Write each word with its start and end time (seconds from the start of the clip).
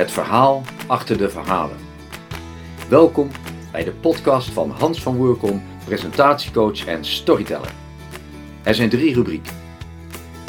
Het 0.00 0.10
verhaal 0.10 0.62
achter 0.86 1.18
de 1.18 1.30
verhalen. 1.30 1.76
Welkom 2.88 3.30
bij 3.72 3.84
de 3.84 3.92
podcast 3.92 4.48
van 4.50 4.70
Hans 4.70 5.02
van 5.02 5.16
Woerkom, 5.16 5.62
presentatiecoach 5.84 6.86
en 6.86 7.04
storyteller. 7.04 7.72
Er 8.62 8.74
zijn 8.74 8.88
drie 8.88 9.14
rubrieken. 9.14 9.52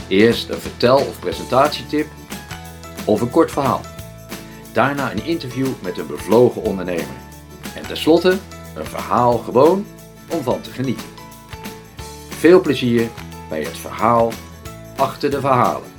Eerst 0.07 0.49
een 0.49 0.59
vertel- 0.59 1.07
of 1.07 1.19
presentatietip 1.19 2.07
of 3.05 3.21
een 3.21 3.29
kort 3.29 3.51
verhaal. 3.51 3.81
Daarna 4.73 5.11
een 5.11 5.25
interview 5.25 5.67
met 5.81 5.97
een 5.97 6.07
bevlogen 6.07 6.61
ondernemer. 6.61 7.17
En 7.75 7.87
tenslotte 7.87 8.37
een 8.75 8.85
verhaal 8.85 9.37
gewoon 9.37 9.85
om 10.29 10.43
van 10.43 10.61
te 10.61 10.71
genieten. 10.71 11.07
Veel 12.29 12.61
plezier 12.61 13.09
bij 13.49 13.61
het 13.61 13.77
verhaal 13.77 14.31
achter 14.95 15.29
de 15.29 15.39
verhalen. 15.39 15.90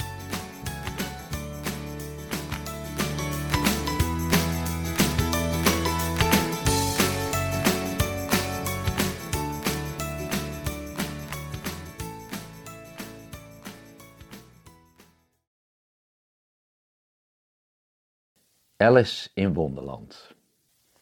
Alice 18.82 19.30
in 19.34 19.52
Wonderland. 19.54 20.34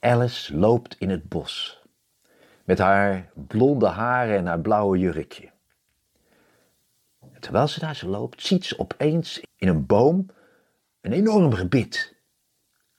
Alice 0.01 0.57
loopt 0.57 0.97
in 0.98 1.11
het 1.11 1.29
bos. 1.29 1.83
Met 2.65 2.79
haar 2.79 3.30
blonde 3.34 3.87
haren 3.87 4.37
en 4.37 4.47
haar 4.47 4.61
blauwe 4.61 4.98
jurkje. 4.98 5.51
Terwijl 7.39 7.69
ze 7.69 7.81
daar 7.81 7.97
zo 7.97 8.08
loopt, 8.08 8.42
ziet 8.42 8.64
ze 8.64 8.78
opeens 8.78 9.41
in 9.56 9.69
een 9.69 9.86
boom 9.86 10.27
een 11.01 11.12
enorm 11.12 11.53
gebit. 11.53 12.14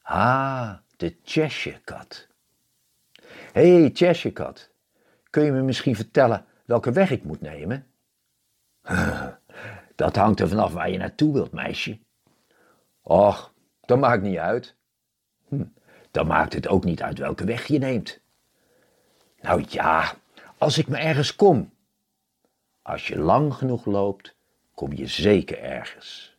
Ah, 0.01 0.73
de 0.97 1.17
Cheshire 1.23 1.81
Cat. 1.83 2.27
Hé, 3.51 3.79
hey, 3.79 3.89
Cheshire 3.93 4.35
Cat, 4.35 4.69
kun 5.29 5.43
je 5.43 5.51
me 5.51 5.61
misschien 5.61 5.95
vertellen 5.95 6.45
welke 6.65 6.91
weg 6.91 7.11
ik 7.11 7.23
moet 7.23 7.41
nemen? 7.41 7.87
Dat 9.95 10.15
hangt 10.15 10.39
er 10.39 10.49
vanaf 10.49 10.73
waar 10.73 10.89
je 10.89 10.97
naartoe 10.97 11.33
wilt, 11.33 11.51
meisje. 11.51 11.99
Och, 13.01 13.50
dat 13.91 13.99
maakt 13.99 14.21
niet 14.21 14.37
uit. 14.37 14.75
Hm, 15.47 15.65
dan 16.11 16.27
maakt 16.27 16.53
het 16.53 16.67
ook 16.67 16.83
niet 16.83 17.01
uit 17.01 17.17
welke 17.17 17.45
weg 17.45 17.65
je 17.67 17.77
neemt. 17.77 18.21
Nou 19.41 19.65
ja, 19.67 20.13
als 20.57 20.77
ik 20.77 20.87
me 20.87 20.97
ergens 20.97 21.35
kom. 21.35 21.73
Als 22.81 23.07
je 23.07 23.17
lang 23.17 23.53
genoeg 23.53 23.85
loopt, 23.85 24.35
kom 24.73 24.93
je 24.93 25.07
zeker 25.07 25.59
ergens. 25.59 26.37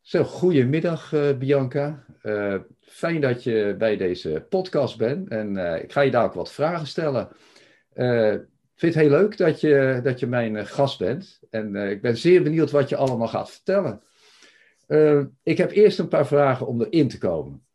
Zo, 0.00 0.24
goedemiddag 0.24 1.12
uh, 1.12 1.38
Bianca. 1.38 2.04
Uh, 2.22 2.60
fijn 2.80 3.20
dat 3.20 3.42
je 3.42 3.74
bij 3.78 3.96
deze 3.96 4.46
podcast 4.48 4.98
bent 4.98 5.28
en 5.28 5.56
uh, 5.56 5.82
ik 5.82 5.92
ga 5.92 6.00
je 6.00 6.10
daar 6.10 6.24
ook 6.24 6.34
wat 6.34 6.52
vragen 6.52 6.86
stellen. 6.86 7.28
Vind 8.78 8.94
het 8.94 9.02
heel 9.02 9.12
leuk 9.12 9.36
dat 9.36 9.60
je, 9.60 10.00
dat 10.02 10.20
je 10.20 10.26
mijn 10.26 10.66
gast 10.66 10.98
bent 10.98 11.40
en 11.50 11.74
ik 11.76 12.02
ben 12.02 12.16
zeer 12.16 12.42
benieuwd 12.42 12.70
wat 12.70 12.88
je 12.88 12.96
allemaal 12.96 13.28
gaat 13.28 13.50
vertellen. 13.50 14.02
ik 15.42 15.58
heb 15.58 15.70
eerst 15.70 15.98
een 15.98 16.08
paar 16.08 16.26
vragen 16.26 16.66
om 16.66 16.82
erin 16.82 17.08
te 17.08 17.18
komen. 17.18 17.66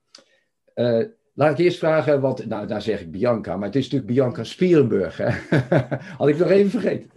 Laat 1.34 1.52
ik 1.52 1.58
eerst 1.58 1.78
vragen, 1.78 2.22
want 2.22 2.46
nou, 2.46 2.68
daar 2.68 2.82
zeg 2.82 3.02
ik 3.02 3.12
Bianca, 3.12 3.58
maar 3.58 3.68
het 3.68 3.76
is 3.76 3.84
natuurlijk 3.84 4.12
Bianca 4.12 4.44
Spierenburg. 4.44 5.18
Hè? 5.18 5.58
Had 6.18 6.28
ik 6.28 6.38
nog 6.38 6.50
even 6.50 6.72
vergeten. 6.72 7.10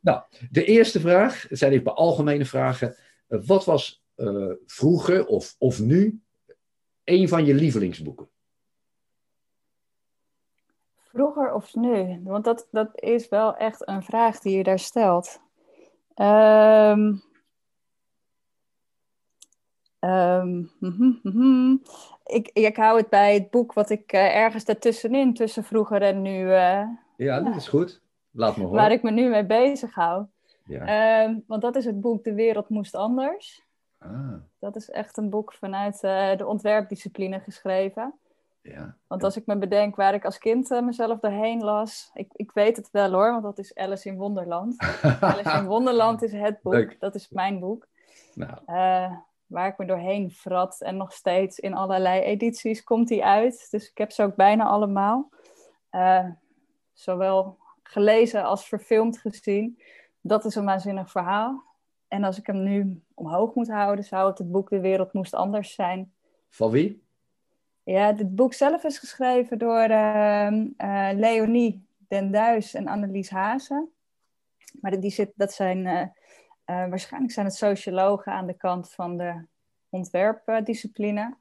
nou, 0.00 0.22
de 0.50 0.64
eerste 0.64 1.00
vraag, 1.00 1.46
zijn 1.50 1.72
even 1.72 1.94
algemene 1.94 2.44
vragen. 2.44 2.96
wat 3.26 3.64
was 3.64 4.04
vroeger 4.66 5.26
of, 5.26 5.54
of 5.58 5.80
nu 5.80 6.20
een 7.04 7.28
van 7.28 7.44
je 7.44 7.54
lievelingsboeken? 7.54 8.28
Vroeger 11.08 11.52
of 11.52 11.74
nu? 11.74 12.20
Want 12.24 12.44
dat, 12.44 12.68
dat 12.70 12.90
is 12.94 13.28
wel 13.28 13.56
echt 13.56 13.88
een 13.88 14.02
vraag 14.02 14.38
die 14.40 14.56
je 14.56 14.62
daar 14.62 14.78
stelt. 14.78 15.40
Um, 16.16 17.22
um, 20.00 20.70
mm 20.78 21.18
-hmm, 21.22 21.82
ik, 22.24 22.50
ik 22.52 22.76
hou 22.76 22.96
het 22.96 23.08
bij 23.08 23.34
het 23.34 23.50
boek 23.50 23.72
wat 23.72 23.90
ik 23.90 24.12
uh, 24.12 24.36
ergens 24.36 24.64
daartussenin, 24.64 25.34
tussen 25.34 25.64
vroeger 25.64 26.02
en 26.02 26.22
nu. 26.22 26.40
Uh, 26.40 26.82
ja, 27.16 27.40
dat 27.40 27.56
is 27.56 27.68
goed. 27.68 28.00
Laat 28.30 28.56
me 28.56 28.62
horen. 28.62 28.76
Waar 28.76 28.92
ik 28.92 29.02
me 29.02 29.10
nu 29.10 29.28
mee 29.28 29.46
bezig 29.46 29.94
hou. 29.94 30.26
Ja. 30.64 31.26
Uh, 31.28 31.36
want 31.46 31.62
dat 31.62 31.76
is 31.76 31.84
het 31.84 32.00
boek 32.00 32.24
De 32.24 32.34
Wereld 32.34 32.68
Moest 32.68 32.94
Anders. 32.94 33.66
Ah. 33.98 34.34
Dat 34.58 34.76
is 34.76 34.90
echt 34.90 35.16
een 35.16 35.30
boek 35.30 35.52
vanuit 35.52 36.02
eh, 36.02 36.36
de 36.36 36.46
ontwerpdiscipline 36.46 37.40
geschreven. 37.40 38.14
Ja. 38.70 38.96
Want 39.06 39.24
als 39.24 39.36
ik 39.36 39.46
me 39.46 39.58
bedenk 39.58 39.96
waar 39.96 40.14
ik 40.14 40.24
als 40.24 40.38
kind 40.38 40.80
mezelf 40.82 41.18
doorheen 41.18 41.62
las, 41.64 42.10
ik, 42.14 42.28
ik 42.32 42.52
weet 42.52 42.76
het 42.76 42.90
wel 42.90 43.12
hoor, 43.12 43.30
want 43.30 43.42
dat 43.42 43.58
is 43.58 43.74
Alice 43.74 44.08
in 44.08 44.16
Wonderland. 44.16 44.76
Alice 45.20 45.56
in 45.56 45.66
Wonderland 45.66 46.22
is 46.22 46.32
het 46.32 46.62
boek, 46.62 46.72
Leuk. 46.72 46.96
dat 47.00 47.14
is 47.14 47.28
mijn 47.28 47.58
boek. 47.58 47.86
Nou 48.34 48.52
waar 49.48 49.68
ik 49.68 49.78
me 49.78 49.86
doorheen 49.86 50.30
vrat. 50.30 50.80
En 50.80 50.96
nog 50.96 51.12
steeds 51.12 51.58
in 51.58 51.74
allerlei 51.74 52.20
edities 52.20 52.84
komt 52.84 53.08
die 53.08 53.24
uit. 53.24 53.68
Dus 53.70 53.90
ik 53.90 53.98
heb 53.98 54.10
ze 54.10 54.22
ook 54.22 54.36
bijna 54.36 54.64
allemaal. 54.64 55.30
Uh, 55.90 56.28
zowel 56.92 57.58
gelezen 57.82 58.44
als 58.44 58.68
verfilmd 58.68 59.18
gezien. 59.18 59.78
Dat 60.20 60.44
is 60.44 60.54
een 60.54 60.64
waanzinnig 60.64 61.10
verhaal. 61.10 61.64
En 62.08 62.24
als 62.24 62.38
ik 62.38 62.46
hem 62.46 62.62
nu 62.62 63.02
omhoog 63.14 63.54
moet 63.54 63.68
houden, 63.70 64.04
zou 64.04 64.28
het 64.28 64.38
het 64.38 64.50
boek 64.50 64.70
De 64.70 64.80
Wereld 64.80 65.12
Moest 65.12 65.34
Anders 65.34 65.74
zijn. 65.74 66.12
Van 66.48 66.70
wie? 66.70 67.06
Ja, 67.88 68.12
dit 68.12 68.34
boek 68.34 68.52
zelf 68.52 68.84
is 68.84 68.98
geschreven 68.98 69.58
door 69.58 69.90
uh, 69.90 70.50
uh, 70.78 71.08
Leonie 71.12 71.86
Den 72.08 72.30
Duis 72.30 72.74
en 72.74 72.86
Annelies 72.86 73.30
Hazen. 73.30 73.92
Maar 74.80 75.00
die 75.00 75.10
zit, 75.10 75.32
dat 75.34 75.52
zijn 75.52 75.78
uh, 75.86 76.04
waarschijnlijk 76.64 77.32
zijn 77.32 77.46
het 77.46 77.54
sociologen 77.54 78.32
aan 78.32 78.46
de 78.46 78.56
kant 78.56 78.90
van 78.90 79.16
de 79.16 79.46
ontwerpdiscipline, 79.88 81.36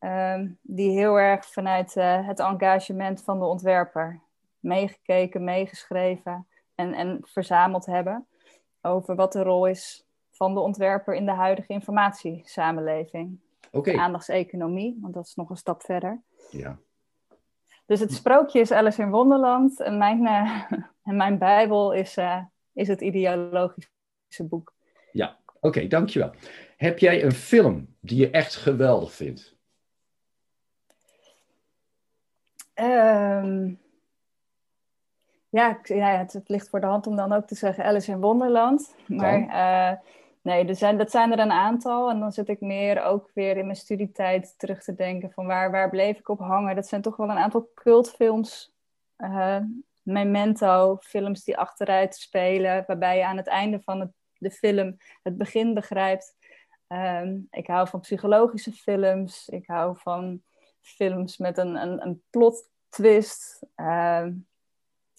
uh, 0.00 0.40
die 0.62 0.90
heel 0.90 1.18
erg 1.18 1.46
vanuit 1.46 1.94
het 1.94 2.40
engagement 2.40 3.22
van 3.22 3.38
de 3.38 3.44
ontwerper 3.44 4.20
meegekeken, 4.60 5.44
meegeschreven 5.44 6.46
en, 6.74 6.94
en 6.94 7.18
verzameld 7.22 7.86
hebben 7.86 8.26
over 8.80 9.14
wat 9.14 9.32
de 9.32 9.42
rol 9.42 9.66
is 9.66 10.06
van 10.30 10.54
de 10.54 10.60
ontwerper 10.60 11.14
in 11.14 11.26
de 11.26 11.32
huidige 11.32 11.72
informatiesamenleving. 11.72 13.38
Okay. 13.74 13.94
De 13.94 14.00
aandachtseconomie, 14.00 14.98
want 15.00 15.14
dat 15.14 15.26
is 15.26 15.34
nog 15.34 15.50
een 15.50 15.56
stap 15.56 15.82
verder. 15.82 16.22
Ja. 16.50 16.78
Dus 17.86 18.00
het 18.00 18.12
sprookje 18.12 18.60
is 18.60 18.72
Alice 18.72 19.02
in 19.02 19.10
Wonderland 19.10 19.80
en 19.80 19.98
mijn, 19.98 20.26
en 21.08 21.16
mijn 21.16 21.38
Bijbel 21.38 21.92
is, 21.92 22.16
is 22.72 22.88
het 22.88 23.00
ideologische 23.00 24.44
boek. 24.44 24.74
Ja, 25.12 25.38
oké, 25.46 25.66
okay, 25.66 25.88
dankjewel. 25.88 26.32
Heb 26.76 26.98
jij 26.98 27.24
een 27.24 27.32
film 27.32 27.96
die 28.00 28.18
je 28.18 28.30
echt 28.30 28.54
geweldig 28.54 29.12
vindt? 29.12 29.56
Um, 32.74 33.80
ja, 35.48 35.80
ja 35.82 36.18
het, 36.18 36.32
het, 36.32 36.48
ligt 36.48 36.68
voor 36.68 36.80
de 36.80 36.86
hand 36.86 37.06
om 37.06 37.16
dan 37.16 37.32
ook 37.32 37.46
te 37.46 37.54
zeggen 37.54 37.84
Alice 37.84 38.10
in 38.10 38.20
Wonderland. 38.20 38.94
Maar 39.06 39.40
uh, 39.40 39.98
nee, 40.44 40.66
er 40.66 40.74
zijn, 40.74 40.98
dat 40.98 41.10
zijn 41.10 41.32
er 41.32 41.38
een 41.38 41.52
aantal. 41.52 42.10
En 42.10 42.20
dan 42.20 42.32
zit 42.32 42.48
ik 42.48 42.60
meer 42.60 43.02
ook 43.02 43.30
weer 43.34 43.56
in 43.56 43.64
mijn 43.64 43.76
studietijd 43.76 44.54
terug 44.58 44.82
te 44.82 44.94
denken 44.94 45.30
van 45.30 45.46
waar, 45.46 45.70
waar 45.70 45.90
bleef 45.90 46.18
ik 46.18 46.28
op 46.28 46.38
hangen. 46.38 46.74
Dat 46.74 46.86
zijn 46.86 47.02
toch 47.02 47.16
wel 47.16 47.30
een 47.30 47.38
aantal 47.38 47.70
cultfilms. 47.74 48.72
Uh, 49.18 49.58
Memento, 50.02 50.96
films 51.00 51.44
die 51.44 51.56
achteruit 51.56 52.14
spelen, 52.14 52.84
waarbij 52.86 53.16
je 53.16 53.24
aan 53.24 53.36
het 53.36 53.46
einde 53.46 53.80
van 53.80 54.12
de 54.38 54.50
film 54.50 54.96
het 55.22 55.36
begin 55.36 55.74
begrijpt. 55.74 56.36
Ehm, 56.86 57.38
ik 57.50 57.66
hou 57.66 57.88
van 57.88 58.00
psychologische 58.00 58.72
films. 58.72 59.48
Ik 59.48 59.66
hou 59.66 59.98
van 59.98 60.42
films 60.80 61.36
met 61.36 61.58
een, 61.58 61.74
een, 61.74 62.06
een 62.06 62.22
plot 62.30 62.68
twist. 62.88 63.66
Ehm, 63.74 64.32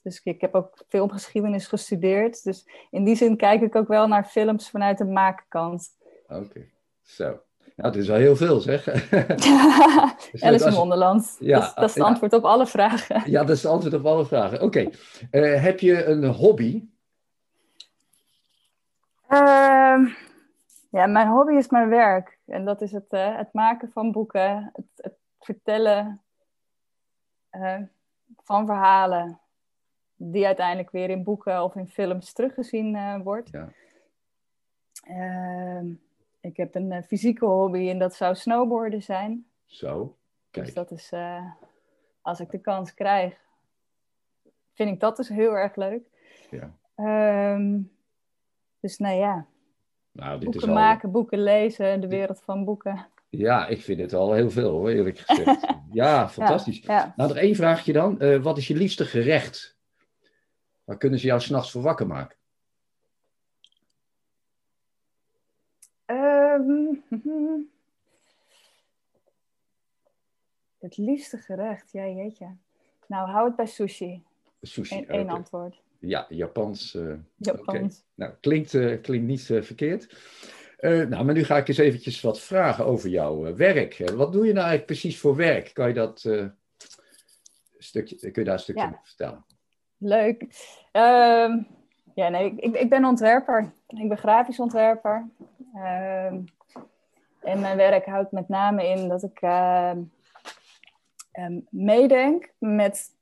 dus 0.06 0.22
ik, 0.24 0.42
heb 0.42 0.56
ook 0.56 0.84
filmgeschiedenis 0.88 1.68
gestudeerd. 1.68 2.44
Dus 2.44 2.68
in 2.92 3.04
die 3.04 3.16
zin 3.16 3.38
kijk 3.38 3.62
ik 3.62 3.76
ook 3.76 3.88
wel 3.88 4.08
naar 4.08 4.26
films 4.26 4.70
vanuit 4.70 4.98
de 4.98 5.06
maakkant. 5.06 5.98
Oké, 6.28 6.66
zo. 7.02 7.40
Nou, 7.76 7.90
het 7.90 7.96
is 7.96 8.08
wel 8.08 8.18
heel 8.18 8.36
veel, 8.36 8.60
zeg. 8.60 8.88
Alice 10.46 10.68
in 10.68 10.74
Wonderland. 10.74 11.36
Ja, 11.40 11.60
dat, 11.60 11.76
dat, 11.76 11.90
is 11.90 11.96
het 11.96 12.04
antwoord 12.04 12.34
op 12.34 12.44
alle 12.44 12.68
vragen. 12.68 13.32
Ja, 13.32 13.44
dat 13.44 13.56
is 13.56 13.64
het 13.64 13.72
antwoord 13.72 13.94
op 13.94 14.06
alle 14.06 14.26
vragen. 14.26 14.62
Oké. 14.62 14.90
Eh, 15.32 15.64
heb 15.64 15.80
je 15.80 16.06
een 16.06 16.26
hobby? 16.26 16.84
Uh, 19.30 20.14
ja, 20.90 21.06
mijn 21.08 21.28
hobby 21.28 21.54
is 21.54 21.70
mijn 21.70 21.90
werk. 21.90 22.40
En 22.46 22.66
dat 22.66 22.82
is 22.82 22.92
het, 22.92 23.08
uh, 23.10 23.38
het 23.38 23.54
maken 23.54 23.92
van 23.92 24.12
boeken, 24.12 24.72
het, 24.74 24.86
het 24.96 25.16
vertellen 25.40 26.22
uh, 27.52 27.82
van 28.44 28.66
verhalen, 28.66 29.40
die 30.16 30.46
uiteindelijk 30.46 30.92
weer 30.92 31.10
in 31.10 31.24
boeken 31.24 31.64
of 31.64 31.76
in 31.76 31.88
films 31.88 32.34
teruggezien 32.34 32.96
uh, 32.96 33.22
wordt. 33.24 33.50
Ja. 33.50 33.72
Ehm, 35.04 35.88
ik 36.40 36.58
heb 36.58 36.76
een 36.76 37.04
fysieke 37.04 37.46
hobby 37.46 37.90
en 37.90 38.00
dat 38.00 38.16
zou 38.16 38.36
snowboarden 38.36 39.04
zijn. 39.04 39.46
Zo, 39.66 40.18
kijk. 40.52 40.66
Dus 40.66 40.76
dat 40.76 40.92
is, 40.92 41.12
als 42.22 42.40
ik 42.40 42.52
de 42.52 42.60
kans 42.60 42.94
krijg, 42.94 43.38
vind 44.74 44.90
ik 44.90 45.00
dat 45.00 45.18
dus 45.18 45.30
heel 45.30 45.58
erg 45.58 45.76
leuk. 45.76 46.04
Ja. 46.50 46.76
Ehm, 46.96 47.82
dus 48.80 48.98
nou 48.98 49.16
ja, 49.16 49.46
nou, 50.12 50.40
dit 50.40 50.44
boeken 50.44 50.62
is 50.62 50.68
al... 50.68 50.74
maken, 50.74 51.12
boeken 51.12 51.44
lezen, 51.44 52.02
de 52.02 52.08
wereld 52.08 52.42
van 52.42 52.66
boeken. 52.66 53.08
Ja, 53.30 53.68
ik 53.68 53.82
vind 53.82 54.00
het 54.00 54.14
al 54.14 54.34
heel 54.34 54.50
veel 54.50 54.70
hoor, 54.70 54.90
eerlijk 54.90 55.18
gezegd. 55.18 55.66
ja, 55.92 56.30
fantastisch. 56.30 56.80
Ja, 56.80 57.14
Nou, 57.16 57.30
nog 57.30 57.38
één 57.38 57.56
vraagje 57.56 57.94
dan. 57.94 58.20
Eh, 58.20 58.42
wat 58.42 58.58
is 58.58 58.68
je 58.68 58.76
liefste 58.76 59.06
gerecht? 59.06 59.75
Waar 60.86 60.98
kunnen 60.98 61.20
ze 61.20 61.26
jou 61.26 61.42
s'nachts 61.42 61.72
voor 61.72 61.82
wakker 61.82 62.08
maken? 62.08 62.38
Um, 66.06 67.04
het 70.80 70.98
liefste 70.98 71.38
gerecht, 71.38 71.92
ja 71.92 72.08
jeetje. 72.08 72.56
Nou, 73.08 73.30
hou 73.30 73.48
het 73.48 73.56
bij 73.56 73.66
sushi. 73.66 74.24
Sushi. 74.62 75.06
Eén 75.08 75.30
antwoord. 75.30 75.84
Ja, 76.00 76.26
Japans. 76.30 76.94
Uh, 76.94 77.16
Japans. 77.36 78.04
Nou, 78.16 78.34
klinkt, 78.40 78.74
uh, 78.74 79.02
klinkt 79.02 79.28
niet 79.28 79.50
uh, 79.50 79.62
verkeerd. 79.62 80.18
nou, 80.80 81.24
maar 81.24 81.34
nu 81.34 81.44
ga 81.44 81.58
ik 81.58 81.68
eens 81.68 81.78
eventjes 81.78 82.22
wat 82.22 82.42
vragen 82.42 82.86
over 82.86 83.10
jouw 83.10 83.56
werk. 83.56 84.10
wat 84.10 84.32
doe 84.32 84.46
je 84.46 84.54
nou 84.54 84.66
eigenlijk 84.68 84.86
precies 84.86 85.20
voor 85.20 85.36
werk? 85.36 85.74
Kan 85.74 85.88
je, 85.88 85.94
dat, 85.94 86.20
stukje, 87.78 88.16
kun 88.16 88.32
je 88.34 88.44
daar 88.44 88.54
een 88.54 88.60
stukje 88.60 88.82
Ja. 88.82 88.88
over 88.88 89.06
vertellen? 89.06 89.46
Leuk. 89.98 90.42
Ehm, 90.92 91.64
ja, 92.14 92.30
nee, 92.30 92.56
ik, 92.56 92.76
ik 92.76 92.90
ben 92.90 93.06
ontwerper. 93.06 93.74
Ik 93.88 94.08
ben 94.08 94.18
grafisch 94.18 94.60
ontwerper. 94.60 95.30
Ehm, 95.74 96.42
en 97.42 97.60
mijn 97.60 97.78
werk 97.78 98.06
houdt 98.06 98.32
met 98.32 98.50
name 98.50 98.88
in 98.88 99.08
dat 99.08 99.24
ik 99.24 99.42
ehm, 99.42 100.02
meedenk 101.70 102.54
met 102.58 103.16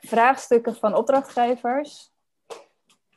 vraagstukken 0.00 0.76
van 0.76 0.94
opdrachtgevers. 0.94 2.12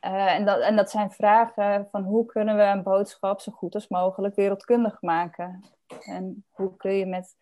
Eh, 0.00 0.34
en, 0.34 0.44
dat, 0.44 0.60
en 0.60 0.76
dat 0.76 0.90
zijn 0.90 1.10
vragen 1.10 1.88
van 1.90 2.02
hoe 2.02 2.26
kunnen 2.26 2.56
we 2.56 2.62
een 2.62 2.82
boodschap 2.82 3.40
zo 3.40 3.52
goed 3.52 3.74
als 3.74 3.88
mogelijk 3.88 4.34
wereldkundig 4.34 5.02
maken? 5.02 5.64
En 6.00 6.44
hoe 6.50 6.76
kun 6.76 6.92
je 6.92 7.06
met 7.06 7.36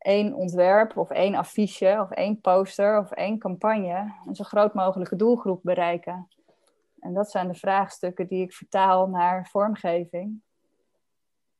één 0.00 0.34
ontwerp 0.34 0.96
of 0.96 1.10
één 1.10 1.34
affiche 1.34 1.98
of 2.00 2.10
één 2.10 2.40
poster 2.40 2.98
of 2.98 3.10
één 3.10 3.38
campagne 3.38 4.12
een 4.26 4.34
zo 4.34 4.44
groot 4.44 4.74
mogelijke 4.74 5.16
doelgroep 5.16 5.60
bereiken? 5.62 6.28
En 7.00 7.14
dat 7.14 7.30
zijn 7.30 7.48
de 7.48 7.54
vraagstukken 7.54 8.26
die 8.26 8.42
ik 8.42 8.52
vertaal 8.52 9.08
naar 9.08 9.48
vormgeving. 9.48 10.42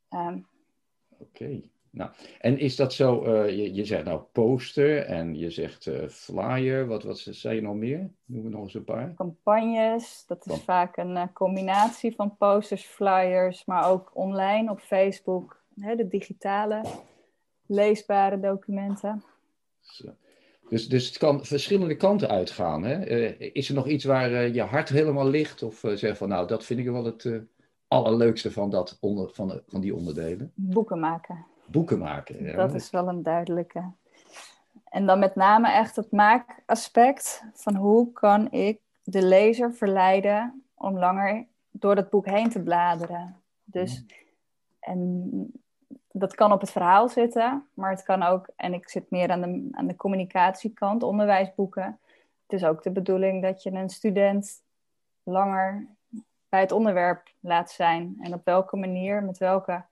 Ehm, 0.09 0.39
Oké. 1.19 1.61
Nou, 1.93 2.11
en 2.41 2.59
is 2.59 2.77
dat 2.77 2.93
zo, 2.93 3.25
eh, 3.25 3.57
je, 3.57 3.75
je 3.75 3.85
zegt 3.85 4.05
nou 4.05 4.21
poster 4.33 5.05
en 5.05 5.35
je 5.35 5.51
zegt 5.51 5.87
eh, 5.87 6.09
flyer, 6.09 6.87
wat, 6.87 7.03
wat 7.03 7.19
zei 7.19 7.55
je 7.55 7.63
nog 7.63 7.75
meer? 7.75 8.11
Noem 8.25 8.45
er 8.45 8.51
nog 8.51 8.63
eens 8.63 8.75
een 8.75 8.85
paar. 8.85 9.15
campagnes, 9.15 10.25
dat 10.27 10.47
is 10.47 10.63
vaak 10.63 10.97
een 10.97 11.17
eh, 11.17 11.27
combinatie 11.33 12.15
van 12.15 12.37
posters, 12.37 12.85
flyers, 12.85 13.65
maar 13.65 13.91
ook 13.91 14.11
online 14.15 14.71
op 14.71 14.81
Facebook, 14.81 15.63
hè, 15.81 15.97
de 15.97 16.09
digitale 16.09 16.83
leesbare 17.71 18.41
documenten. 18.41 19.23
Zo. 19.81 20.15
Dus, 20.69 20.89
dus 20.89 21.07
het 21.07 21.19
kan 21.19 21.45
verschillende 21.45 21.97
kanten 21.97 22.29
uitgaan. 22.29 22.83
Hè? 22.83 22.95
Eh, 23.05 23.51
is 23.55 23.69
er 23.69 23.75
nog 23.75 23.87
iets 23.87 24.05
waar 24.05 24.33
eh, 24.33 24.55
je 24.55 24.63
hart 24.63 24.89
helemaal 24.89 25.29
ligt? 25.29 25.63
Of 25.63 25.85
eh, 25.85 25.93
zeg 25.93 26.17
van 26.17 26.29
nou, 26.29 26.47
dat 26.47 26.65
vind 26.65 26.81
ik 26.81 26.87
wel 26.91 27.05
het 27.05 27.31
allerleukste 27.89 28.51
van, 28.53 28.71
dat 28.71 28.97
onder, 29.01 29.31
van, 29.31 29.49
de- 29.49 29.63
van 29.67 29.81
die 29.81 29.95
onderdelen? 29.95 30.53
Boeken 30.55 31.01
maken, 31.01 31.47
Boeken 31.67 31.99
maken. 31.99 32.45
ja. 32.45 32.57
dat 32.57 32.75
is 32.75 32.91
wel 32.91 33.09
een 33.09 33.23
duidelijke. 33.23 33.91
En 34.85 35.07
dan 35.07 35.19
met 35.19 35.35
name 35.35 35.73
echt 35.73 35.97
het 35.97 36.11
maakaspect 36.11 37.45
van 37.55 37.75
hoe 37.77 38.13
kan 38.13 38.53
ik 38.53 38.81
de 39.03 39.23
lezer 39.23 39.75
verleiden 39.75 40.63
om 40.75 40.99
langer 40.99 41.47
door 41.71 41.95
dat 41.95 42.11
boek 42.11 42.27
heen 42.27 42.51
te 42.51 42.63
bladeren. 42.63 43.37
Dus, 43.65 44.05
en 44.81 45.53
dat 46.12 46.35
kan 46.35 46.53
op 46.53 46.61
het 46.61 46.71
verhaal 46.71 47.09
zitten, 47.09 47.67
maar 47.75 47.91
het 47.91 48.03
kan 48.03 48.23
ook, 48.23 48.49
en 48.57 48.75
ik 48.75 48.89
zit 48.89 49.11
meer 49.11 49.31
aan 49.31 49.41
de, 49.41 49.69
aan 49.73 49.87
de 49.87 49.97
communicatiekant, 49.97 51.03
onderwijsboeken. 51.03 51.99
Het 52.43 52.61
is 52.61 52.65
ook 52.65 52.83
de 52.83 52.91
bedoeling 52.91 53.43
dat 53.43 53.62
je 53.62 53.71
een 53.71 53.91
student 53.91 54.62
langer 55.23 55.87
bij 56.49 56.61
het 56.61 56.73
onderwerp 56.73 57.33
laat 57.41 57.71
zijn. 57.71 58.17
En 58.21 58.35
op 58.35 58.45
welke 58.45 58.77
manier, 58.77 59.23
met 59.23 59.39
welke 59.39 59.85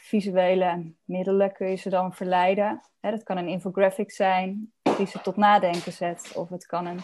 visuele 0.00 0.92
middelen 1.04 1.52
kun 1.52 1.68
je 1.68 1.76
ze 1.76 1.88
dan 1.88 2.14
verleiden. 2.14 2.82
Hè, 3.00 3.10
dat 3.10 3.22
kan 3.22 3.36
een 3.36 3.48
infographic 3.48 4.10
zijn 4.10 4.72
die 4.96 5.06
ze 5.06 5.20
tot 5.20 5.36
nadenken 5.36 5.92
zet. 5.92 6.32
Of 6.36 6.48
het 6.48 6.66
kan 6.66 6.86
een 6.86 7.00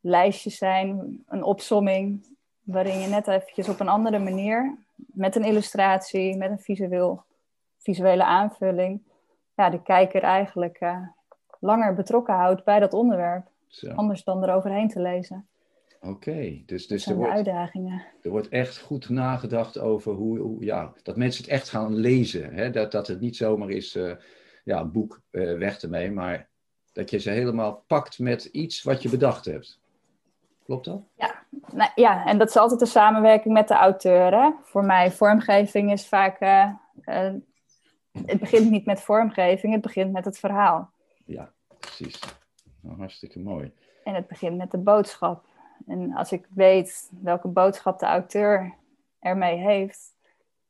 lijstje 0.00 0.50
zijn, 0.50 1.22
een 1.26 1.42
opsomming, 1.42 2.36
waarin 2.62 2.98
je 2.98 3.08
net 3.08 3.28
eventjes 3.28 3.68
op 3.68 3.80
een 3.80 3.88
andere 3.88 4.18
manier, 4.18 4.78
met 4.94 5.36
een 5.36 5.44
illustratie, 5.44 6.36
met 6.36 6.50
een 6.50 6.58
visueel, 6.58 7.24
visuele 7.80 8.24
aanvulling, 8.24 9.02
ja, 9.54 9.70
de 9.70 9.82
kijker 9.82 10.22
eigenlijk 10.22 10.76
eh, 10.80 11.02
langer 11.60 11.94
betrokken 11.94 12.34
houdt 12.34 12.64
bij 12.64 12.78
dat 12.78 12.92
onderwerp. 12.92 13.46
Zo. 13.66 13.90
Anders 13.90 14.24
dan 14.24 14.42
eroverheen 14.44 14.88
te 14.88 15.00
lezen. 15.00 15.48
Oké, 16.00 16.62
dus, 16.66 16.86
dus 16.86 17.06
er, 17.06 17.14
wordt, 17.14 17.32
uitdagingen. 17.32 18.04
er 18.22 18.30
wordt 18.30 18.48
echt 18.48 18.78
goed 18.78 19.08
nagedacht 19.08 19.78
over 19.78 20.12
hoe, 20.12 20.38
hoe 20.38 20.64
ja, 20.64 20.92
dat 21.02 21.16
mensen 21.16 21.42
het 21.42 21.52
echt 21.52 21.68
gaan 21.68 21.94
lezen. 21.94 22.54
Hè? 22.54 22.70
Dat, 22.70 22.92
dat 22.92 23.06
het 23.06 23.20
niet 23.20 23.36
zomaar 23.36 23.70
is, 23.70 23.94
eh, 23.94 24.12
ja, 24.64 24.80
een 24.80 24.92
boek 24.92 25.20
eh, 25.30 25.58
weg 25.58 25.80
ermee, 25.80 26.10
maar 26.10 26.48
dat 26.92 27.10
je 27.10 27.18
ze 27.18 27.30
helemaal 27.30 27.84
pakt 27.86 28.18
met 28.18 28.44
iets 28.44 28.82
wat 28.82 29.02
je 29.02 29.08
bedacht 29.08 29.44
hebt. 29.44 29.80
Klopt 30.64 30.84
dat? 30.84 31.02
Nou, 31.72 31.90
ja, 31.94 32.26
en 32.26 32.38
dat 32.38 32.48
is 32.48 32.56
altijd 32.56 32.80
de 32.80 32.86
samenwerking 32.86 33.54
met 33.54 33.68
de 33.68 33.74
auteur. 33.74 34.34
Hè? 34.34 34.50
Voor 34.62 34.84
mij, 34.84 35.10
vormgeving 35.10 35.92
is 35.92 36.08
vaak. 36.08 36.40
Het 38.26 38.38
begint 38.40 38.70
niet 38.70 38.86
met 38.86 39.00
vormgeving, 39.02 39.72
het 39.72 39.82
begint 39.82 40.12
met 40.12 40.24
het 40.24 40.38
verhaal. 40.38 40.90
Ja, 41.24 41.52
precies. 41.78 42.20
Nou, 42.80 42.96
hartstikke 42.98 43.38
mooi. 43.38 43.72
En 44.04 44.14
het 44.14 44.26
begint 44.26 44.56
met 44.56 44.70
de 44.70 44.78
boodschap. 44.78 45.44
En 45.86 46.14
als 46.14 46.32
ik 46.32 46.46
weet 46.54 47.10
welke 47.22 47.48
boodschap 47.48 47.98
de 47.98 48.06
auteur 48.06 48.74
ermee 49.20 49.56
heeft, 49.56 50.14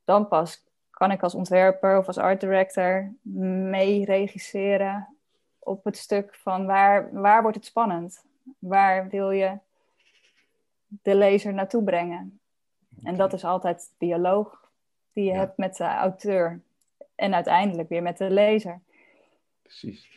dan 0.05 0.29
pas 0.29 0.65
kan 0.91 1.11
ik 1.11 1.23
als 1.23 1.35
ontwerper 1.35 1.99
of 1.99 2.07
als 2.07 2.19
art 2.19 2.41
director 2.41 3.13
mee 3.23 4.05
regisseren 4.05 5.17
op 5.59 5.85
het 5.85 5.97
stuk 5.97 6.35
van 6.35 6.67
waar, 6.67 7.13
waar 7.13 7.43
wordt 7.43 7.57
het 7.57 7.67
spannend? 7.67 8.25
Waar 8.59 9.09
wil 9.09 9.31
je 9.31 9.59
de 10.89 11.15
lezer 11.15 11.55
naartoe 11.55 11.85
brengen? 11.85 12.41
En 13.03 13.17
dat 13.17 13.33
is 13.33 13.45
altijd 13.45 13.81
de 13.99 14.07
dialoog 14.07 14.71
die 15.13 15.25
je 15.25 15.31
Ja. 15.33 15.37
hebt 15.39 15.57
met 15.57 15.77
de 15.77 15.85
auteur. 15.85 16.61
En 17.21 17.35
uiteindelijk 17.35 17.89
weer 17.89 18.03
met 18.03 18.19
de 18.19 18.31
lezer. 18.31 18.81
Precies. 19.63 20.09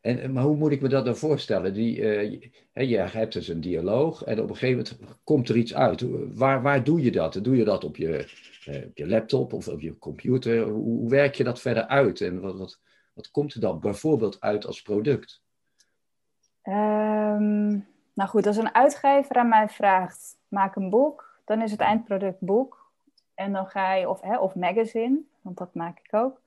En, 0.00 0.32
maar 0.32 0.42
hoe 0.42 0.56
moet 0.56 0.72
ik 0.72 0.80
me 0.80 0.88
dat 0.88 1.04
dan 1.04 1.16
voorstellen? 1.16 1.74
Die, 1.74 2.02
eh, 2.72 2.90
je, 2.90 2.98
hebt 2.98 3.32
dus 3.32 3.48
een 3.48 3.60
dialoog 3.60 4.22
en 4.22 4.40
op 4.40 4.48
een 4.48 4.56
gegeven 4.56 4.96
moment 5.00 5.20
komt 5.24 5.48
er 5.48 5.56
iets 5.56 5.74
uit. 5.74 6.04
Waar, 6.34 6.62
waar 6.62 6.84
doe 6.84 7.02
je 7.02 7.10
dat? 7.10 7.38
Doe 7.42 7.56
je 7.56 7.64
dat 7.64 7.84
op 7.84 7.96
je, 7.96 8.28
eh, 8.64 8.86
op 8.86 8.96
je 8.96 9.08
laptop 9.08 9.52
of 9.52 9.68
op 9.68 9.80
je 9.80 9.98
computer? 9.98 10.62
Hoe, 10.62 10.82
hoe 10.82 11.10
werk 11.10 11.34
je 11.34 11.44
dat 11.44 11.60
verder 11.60 11.86
uit? 11.86 12.20
En 12.20 12.40
wat, 12.40 12.58
wat, 12.58 12.80
wat 13.12 13.30
komt 13.30 13.54
er 13.54 13.60
dan 13.60 13.80
bijvoorbeeld 13.80 14.40
uit 14.40 14.66
als 14.66 14.82
product? 14.82 15.42
Ehm, 16.62 17.68
nou 18.14 18.28
goed, 18.28 18.46
als 18.46 18.56
een 18.56 18.74
uitgever 18.74 19.36
aan 19.36 19.48
mij 19.48 19.68
vraagt, 19.68 20.36
maak 20.48 20.76
een 20.76 20.90
boek, 20.90 21.40
dan 21.44 21.62
is 21.62 21.70
het 21.70 21.80
eindproduct 21.80 22.40
boek. 22.40 22.85
En 23.36 23.52
dan 23.52 23.66
ga 23.66 23.92
je, 23.92 24.08
of, 24.08 24.20
hè, 24.20 24.38
of 24.38 24.54
magazine, 24.54 25.18
want 25.40 25.56
dat 25.58 25.74
maak 25.74 25.98
ik 25.98 26.14
ook. 26.14 26.40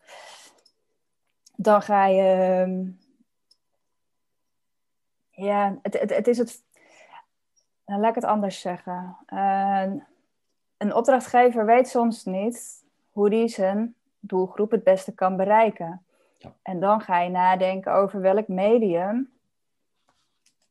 Dan 1.56 1.82
ga 1.82 2.06
je, 2.06 2.22
ehm, 2.22 2.88
ja, 5.46 5.80
het, 5.82 6.00
het, 6.00 6.10
het 6.16 6.28
is 6.28 6.38
het, 6.38 6.64
nou, 7.86 8.02
laat 8.02 8.10
ik 8.10 8.16
het 8.16 8.32
anders 8.32 8.62
zeggen. 8.62 9.18
Een 10.78 10.94
opdrachtgever 10.94 11.66
weet 11.66 11.90
soms 11.90 12.26
niet 12.26 12.84
hoe 13.12 13.30
die 13.30 13.48
zijn 13.48 13.96
doelgroep 14.20 14.72
het 14.72 14.84
beste 14.84 15.14
kan 15.14 15.38
bereiken. 15.38 16.04
Ja. 16.38 16.54
En 16.62 16.80
dan 16.80 17.02
ga 17.02 17.20
je 17.20 17.30
nadenken 17.30 17.94
over 17.94 18.22
welk 18.22 18.48
medium 18.48 19.32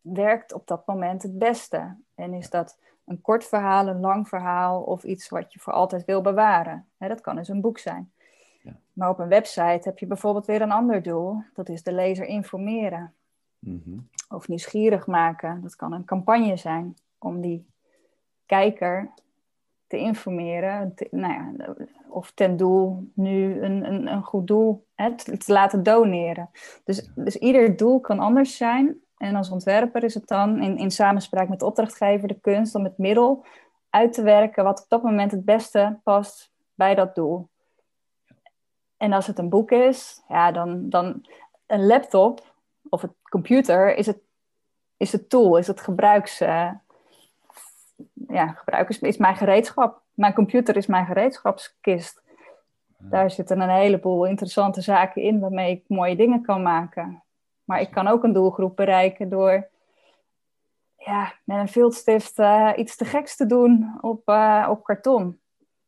werkt 0.00 0.52
op 0.52 0.66
dat 0.66 0.86
moment 0.86 1.22
het 1.22 1.38
beste. 1.38 1.96
En 2.14 2.34
is 2.34 2.50
dat 2.50 2.78
een 3.08 3.20
kort 3.20 3.44
verhaal, 3.44 3.88
een 3.88 4.00
lang 4.00 4.28
verhaal 4.28 4.82
of 4.82 5.04
iets 5.04 5.28
wat 5.28 5.52
je 5.52 5.58
voor 5.58 5.72
altijd 5.72 6.04
wil 6.04 6.20
bewaren? 6.20 6.86
Dat 6.98 7.20
kan 7.20 7.36
dus 7.36 7.48
een 7.48 7.60
boek 7.60 7.78
zijn. 7.78 8.12
Ja. 8.62 8.76
Maar 8.92 9.08
op 9.08 9.18
een 9.18 9.28
website 9.28 9.80
heb 9.82 9.98
je 9.98 10.06
bijvoorbeeld 10.06 10.46
weer 10.46 10.62
een 10.62 10.72
ander 10.72 11.02
doel. 11.02 11.42
Dat 11.54 11.68
is 11.68 11.82
de 11.82 11.92
lezer 11.92 12.26
informeren 12.26 13.12
Mhm. 13.58 13.98
of 14.28 14.48
nieuwsgierig 14.48 15.06
maken. 15.06 15.62
Dat 15.62 15.76
kan 15.76 15.92
een 15.92 16.04
campagne 16.04 16.56
zijn 16.56 16.94
om 17.18 17.40
die 17.40 17.66
kijker 18.46 19.12
te 19.86 19.96
informeren. 19.96 20.94
nou 21.10 21.32
ja, 21.32 21.74
of 22.08 22.32
ten 22.32 22.56
doel 22.56 23.10
nu 23.14 23.62
een, 23.62 23.92
een, 23.92 24.06
een 24.06 24.22
goed 24.22 24.46
doel 24.46 24.86
hè, 24.94 25.14
te, 25.16 25.52
laten 25.52 25.82
doneren. 25.82 26.50
Dus, 26.84 27.10
dus 27.14 27.36
ieder 27.36 27.76
doel 27.76 28.00
kan 28.00 28.18
anders 28.18 28.56
zijn. 28.56 29.00
En 29.18 29.36
als 29.36 29.50
ontwerper 29.50 30.04
is 30.04 30.14
het 30.14 30.28
dan 30.28 30.62
in, 30.62 30.76
in 30.78 30.90
samenspraak 30.90 31.48
met 31.48 31.58
de 31.58 31.66
opdrachtgever 31.66 32.28
de 32.28 32.40
kunst 32.40 32.74
om 32.74 32.84
het 32.84 32.98
middel 32.98 33.44
uit 33.90 34.12
te 34.12 34.22
werken 34.22 34.64
wat 34.64 34.82
op 34.82 34.88
dat 34.88 35.02
moment 35.02 35.30
het 35.30 35.44
beste 35.44 35.98
past 36.02 36.52
bij 36.74 36.94
dat 36.94 37.14
doel. 37.14 37.48
En 38.96 39.12
als 39.12 39.26
het 39.26 39.38
een 39.38 39.48
boek 39.48 39.70
is, 39.70 40.22
ja, 40.28 40.52
dan, 40.52 40.88
dan 40.88 41.26
een 41.66 41.86
laptop 41.86 42.54
of 42.88 43.02
een 43.02 43.14
computer 43.22 43.96
is 43.96 44.06
het, 44.06 44.18
is 44.96 45.12
het 45.12 45.28
tool, 45.28 45.56
is 45.56 45.66
het 45.66 45.80
gebruiks. 45.80 46.40
Uh, 46.40 46.70
ja, 48.28 48.46
gebruikers 48.46 48.98
is 48.98 49.16
mijn 49.16 49.36
gereedschap. 49.36 50.02
Mijn 50.14 50.34
computer 50.34 50.76
is 50.76 50.86
mijn 50.86 51.06
gereedschapskist. 51.06 52.22
Daar 52.98 53.30
zitten 53.30 53.60
een 53.60 53.70
heleboel 53.70 54.24
interessante 54.24 54.80
zaken 54.80 55.22
in 55.22 55.40
waarmee 55.40 55.70
ik 55.70 55.84
mooie 55.86 56.16
dingen 56.16 56.42
kan 56.42 56.62
maken. 56.62 57.22
Maar 57.68 57.80
ik 57.80 57.90
kan 57.90 58.06
ook 58.06 58.24
een 58.24 58.32
doelgroep 58.32 58.76
bereiken 58.76 59.28
door 59.28 59.68
ja, 60.96 61.32
met 61.44 61.58
een 61.58 61.68
viltstift 61.68 62.38
uh, 62.38 62.72
iets 62.76 62.96
te 62.96 63.04
geks 63.04 63.36
te 63.36 63.46
doen 63.46 63.98
op, 64.00 64.28
uh, 64.28 64.66
op 64.70 64.84
karton. 64.84 65.40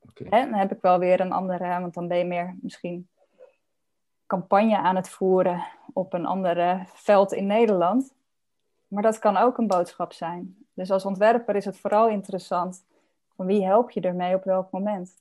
Okay. 0.08 0.44
dan 0.44 0.54
heb 0.54 0.72
ik 0.72 0.80
wel 0.80 0.98
weer 0.98 1.20
een 1.20 1.32
andere, 1.32 1.80
want 1.80 1.94
dan 1.94 2.08
ben 2.08 2.18
je 2.18 2.24
meer 2.24 2.56
misschien 2.60 3.08
campagne 4.26 4.78
aan 4.78 4.96
het 4.96 5.08
voeren 5.08 5.64
op 5.92 6.12
een 6.12 6.26
andere 6.26 6.82
veld 6.86 7.32
in 7.32 7.46
Nederland. 7.46 8.14
Maar 8.88 9.02
dat 9.02 9.18
kan 9.18 9.36
ook 9.36 9.58
een 9.58 9.66
boodschap 9.66 10.12
zijn. 10.12 10.56
Dus 10.74 10.90
als 10.90 11.04
ontwerper 11.04 11.56
is 11.56 11.64
het 11.64 11.78
vooral 11.78 12.08
interessant 12.08 12.84
van 13.36 13.46
wie 13.46 13.64
help 13.64 13.90
je 13.90 14.00
ermee 14.00 14.34
op 14.34 14.44
welk 14.44 14.70
moment. 14.70 15.12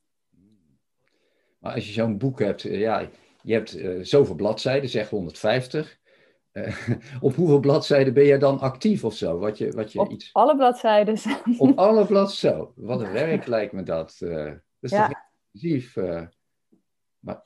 Maar 1.59 1.73
als 1.73 1.87
je 1.87 1.93
zo'n 1.93 2.17
boek 2.17 2.39
hebt, 2.39 2.65
eh, 2.65 2.79
ja, 2.79 3.07
je 3.41 3.53
hebt 3.53 3.75
uh, 3.75 4.03
zoveel 4.03 4.35
bladzijden, 4.35 4.89
zeg 4.89 5.09
150. 5.09 5.99
Uh, 6.53 6.77
op 7.21 7.35
hoeveel 7.35 7.59
bladzijden 7.59 8.13
ben 8.13 8.25
jij 8.25 8.37
dan 8.37 8.59
actief 8.59 9.03
of 9.03 9.13
zo? 9.13 9.39
Wat 9.39 9.57
je, 9.57 9.71
wat 9.71 9.91
je 9.91 9.99
op 9.99 10.09
iets... 10.09 10.29
alle 10.33 10.55
bladzijden. 10.55 11.17
Op 11.57 11.77
alle 11.87 12.05
bladzijden. 12.05 12.71
Wat 12.75 13.01
een 13.01 13.11
werk 13.11 13.45
lijkt 13.45 13.73
me 13.73 13.83
dat. 13.83 14.19
Uh, 14.19 14.45
dat 14.45 14.59
is 14.79 14.91
ja. 14.91 15.07
toch 15.07 15.17
intensief. 15.51 15.95
Uh, 15.95 16.21
maar... 17.19 17.41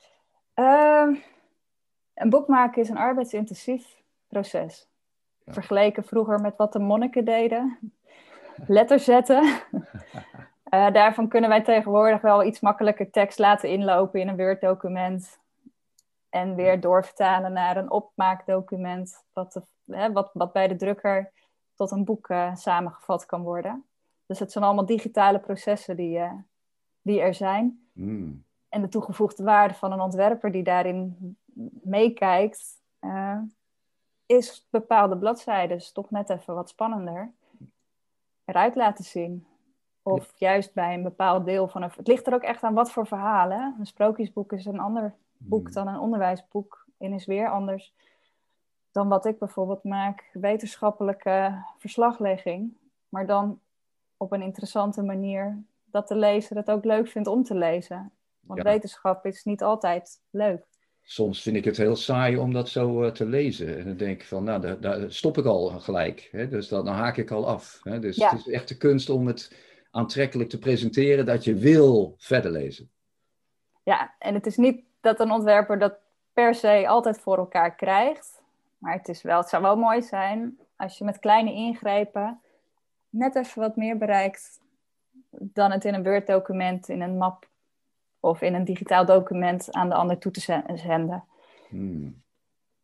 Ehm, 0.54 1.14
een 2.14 2.30
boek 2.30 2.48
maken 2.48 2.82
is 2.82 2.88
een 2.88 2.96
arbeidsintensief 2.96 4.02
proces. 4.28 4.88
Vergeleken 5.46 6.04
vroeger 6.04 6.40
met 6.40 6.56
wat 6.56 6.72
de 6.72 6.78
monniken 6.78 7.24
deden. 7.24 7.78
Letters 8.66 9.04
zetten. 9.04 9.44
Uh, 10.70 10.90
daarvan 10.98 11.28
kunnen 11.28 11.50
wij 11.50 11.62
tegenwoordig 11.62 12.20
wel 12.20 12.44
iets 12.44 12.60
makkelijker 12.60 13.10
tekst 13.10 13.38
laten 13.38 13.68
inlopen 13.68 14.20
in 14.20 14.28
een 14.28 14.36
Word-document. 14.36 15.38
En 16.34 16.54
weer 16.54 16.80
doorvertalen 16.80 17.52
naar 17.52 17.76
een 17.76 17.90
opmaakdocument, 17.90 19.24
wat, 19.32 19.62
hè, 19.86 20.12
wat, 20.12 20.30
wat 20.32 20.52
bij 20.52 20.68
de 20.68 20.76
drukker 20.76 21.32
tot 21.74 21.90
een 21.90 22.04
boek 22.04 22.28
uh, 22.28 22.54
samengevat 22.54 23.26
kan 23.26 23.42
worden. 23.42 23.84
Dus 24.26 24.38
het 24.38 24.52
zijn 24.52 24.64
allemaal 24.64 24.86
digitale 24.86 25.38
processen 25.38 25.96
die, 25.96 26.18
uh, 26.18 26.32
die 27.02 27.20
er 27.20 27.34
zijn. 27.34 27.88
Mm. 27.92 28.44
En 28.68 28.82
de 28.82 28.88
toegevoegde 28.88 29.42
waarde 29.42 29.74
van 29.74 29.92
een 29.92 30.00
ontwerper 30.00 30.52
die 30.52 30.62
daarin 30.62 31.36
meekijkt, 31.82 32.82
uh, 33.00 33.38
is 34.26 34.66
bepaalde 34.70 35.18
bladzijden 35.18 35.92
toch 35.92 36.10
net 36.10 36.30
even 36.30 36.54
wat 36.54 36.68
spannender 36.68 37.32
eruit 38.44 38.74
laten 38.74 39.04
zien. 39.04 39.46
Of 40.02 40.32
juist 40.36 40.72
bij 40.72 40.94
een 40.94 41.02
bepaald 41.02 41.44
deel 41.44 41.68
van 41.68 41.82
een. 41.82 41.90
Het 41.96 42.06
ligt 42.06 42.26
er 42.26 42.34
ook 42.34 42.42
echt 42.42 42.62
aan 42.62 42.74
wat 42.74 42.92
voor 42.92 43.06
verhalen. 43.06 43.76
Een 43.78 43.86
sprookjesboek 43.86 44.52
is 44.52 44.64
een 44.64 44.80
ander 44.80 45.14
boek 45.48 45.64
hmm. 45.64 45.72
dan 45.72 45.88
een 45.88 45.98
onderwijsboek. 45.98 46.86
En 46.98 47.12
is 47.12 47.26
weer 47.26 47.50
anders 47.50 47.94
dan 48.92 49.08
wat 49.08 49.26
ik 49.26 49.38
bijvoorbeeld 49.38 49.84
maak. 49.84 50.30
Wetenschappelijke 50.32 51.64
verslaglegging. 51.78 52.76
Maar 53.08 53.26
dan 53.26 53.60
op 54.16 54.32
een 54.32 54.42
interessante 54.42 55.02
manier 55.02 55.64
dat 55.84 56.08
de 56.08 56.16
lezer 56.16 56.56
het 56.56 56.70
ook 56.70 56.84
leuk 56.84 57.08
vindt 57.08 57.28
om 57.28 57.42
te 57.42 57.54
lezen. 57.54 58.12
Want 58.40 58.62
wetenschap 58.62 59.26
is 59.26 59.44
niet 59.44 59.62
altijd 59.62 60.20
leuk 60.30 60.66
soms 61.04 61.42
vind 61.42 61.56
ik 61.56 61.64
het 61.64 61.76
heel 61.76 61.96
saai 61.96 62.36
om 62.36 62.52
dat 62.52 62.68
zo 62.68 63.04
uh, 63.04 63.10
te 63.10 63.26
lezen. 63.26 63.78
En 63.78 63.84
dan 63.84 63.96
denk 63.96 64.20
ik 64.20 64.26
van, 64.26 64.44
nou, 64.44 64.60
daar, 64.60 64.80
daar 64.80 65.12
stop 65.12 65.38
ik 65.38 65.44
al 65.44 65.68
gelijk. 65.68 66.28
Hè? 66.30 66.48
Dus 66.48 66.68
dan, 66.68 66.84
dan 66.84 66.94
haak 66.94 67.16
ik 67.16 67.30
al 67.30 67.46
af. 67.46 67.80
Hè? 67.82 67.98
Dus 67.98 68.16
het 68.16 68.32
is 68.32 68.48
echt 68.48 68.68
de 68.68 68.76
kunst 68.76 69.10
om 69.10 69.26
het 69.26 69.56
aantrekkelijk 69.90 70.48
te 70.48 70.58
presenteren 70.58 71.26
dat 71.26 71.44
je 71.44 71.54
wil 71.54 72.14
verder 72.18 72.50
lezen. 72.50 72.90
Ja, 73.82 74.14
en 74.18 74.34
het 74.34 74.46
is 74.46 74.56
niet 74.56 74.84
dat 75.04 75.20
een 75.20 75.30
ontwerper 75.30 75.78
dat 75.78 75.94
per 76.32 76.54
se 76.54 76.88
altijd 76.88 77.20
voor 77.20 77.38
elkaar 77.38 77.74
krijgt. 77.74 78.42
Maar 78.78 78.92
het, 78.92 79.08
is 79.08 79.22
wel, 79.22 79.38
het 79.38 79.48
zou 79.48 79.62
wel 79.62 79.76
mooi 79.76 80.02
zijn 80.02 80.58
als 80.76 80.98
je 80.98 81.04
met 81.04 81.18
kleine 81.18 81.52
ingrepen 81.52 82.40
net 83.08 83.36
even 83.36 83.60
wat 83.60 83.76
meer 83.76 83.98
bereikt 83.98 84.60
dan 85.30 85.70
het 85.70 85.84
in 85.84 85.94
een 85.94 86.02
Word-document, 86.02 86.88
in 86.88 87.00
een 87.00 87.16
map 87.16 87.48
of 88.20 88.42
in 88.42 88.54
een 88.54 88.64
digitaal 88.64 89.04
document 89.04 89.72
aan 89.72 89.88
de 89.88 89.94
ander 89.94 90.18
toe 90.18 90.32
te 90.32 90.64
zenden. 90.74 91.24
Hmm. 91.68 92.22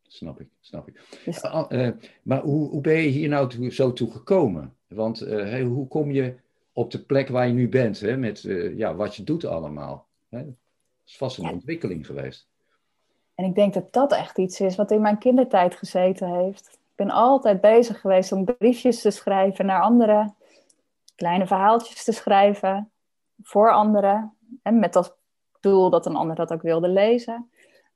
Snap 0.03 0.41
ik, 0.41 0.49
snap 0.61 0.89
ik. 0.89 1.21
Dus... 1.25 1.43
Uh, 1.43 1.89
maar 2.23 2.41
hoe, 2.41 2.69
hoe 2.69 2.81
ben 2.81 2.97
je 2.97 3.09
hier 3.09 3.29
nou 3.29 3.71
zo 3.71 3.93
toe 3.93 4.11
gekomen? 4.11 4.75
Want 4.89 5.23
uh, 5.23 5.63
hoe 5.63 5.89
kom 5.89 6.11
je 6.11 6.35
op 6.73 6.91
de 6.91 7.03
plek 7.03 7.29
waar 7.29 7.47
je 7.47 7.53
nu 7.53 7.69
bent, 7.69 8.01
hè, 8.01 8.17
met 8.17 8.43
uh, 8.43 8.77
ja, 8.77 8.95
wat 8.95 9.17
je 9.17 9.25
doet 9.25 9.45
allemaal? 9.45 10.07
Hè? 10.29 10.45
Is 11.11 11.17
vast 11.17 11.39
een 11.39 11.51
ontwikkeling 11.51 12.07
geweest. 12.07 12.49
En 13.35 13.45
ik 13.45 13.55
denk 13.55 13.75
dat 13.75 13.93
dat 13.93 14.13
echt 14.13 14.39
iets 14.39 14.61
is 14.61 14.77
wat 14.77 14.91
in 14.91 15.01
mijn 15.01 15.19
kindertijd 15.19 15.75
gezeten 15.75 16.35
heeft. 16.35 16.67
Ik 16.73 16.97
ben 16.97 17.11
altijd 17.11 17.61
bezig 17.61 18.01
geweest 18.01 18.33
om 18.33 18.45
briefjes 18.45 19.01
te 19.01 19.11
schrijven 19.11 19.67
naar 19.67 19.83
anderen, 19.83 20.35
kleine 21.17 21.47
verhaaltjes 21.47 22.05
te 22.05 22.13
schrijven 22.13 22.91
voor 23.43 23.73
anderen. 23.73 24.35
En 24.63 24.79
met 24.79 24.97
als 24.97 25.13
doel 25.61 25.91
dat 25.91 26.07
een 26.07 26.17
ander 26.17 26.37
dat 26.37 26.53
ook 26.53 26.63
wilde 26.63 26.89
lezen. 26.89 27.51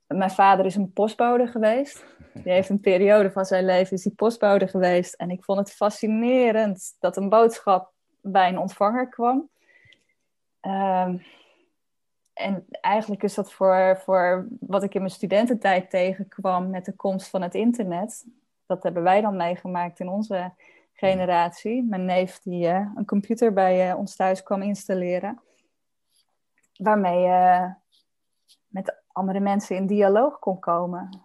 Mijn 0.07 0.31
vader 0.31 0.65
is 0.65 0.75
een 0.75 0.93
postbode 0.93 1.47
geweest. 1.47 2.05
Die 2.33 2.51
heeft 2.51 2.69
een 2.69 2.79
periode 2.79 3.31
van 3.31 3.45
zijn 3.45 3.65
leven 3.65 3.95
is 3.95 4.03
die 4.03 4.15
postbode 4.15 4.67
geweest. 4.67 5.13
En 5.13 5.29
ik 5.29 5.43
vond 5.43 5.59
het 5.59 5.71
fascinerend 5.71 6.95
dat 6.99 7.17
een 7.17 7.29
boodschap 7.29 7.91
bij 8.21 8.49
een 8.49 8.59
ontvanger 8.59 9.09
kwam. 9.09 9.49
Um, 10.61 11.21
en 12.35 12.65
eigenlijk 12.81 13.23
is 13.23 13.33
dat 13.33 13.53
voor, 13.53 14.01
voor 14.03 14.47
wat 14.59 14.83
ik 14.83 14.93
in 14.93 15.01
mijn 15.01 15.13
studententijd 15.13 15.89
tegenkwam 15.89 16.69
met 16.69 16.85
de 16.85 16.95
komst 16.95 17.29
van 17.29 17.41
het 17.41 17.55
internet. 17.55 18.25
Dat 18.65 18.83
hebben 18.83 19.03
wij 19.03 19.21
dan 19.21 19.35
meegemaakt 19.35 19.99
in 19.99 20.09
onze 20.09 20.51
generatie. 20.93 21.83
Mijn 21.83 22.05
neef 22.05 22.39
die 22.39 22.67
uh, 22.67 22.91
een 22.95 23.05
computer 23.05 23.53
bij 23.53 23.89
uh, 23.89 23.97
ons 23.97 24.15
thuis 24.15 24.43
kwam 24.43 24.61
installeren 24.61 25.39
waarmee 26.77 27.19
je 27.19 27.73
met 28.67 28.95
andere 29.11 29.39
mensen 29.39 29.75
in 29.75 29.87
dialoog 29.87 30.39
kon 30.39 30.59
komen. 30.59 31.19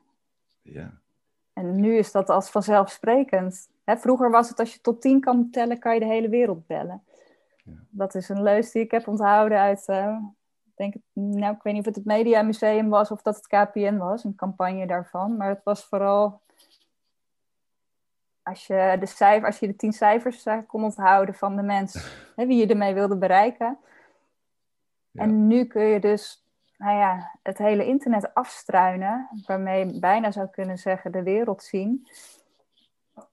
Ja. 0.62 1.00
En 1.52 1.80
nu 1.80 1.96
is 1.96 2.12
dat 2.12 2.28
als 2.28 2.50
vanzelfsprekend. 2.50 3.70
Hè, 3.84 3.96
vroeger 3.96 4.30
was 4.30 4.48
het 4.48 4.58
als 4.58 4.74
je 4.74 4.80
tot 4.80 5.00
tien 5.00 5.20
kan 5.20 5.50
tellen, 5.50 5.78
kan 5.78 5.94
je 5.94 6.00
de 6.00 6.06
hele 6.06 6.28
wereld 6.28 6.66
bellen. 6.66 7.02
Ja. 7.64 7.72
Dat 7.88 8.14
is 8.14 8.28
een 8.28 8.42
leus 8.42 8.70
die 8.70 8.82
ik 8.82 8.90
heb 8.90 9.08
onthouden 9.08 9.58
uit, 9.58 9.84
denk, 10.80 10.94
nou, 11.12 11.54
ik 11.54 11.62
weet 11.62 11.72
niet 11.72 11.82
of 11.82 11.94
het 11.94 11.96
het 11.96 12.04
Media 12.04 12.42
Museum 12.42 12.88
was 12.88 13.10
of 13.10 13.22
dat 13.22 13.36
het 13.36 13.46
KPN 13.46 13.96
was, 13.96 14.24
een 14.24 14.34
campagne 14.34 14.86
daarvan. 14.86 15.36
Maar 15.36 15.48
het 15.48 15.64
was 15.64 15.84
vooral 15.84 16.40
als 18.42 18.66
je 18.66 18.96
de, 19.00 19.06
cijfer, 19.06 19.46
als 19.46 19.58
je 19.58 19.66
de 19.66 19.76
tien 19.76 19.92
cijfers 19.92 20.46
uh, 20.46 20.58
kon 20.66 20.84
onthouden 20.84 21.34
van 21.34 21.56
de 21.56 21.62
mens, 21.62 21.94
hè, 22.36 22.46
wie 22.46 22.58
je 22.58 22.66
ermee 22.66 22.94
wilde 22.94 23.16
bereiken, 23.16 23.78
en 25.12 25.46
nu 25.46 25.64
kun 25.64 25.82
je 25.82 26.00
dus 26.00 26.44
nou 26.76 26.96
ja, 26.96 27.38
het 27.42 27.58
hele 27.58 27.86
internet 27.86 28.34
afstruinen, 28.34 29.28
waarmee 29.46 29.86
je 29.86 29.98
bijna 29.98 30.30
zou 30.30 30.48
kunnen 30.48 30.78
zeggen 30.78 31.12
de 31.12 31.22
wereld 31.22 31.62
zien, 31.62 32.08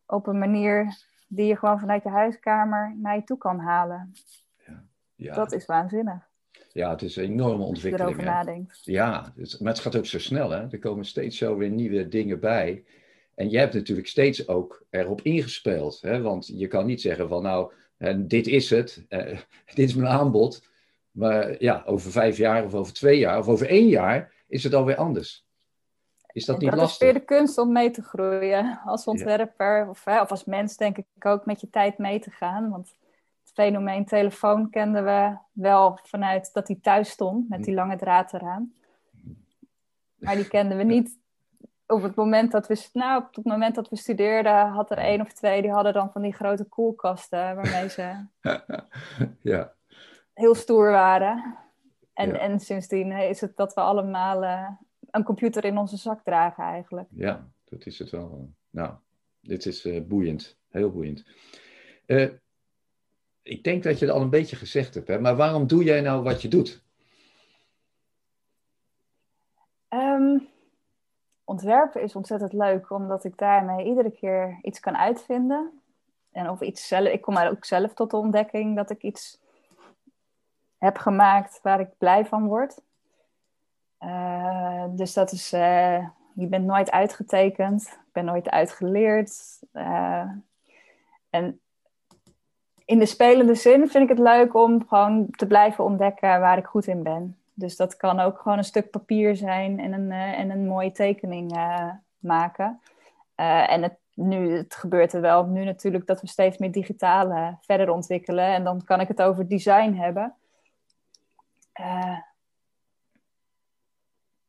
op 0.06 0.28
een 0.28 0.40
manier 0.40 0.98
die 1.28 1.46
je 1.46 1.58
gewoon 1.58 1.80
vanuit 1.80 2.04
je 2.04 2.10
huiskamer 2.10 2.96
naar 2.98 3.16
je 3.16 3.24
toe 3.24 3.38
kan 3.38 3.60
halen. 3.60 4.14
Ja. 4.66 4.84
ja. 5.16 5.34
Dat 5.34 5.52
is 5.52 5.66
waanzinnig. 5.66 6.30
Ja, 6.74 6.90
het 6.90 7.02
is 7.02 7.16
een 7.16 7.24
enorme 7.24 7.64
ontwikkeling. 7.64 8.16
Als 8.16 8.26
je 8.26 8.32
erover 8.32 8.46
nadenkt. 8.46 8.80
Ja, 8.84 9.34
maar 9.60 9.72
het 9.72 9.82
gaat 9.82 9.96
ook 9.96 10.06
zo 10.06 10.20
snel. 10.20 10.50
Hè? 10.50 10.68
Er 10.70 10.80
komen 10.80 11.06
steeds 11.06 11.38
zo 11.38 11.58
weer 11.58 11.70
nieuwe 11.70 12.08
dingen 12.08 12.40
bij. 12.40 12.84
En 13.36 13.50
jij 13.50 13.62
hebt 13.62 13.74
natuurlijk 13.74 14.08
steeds 14.08 14.48
ook 14.48 14.86
erop 14.90 15.22
ingespeeld. 15.22 16.02
Hè? 16.02 16.22
Want 16.22 16.48
je 16.54 16.68
kan 16.68 16.86
niet 16.86 17.02
zeggen 17.02 17.28
van 17.28 17.44
nou, 17.44 17.72
dit 18.18 18.48
is 18.48 18.70
het, 18.70 19.06
eh, 19.10 19.40
dit 19.76 19.90
is 19.90 19.96
mijn 19.96 20.12
aanbod. 20.12 20.68
Maar 21.12 21.56
ja, 21.64 21.84
over 21.86 22.12
vijf 22.12 22.38
jaar 22.38 22.66
of 22.66 22.74
over 22.74 22.94
twee 22.94 23.20
jaar 23.20 23.38
of 23.40 23.48
over 23.48 23.68
één 23.68 23.88
jaar 23.88 24.34
is 24.48 24.64
het 24.64 24.74
alweer 24.74 24.96
anders. 24.96 25.46
Is 26.32 26.46
dat 26.46 26.60
niet 26.60 26.74
lastig? 26.74 26.82
Dat 26.82 26.92
is 26.92 26.98
weer 26.98 27.14
de 27.14 27.36
kunst 27.36 27.58
om 27.58 27.72
mee 27.72 27.92
te 27.92 28.02
groeien 28.02 28.80
als 28.86 29.06
ontwerper 29.06 29.90
of, 29.90 30.08
of 30.08 30.32
als 30.32 30.46
mens 30.46 30.78
denk 30.78 30.98
ik 30.98 31.06
ook 31.20 31.46
met 31.46 31.62
je 31.62 31.70
tijd 31.70 31.98
mee 31.98 32.20
te 32.20 32.32
gaan. 32.32 32.70
Want 32.70 32.94
fenomeen 33.58 34.06
telefoon 34.06 34.70
kenden 34.70 35.04
we 35.04 35.38
wel 35.52 36.00
vanuit 36.04 36.54
dat 36.54 36.68
hij 36.68 36.78
thuis 36.82 37.10
stond 37.10 37.50
met 37.50 37.64
die 37.64 37.74
lange 37.74 37.98
draad 37.98 38.34
eraan. 38.34 38.74
Maar 40.24 40.36
die 40.36 40.48
kenden 40.48 40.78
we 40.78 40.84
niet 40.84 41.18
op 41.88 42.02
het 42.02 42.16
moment 42.16 42.52
dat 42.52 42.68
we, 42.68 42.90
nou, 42.94 43.24
op 43.24 43.36
het 43.36 43.46
moment 43.46 43.76
dat 43.76 43.90
we 43.90 43.96
studeerden, 43.96 44.68
had 44.68 44.92
er 44.92 44.98
één 44.98 45.22
of 45.22 45.34
twee 45.34 45.62
die 45.62 45.72
hadden 45.72 45.94
dan 45.94 46.12
van 46.12 46.22
die 46.22 46.34
grote 46.34 46.64
koelkasten 46.64 47.56
waarmee 47.56 47.90
ze 47.90 48.26
ja. 49.52 49.74
heel 50.34 50.56
stoer 50.56 50.92
waren. 50.92 51.58
En, 52.14 52.40
en 52.40 52.60
sindsdien 52.60 53.12
is 53.12 53.42
het 53.42 53.56
dat 53.56 53.74
we 53.74 53.82
allemaal 53.82 54.44
uh, 54.44 54.70
een 55.12 55.24
computer 55.24 55.66
in 55.66 55.78
onze 55.78 55.98
zak 55.98 56.24
dragen 56.24 56.64
eigenlijk. 56.64 57.08
Ja, 57.12 57.48
dat 57.66 57.86
is 57.86 58.00
het 58.00 58.10
wel. 58.10 58.50
Nou, 58.70 58.94
dit 59.42 59.66
is 59.66 59.86
uh, 59.86 60.04
boeiend. 60.04 60.58
Heel 60.70 60.92
boeiend. 60.92 61.26
Uh, 62.06 62.30
ik 63.48 63.64
denk 63.64 63.84
dat 63.84 64.00
je 64.00 64.06
het 64.06 64.14
al 64.14 64.22
een 64.22 64.30
beetje 64.30 64.56
gezegd 64.56 64.94
hebt, 64.94 65.08
hè? 65.08 65.20
maar 65.20 65.36
waarom 65.36 65.68
doe 65.68 65.84
jij 65.84 66.02
nou 66.02 66.24
wat 66.24 66.42
je 66.42 66.48
doet? 66.48 66.84
Um, 69.90 70.48
ontwerpen 71.44 72.02
is 72.02 72.16
ontzettend 72.16 72.54
leuk, 72.54 72.90
omdat 72.90 73.24
ik 73.24 73.38
daarmee 73.38 73.86
iedere 73.86 74.12
keer 74.12 74.60
iets 74.62 74.80
kan 74.80 74.98
uitvinden. 74.98 75.82
En 76.32 76.50
of 76.50 76.62
iets 76.62 76.88
zelf, 76.88 77.08
ik 77.08 77.22
kom 77.22 77.38
ook 77.38 77.66
zelf 77.66 77.94
tot 77.94 78.12
de 78.12 78.18
ontdekking 78.18 78.76
dat 78.76 78.90
ik 78.90 79.02
iets 79.02 79.42
heb 80.78 80.98
gemaakt 80.98 81.60
waar 81.62 81.80
ik 81.80 81.98
blij 81.98 82.26
van 82.26 82.48
word. 82.48 82.82
Uh, 84.00 84.86
dus 84.90 85.14
dat 85.14 85.32
is, 85.32 85.54
uh, 85.54 86.08
je 86.34 86.48
bent 86.48 86.66
nooit 86.66 86.92
uitgetekend, 86.92 87.84
ik 87.84 88.12
ben 88.12 88.26
nooit 88.26 88.50
uitgeleerd. 88.50 89.60
Uh, 89.74 90.32
en 91.30 91.62
in 92.88 93.00
de 93.00 93.06
spelende 93.06 93.56
zin 93.56 93.90
vind 93.90 94.04
ik 94.04 94.18
het 94.18 94.28
leuk 94.28 94.56
om 94.56 94.88
gewoon 94.88 95.28
te 95.30 95.48
blijven 95.48 95.84
ontdekken 95.84 96.40
waar 96.40 96.58
ik 96.58 96.66
goed 96.66 96.88
in 96.88 97.04
ben. 97.04 97.38
Dus 97.54 97.76
dat 97.76 97.98
kan 97.98 98.20
ook 98.20 98.40
gewoon 98.40 98.58
een 98.58 98.64
stuk 98.64 98.90
papier 98.90 99.36
zijn 99.36 99.80
en 99.80 99.94
een, 99.94 100.12
uh, 100.12 100.40
en 100.40 100.50
een 100.50 100.68
mooie 100.68 100.92
tekening 100.92 101.56
uh, 101.56 101.90
maken. 102.20 102.80
Uh, 103.36 103.72
en 103.72 103.84
het, 103.84 103.96
nu, 104.14 104.52
het 104.52 104.76
gebeurt 104.76 105.14
er 105.14 105.22
wel 105.22 105.46
nu 105.46 105.64
natuurlijk 105.64 106.08
dat 106.08 106.22
we 106.22 106.28
steeds 106.28 106.58
meer 106.58 106.72
digitale 106.72 107.58
verder 107.62 107.90
ontwikkelen. 107.90 108.46
En 108.46 108.64
dan 108.64 108.84
kan 108.84 109.00
ik 109.00 109.08
het 109.08 109.22
over 109.22 109.48
design 109.48 109.94
hebben. 109.94 110.34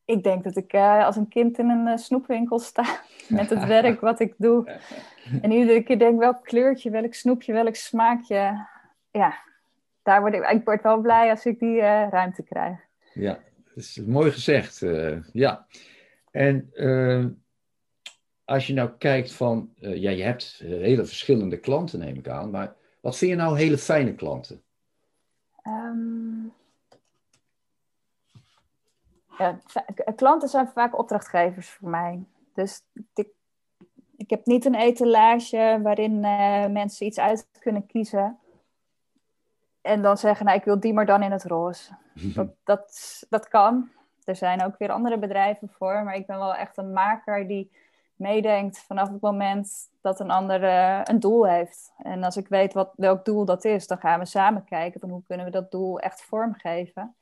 Ik 0.08 0.22
denk 0.22 0.44
dat 0.44 0.56
ik 0.56 0.74
als 0.74 1.16
een 1.16 1.28
kind 1.28 1.58
in 1.58 1.68
een 1.68 1.98
snoepwinkel 1.98 2.58
sta 2.58 3.00
met 3.28 3.50
het 3.50 3.64
werk 3.66 4.00
wat 4.00 4.20
ik 4.20 4.34
doe. 4.36 4.66
En 5.42 5.50
iedere 5.50 5.82
keer 5.82 5.98
denk 5.98 6.18
welk 6.18 6.44
kleurtje, 6.44 6.90
welk 6.90 7.14
snoepje, 7.14 7.52
welk 7.52 7.74
smaakje. 7.74 8.66
Ja, 9.10 9.34
daar 10.02 10.20
word 10.20 10.34
ik, 10.34 10.50
ik 10.50 10.64
word 10.64 10.82
wel 10.82 11.00
blij 11.00 11.30
als 11.30 11.46
ik 11.46 11.58
die 11.58 11.80
ruimte 11.80 12.42
krijg. 12.42 12.78
Ja, 13.12 13.38
dat 13.64 13.76
is 13.76 14.00
mooi 14.06 14.30
gezegd. 14.30 14.84
Ja. 15.32 15.66
En 16.30 16.72
als 18.44 18.66
je 18.66 18.74
nou 18.74 18.90
kijkt 18.98 19.32
van, 19.32 19.70
ja, 19.74 20.10
je 20.10 20.22
hebt 20.22 20.62
hele 20.64 21.04
verschillende 21.04 21.58
klanten, 21.58 21.98
neem 21.98 22.16
ik 22.16 22.28
aan, 22.28 22.50
maar 22.50 22.74
wat 23.00 23.18
vind 23.18 23.30
je 23.30 23.36
nou 23.36 23.58
hele 23.58 23.78
fijne 23.78 24.14
klanten? 24.14 24.62
Um, 25.66 26.52
ja, 29.38 29.58
klanten 30.16 30.48
zijn 30.48 30.68
vaak 30.68 30.98
opdrachtgevers 30.98 31.70
voor 31.70 31.88
mij. 31.88 32.24
Dus 32.54 32.82
ik, 33.14 33.28
ik 34.16 34.30
heb 34.30 34.46
niet 34.46 34.64
een 34.64 34.74
etalage 34.74 35.78
waarin 35.82 36.20
mensen 36.72 37.06
iets 37.06 37.18
uit 37.18 37.48
kunnen 37.60 37.86
kiezen 37.86 38.38
en 39.88 40.02
dan 40.02 40.16
zeggen, 40.16 40.46
nou, 40.46 40.58
ik 40.58 40.64
wil 40.64 40.80
die 40.80 40.92
maar 40.92 41.06
dan 41.06 41.22
in 41.22 41.32
het 41.32 41.44
roze. 41.44 41.92
Dat, 42.34 42.48
dat, 42.64 43.22
dat 43.28 43.48
kan. 43.48 43.90
Er 44.24 44.36
zijn 44.36 44.64
ook 44.64 44.78
weer 44.78 44.90
andere 44.90 45.18
bedrijven 45.18 45.68
voor, 45.68 46.02
maar 46.04 46.14
ik 46.14 46.26
ben 46.26 46.38
wel 46.38 46.54
echt 46.54 46.76
een 46.76 46.92
maker 46.92 47.46
die 47.46 47.72
meedenkt 48.16 48.78
vanaf 48.78 49.08
het 49.08 49.20
moment 49.20 49.90
dat 50.00 50.20
een 50.20 50.30
ander 50.30 50.62
uh, 50.62 51.00
een 51.04 51.20
doel 51.20 51.46
heeft. 51.46 51.92
En 51.98 52.24
als 52.24 52.36
ik 52.36 52.48
weet 52.48 52.72
wat, 52.72 52.92
welk 52.96 53.24
doel 53.24 53.44
dat 53.44 53.64
is, 53.64 53.86
dan 53.86 53.98
gaan 53.98 54.18
we 54.18 54.24
samen 54.24 54.64
kijken 54.64 55.00
van 55.00 55.10
hoe 55.10 55.22
kunnen 55.26 55.46
we 55.46 55.52
dat 55.52 55.70
doel 55.70 56.00
echt 56.00 56.22
vormgeven. 56.22 57.14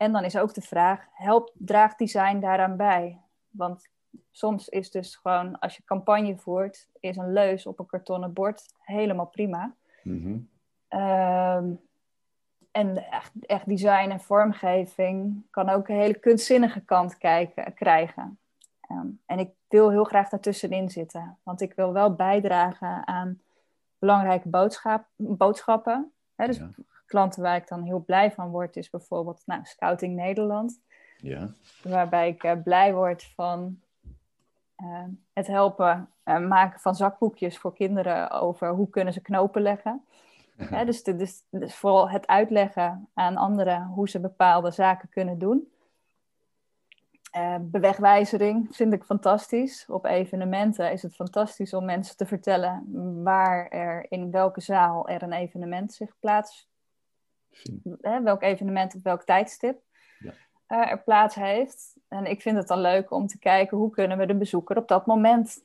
En 0.00 0.12
dan 0.12 0.24
is 0.24 0.36
ook 0.36 0.54
de 0.54 0.60
vraag, 0.60 1.06
helpt 1.12 1.52
draagt 1.54 1.98
design 1.98 2.38
daaraan 2.38 2.76
bij? 2.76 3.20
Want 3.50 3.88
soms 4.30 4.68
is 4.68 4.90
dus 4.90 5.16
gewoon, 5.16 5.58
als 5.58 5.76
je 5.76 5.84
campagne 5.84 6.36
voert, 6.36 6.88
is 7.00 7.16
een 7.16 7.32
leus 7.32 7.66
op 7.66 7.78
een 7.78 7.86
kartonnen 7.86 8.32
bord 8.32 8.74
helemaal 8.78 9.26
prima. 9.26 9.74
Mm 10.02 10.48
en 12.70 13.10
echt, 13.10 13.32
echt, 13.40 13.68
design 13.68 14.10
en 14.10 14.20
vormgeving 14.20 15.42
kan 15.50 15.68
ook 15.68 15.88
een 15.88 15.96
hele 15.96 16.18
kunstzinnige 16.18 16.80
kant 16.80 17.18
kijken, 17.18 17.74
krijgen. 17.74 18.38
Um, 18.90 19.20
en 19.26 19.38
ik 19.38 19.50
wil 19.68 19.90
heel 19.90 20.04
graag 20.04 20.28
daartussenin 20.28 20.90
zitten, 20.90 21.38
want 21.42 21.60
ik 21.60 21.74
wil 21.74 21.92
wel 21.92 22.14
bijdragen 22.14 23.06
aan 23.06 23.40
belangrijke 23.98 24.48
boodschap, 24.48 25.06
boodschappen. 25.16 26.12
Hè, 26.34 26.46
dus 26.46 26.60
klanten 27.10 27.42
waar 27.42 27.56
ik 27.56 27.68
dan 27.68 27.82
heel 27.82 28.04
blij 28.04 28.32
van 28.32 28.50
word, 28.50 28.76
is 28.76 28.90
bijvoorbeeld 28.90 29.42
nou, 29.46 29.60
Scouting 29.64 30.16
Nederland. 30.16 30.80
Ja. 31.16 31.50
Waarbij 31.82 32.28
ik 32.28 32.44
uh, 32.44 32.52
blij 32.64 32.94
word 32.94 33.32
van 33.34 33.80
uh, 34.82 35.04
het 35.32 35.46
helpen 35.46 36.08
uh, 36.24 36.38
maken 36.38 36.80
van 36.80 36.94
zakboekjes 36.94 37.58
voor 37.58 37.74
kinderen 37.74 38.30
over 38.30 38.70
hoe 38.70 38.90
kunnen 38.90 39.12
ze 39.12 39.20
knopen 39.20 39.62
leggen 39.62 40.04
dus, 40.84 41.02
dus, 41.02 41.42
dus, 41.50 41.74
vooral 41.74 42.10
het 42.10 42.26
uitleggen 42.26 43.08
aan 43.14 43.36
anderen 43.36 43.86
hoe 43.86 44.08
ze 44.08 44.20
bepaalde 44.20 44.70
zaken 44.70 45.08
kunnen 45.08 45.38
doen. 45.38 45.68
Bewegwijzering 47.60 48.68
vind 48.70 48.92
ik 48.92 49.04
fantastisch. 49.04 49.86
Op 49.88 50.04
evenementen 50.04 50.92
is 50.92 51.02
het 51.02 51.14
fantastisch 51.14 51.74
om 51.74 51.84
mensen 51.84 52.16
te 52.16 52.26
vertellen 52.26 52.84
waar 53.22 53.68
er 53.68 54.06
in 54.08 54.30
welke 54.30 54.60
zaal 54.60 55.08
er 55.08 55.22
een 55.22 55.32
evenement 55.32 55.92
zich 55.92 56.18
plaats, 56.18 56.68
hè, 58.00 58.22
welk 58.22 58.42
evenement 58.42 58.94
op 58.94 59.02
welk 59.02 59.22
tijdstip 59.22 59.82
ja. 60.18 60.32
uh, 60.68 60.90
er 60.90 61.02
plaats 61.02 61.34
heeft. 61.34 61.96
En 62.08 62.24
ik 62.26 62.42
vind 62.42 62.56
het 62.56 62.66
dan 62.66 62.80
leuk 62.80 63.10
om 63.10 63.26
te 63.26 63.38
kijken 63.38 63.76
hoe 63.76 63.90
kunnen 63.90 64.18
we 64.18 64.26
de 64.26 64.36
bezoeker 64.36 64.76
op 64.76 64.88
dat 64.88 65.06
moment 65.06 65.62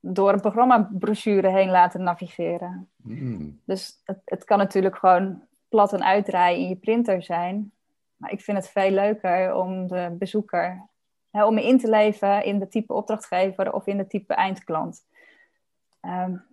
door 0.00 0.32
een 0.32 0.40
programmabrochure 0.40 1.48
heen 1.48 1.70
laten 1.70 2.02
navigeren. 2.02 2.90
Mm. 2.96 3.60
Dus 3.64 4.00
het, 4.04 4.20
het 4.24 4.44
kan 4.44 4.58
natuurlijk 4.58 4.96
gewoon 4.96 5.42
plat 5.68 5.92
en 5.92 6.04
uitdraaien 6.04 6.60
in 6.60 6.68
je 6.68 6.76
printer 6.76 7.22
zijn. 7.22 7.72
Maar 8.16 8.32
ik 8.32 8.40
vind 8.40 8.56
het 8.56 8.68
veel 8.68 8.90
leuker 8.90 9.54
om 9.54 9.86
de 9.86 10.16
bezoeker, 10.18 10.88
hè, 11.30 11.44
om 11.44 11.54
me 11.54 11.66
in 11.66 11.78
te 11.78 11.90
leven 11.90 12.44
in 12.44 12.58
de 12.58 12.68
type 12.68 12.92
opdrachtgever 12.92 13.72
of 13.72 13.86
in 13.86 13.96
de 13.96 14.06
type 14.06 14.34
eindklant. 14.34 15.04
Um, 16.00 16.44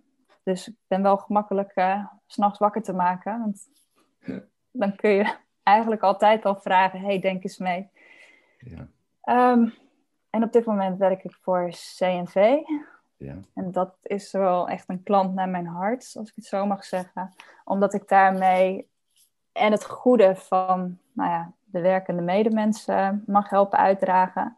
dus 0.42 0.68
ik 0.68 0.76
ben 0.86 1.02
wel 1.02 1.16
gemakkelijk 1.16 1.72
uh, 1.74 2.06
s'nachts 2.26 2.58
wakker 2.58 2.82
te 2.82 2.92
maken. 2.92 3.40
Want 3.40 3.68
dan 4.82 4.96
kun 4.96 5.10
je 5.10 5.34
eigenlijk 5.62 6.02
altijd 6.02 6.44
al 6.44 6.56
vragen, 6.56 7.00
hey, 7.00 7.20
denk 7.20 7.42
eens 7.42 7.58
mee. 7.58 7.88
Ja. 8.58 8.88
Um, 9.52 9.74
en 10.30 10.42
op 10.42 10.52
dit 10.52 10.64
moment 10.64 10.98
werk 10.98 11.24
ik 11.24 11.36
voor 11.40 11.68
CNV. 11.68 12.56
Ja. 13.16 13.36
En 13.54 13.72
dat 13.72 13.96
is 14.02 14.32
wel 14.32 14.68
echt 14.68 14.88
een 14.88 15.02
klant 15.02 15.34
naar 15.34 15.48
mijn 15.48 15.66
hart, 15.66 16.14
als 16.18 16.28
ik 16.28 16.32
het 16.34 16.44
zo 16.44 16.66
mag 16.66 16.84
zeggen. 16.84 17.34
Omdat 17.64 17.94
ik 17.94 18.08
daarmee 18.08 18.88
en 19.52 19.72
het 19.72 19.84
goede 19.84 20.36
van 20.36 20.98
nou 21.12 21.30
ja, 21.30 21.52
de 21.64 21.80
werkende 21.80 22.22
medemensen 22.22 23.22
mag 23.26 23.50
helpen 23.50 23.78
uitdragen. 23.78 24.56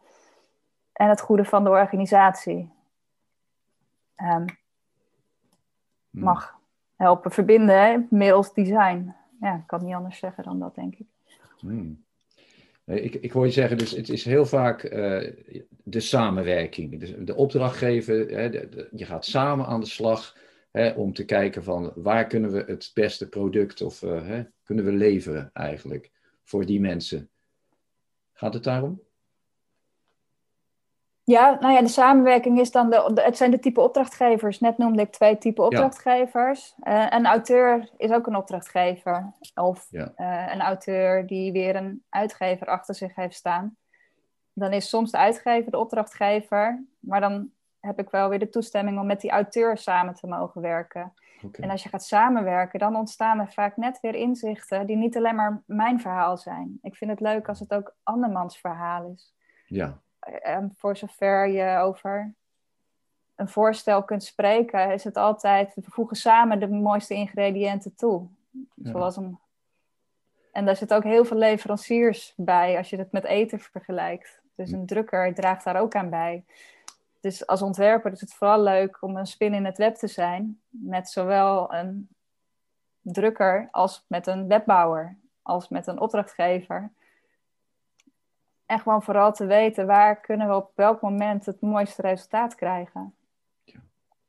En 0.93 1.09
het 1.09 1.21
goede 1.21 1.45
van 1.45 1.63
de 1.63 1.69
organisatie 1.69 2.71
um, 4.17 4.45
mag 6.09 6.59
helpen 6.95 7.31
verbinden 7.31 8.07
middels 8.09 8.53
design. 8.53 9.15
Ja, 9.41 9.55
ik 9.55 9.67
kan 9.67 9.83
niet 9.85 9.93
anders 9.93 10.19
zeggen 10.19 10.43
dan 10.43 10.59
dat, 10.59 10.75
denk 10.75 10.95
ik. 10.95 11.07
Hmm. 11.59 12.05
Ik, 12.85 13.15
ik 13.15 13.31
hoor 13.31 13.45
je 13.45 13.51
zeggen, 13.51 13.77
dus 13.77 13.91
het 13.91 14.09
is 14.09 14.25
heel 14.25 14.45
vaak 14.45 14.83
uh, 14.83 15.31
de 15.83 15.99
samenwerking. 15.99 16.99
De, 16.99 17.23
de 17.23 17.35
opdrachtgever, 17.35 18.29
hè, 18.29 18.43
je 18.91 19.05
gaat 19.05 19.25
samen 19.25 19.65
aan 19.65 19.79
de 19.79 19.85
slag 19.85 20.37
hè, 20.71 20.89
om 20.89 21.13
te 21.13 21.25
kijken 21.25 21.63
van 21.63 21.91
waar 21.95 22.27
kunnen 22.27 22.51
we 22.51 22.63
het 22.67 22.91
beste 22.93 23.29
product 23.29 23.81
of 23.81 24.01
uh, 24.01 24.27
hè, 24.27 24.43
kunnen 24.63 24.85
we 24.85 24.91
leveren 24.91 25.49
eigenlijk 25.53 26.11
voor 26.43 26.65
die 26.65 26.79
mensen. 26.79 27.29
Gaat 28.33 28.53
het 28.53 28.63
daarom? 28.63 29.01
Ja, 31.27 31.57
nou 31.59 31.73
ja, 31.73 31.81
de 31.81 31.87
samenwerking 31.87 32.59
is 32.59 32.71
dan 32.71 32.89
de, 32.89 33.21
het 33.23 33.37
zijn 33.37 33.51
de 33.51 33.59
type 33.59 33.81
opdrachtgevers. 33.81 34.59
Net 34.59 34.77
noemde 34.77 35.01
ik 35.01 35.11
twee 35.11 35.37
type 35.37 35.61
opdrachtgevers. 35.61 36.75
Ja. 36.83 37.11
Uh, 37.11 37.17
een 37.17 37.25
auteur 37.25 37.89
is 37.97 38.11
ook 38.11 38.27
een 38.27 38.35
opdrachtgever. 38.35 39.33
Of 39.55 39.87
ja. 39.89 40.13
uh, 40.17 40.53
een 40.53 40.61
auteur 40.61 41.25
die 41.25 41.51
weer 41.51 41.75
een 41.75 42.03
uitgever 42.09 42.67
achter 42.67 42.95
zich 42.95 43.15
heeft 43.15 43.35
staan. 43.35 43.77
Dan 44.53 44.71
is 44.71 44.89
soms 44.89 45.11
de 45.11 45.17
uitgever 45.17 45.71
de 45.71 45.77
opdrachtgever, 45.77 46.85
maar 46.99 47.21
dan 47.21 47.49
heb 47.79 47.99
ik 47.99 48.09
wel 48.09 48.29
weer 48.29 48.39
de 48.39 48.49
toestemming 48.49 48.99
om 48.99 49.05
met 49.05 49.21
die 49.21 49.31
auteur 49.31 49.77
samen 49.77 50.13
te 50.13 50.27
mogen 50.27 50.61
werken. 50.61 51.13
En 51.51 51.69
als 51.69 51.83
je 51.83 51.89
gaat 51.89 52.05
samenwerken, 52.05 52.79
dan 52.79 52.95
ontstaan 52.95 53.39
er 53.39 53.51
vaak 53.51 53.77
net 53.77 53.99
weer 53.99 54.15
inzichten 54.15 54.85
die 54.85 54.97
niet 54.97 55.17
alleen 55.17 55.35
maar 55.35 55.63
mijn 55.65 56.01
verhaal 56.01 56.37
zijn. 56.37 56.79
Ik 56.81 56.95
vind 56.95 57.11
het 57.11 57.19
leuk 57.19 57.47
als 57.47 57.59
het 57.59 57.73
ook 57.73 57.95
andermans 58.03 58.59
verhaal 58.59 59.11
is. 59.13 59.33
Ja. 59.65 60.01
En 60.41 60.73
voor 60.75 60.97
zover 60.97 61.47
je 61.47 61.77
over 61.77 62.33
een 63.35 63.49
voorstel 63.49 64.03
kunt 64.03 64.23
spreken, 64.23 64.91
is 64.91 65.03
het 65.03 65.17
altijd, 65.17 65.75
we 65.75 65.81
voegen 65.85 66.15
samen 66.15 66.59
de 66.59 66.67
mooiste 66.67 67.13
ingrediënten 67.13 67.95
toe. 67.95 68.27
Zoals 68.83 69.17
een... 69.17 69.39
En 70.51 70.65
daar 70.65 70.75
zitten 70.75 70.97
ook 70.97 71.03
heel 71.03 71.25
veel 71.25 71.37
leveranciers 71.37 72.33
bij 72.35 72.77
als 72.77 72.89
je 72.89 72.97
het 72.97 73.11
met 73.11 73.23
eten 73.23 73.59
vergelijkt. 73.59 74.41
Dus 74.55 74.71
een 74.71 74.85
drukker 74.85 75.33
draagt 75.33 75.63
daar 75.63 75.79
ook 75.81 75.95
aan 75.95 76.09
bij. 76.09 76.43
Dus 77.19 77.47
als 77.47 77.61
ontwerper 77.61 78.11
is 78.11 78.21
het 78.21 78.33
vooral 78.33 78.61
leuk 78.61 79.01
om 79.01 79.17
een 79.17 79.25
spin 79.25 79.53
in 79.53 79.65
het 79.65 79.77
web 79.77 79.95
te 79.95 80.07
zijn. 80.07 80.61
Met 80.69 81.09
zowel 81.09 81.73
een 81.73 82.07
drukker 83.01 83.67
als 83.71 84.05
met 84.07 84.27
een 84.27 84.47
webbouwer. 84.47 85.17
Als 85.41 85.69
met 85.69 85.87
een 85.87 85.99
opdrachtgever. 85.99 86.91
En 88.67 88.79
gewoon 88.79 89.03
vooral 89.03 89.33
te 89.33 89.45
weten 89.45 89.85
waar 89.85 90.19
kunnen 90.21 90.47
we 90.47 90.55
op 90.55 90.71
welk 90.75 91.01
moment 91.01 91.45
het 91.45 91.61
mooiste 91.61 92.01
resultaat 92.01 92.55
krijgen. 92.55 93.13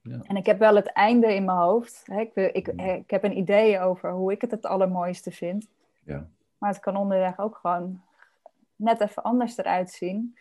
Ja. 0.03 0.20
En 0.22 0.37
ik 0.37 0.46
heb 0.46 0.59
wel 0.59 0.74
het 0.74 0.92
einde 0.92 1.35
in 1.35 1.44
mijn 1.44 1.59
hoofd. 1.59 2.03
Ik, 2.07 2.35
ik, 2.35 2.68
ik 2.68 3.11
heb 3.11 3.24
een 3.24 3.38
idee 3.38 3.81
over 3.81 4.11
hoe 4.11 4.33
ik 4.33 4.40
het 4.40 4.51
het 4.51 4.66
allermooiste 4.66 5.31
vind. 5.31 5.68
Ja. 6.05 6.29
Maar 6.59 6.70
het 6.70 6.81
kan 6.81 6.96
onderweg 6.96 7.38
ook 7.38 7.57
gewoon 7.57 8.03
net 8.77 9.01
even 9.01 9.22
anders 9.22 9.57
eruit 9.57 9.90
zien. 9.90 10.37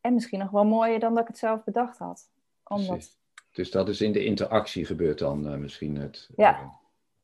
En 0.00 0.14
misschien 0.14 0.38
nog 0.38 0.50
wel 0.50 0.64
mooier 0.64 1.00
dan 1.00 1.12
dat 1.12 1.22
ik 1.22 1.28
het 1.28 1.38
zelf 1.38 1.64
bedacht 1.64 1.98
had. 1.98 2.28
Omdat... 2.64 3.18
Dus 3.52 3.70
dat 3.70 3.88
is 3.88 4.00
in 4.00 4.12
de 4.12 4.24
interactie 4.24 4.84
gebeurt 4.84 5.18
dan 5.18 5.52
uh, 5.52 5.58
misschien 5.58 5.96
het, 5.96 6.30
ja. 6.36 6.60
uh, 6.60 6.68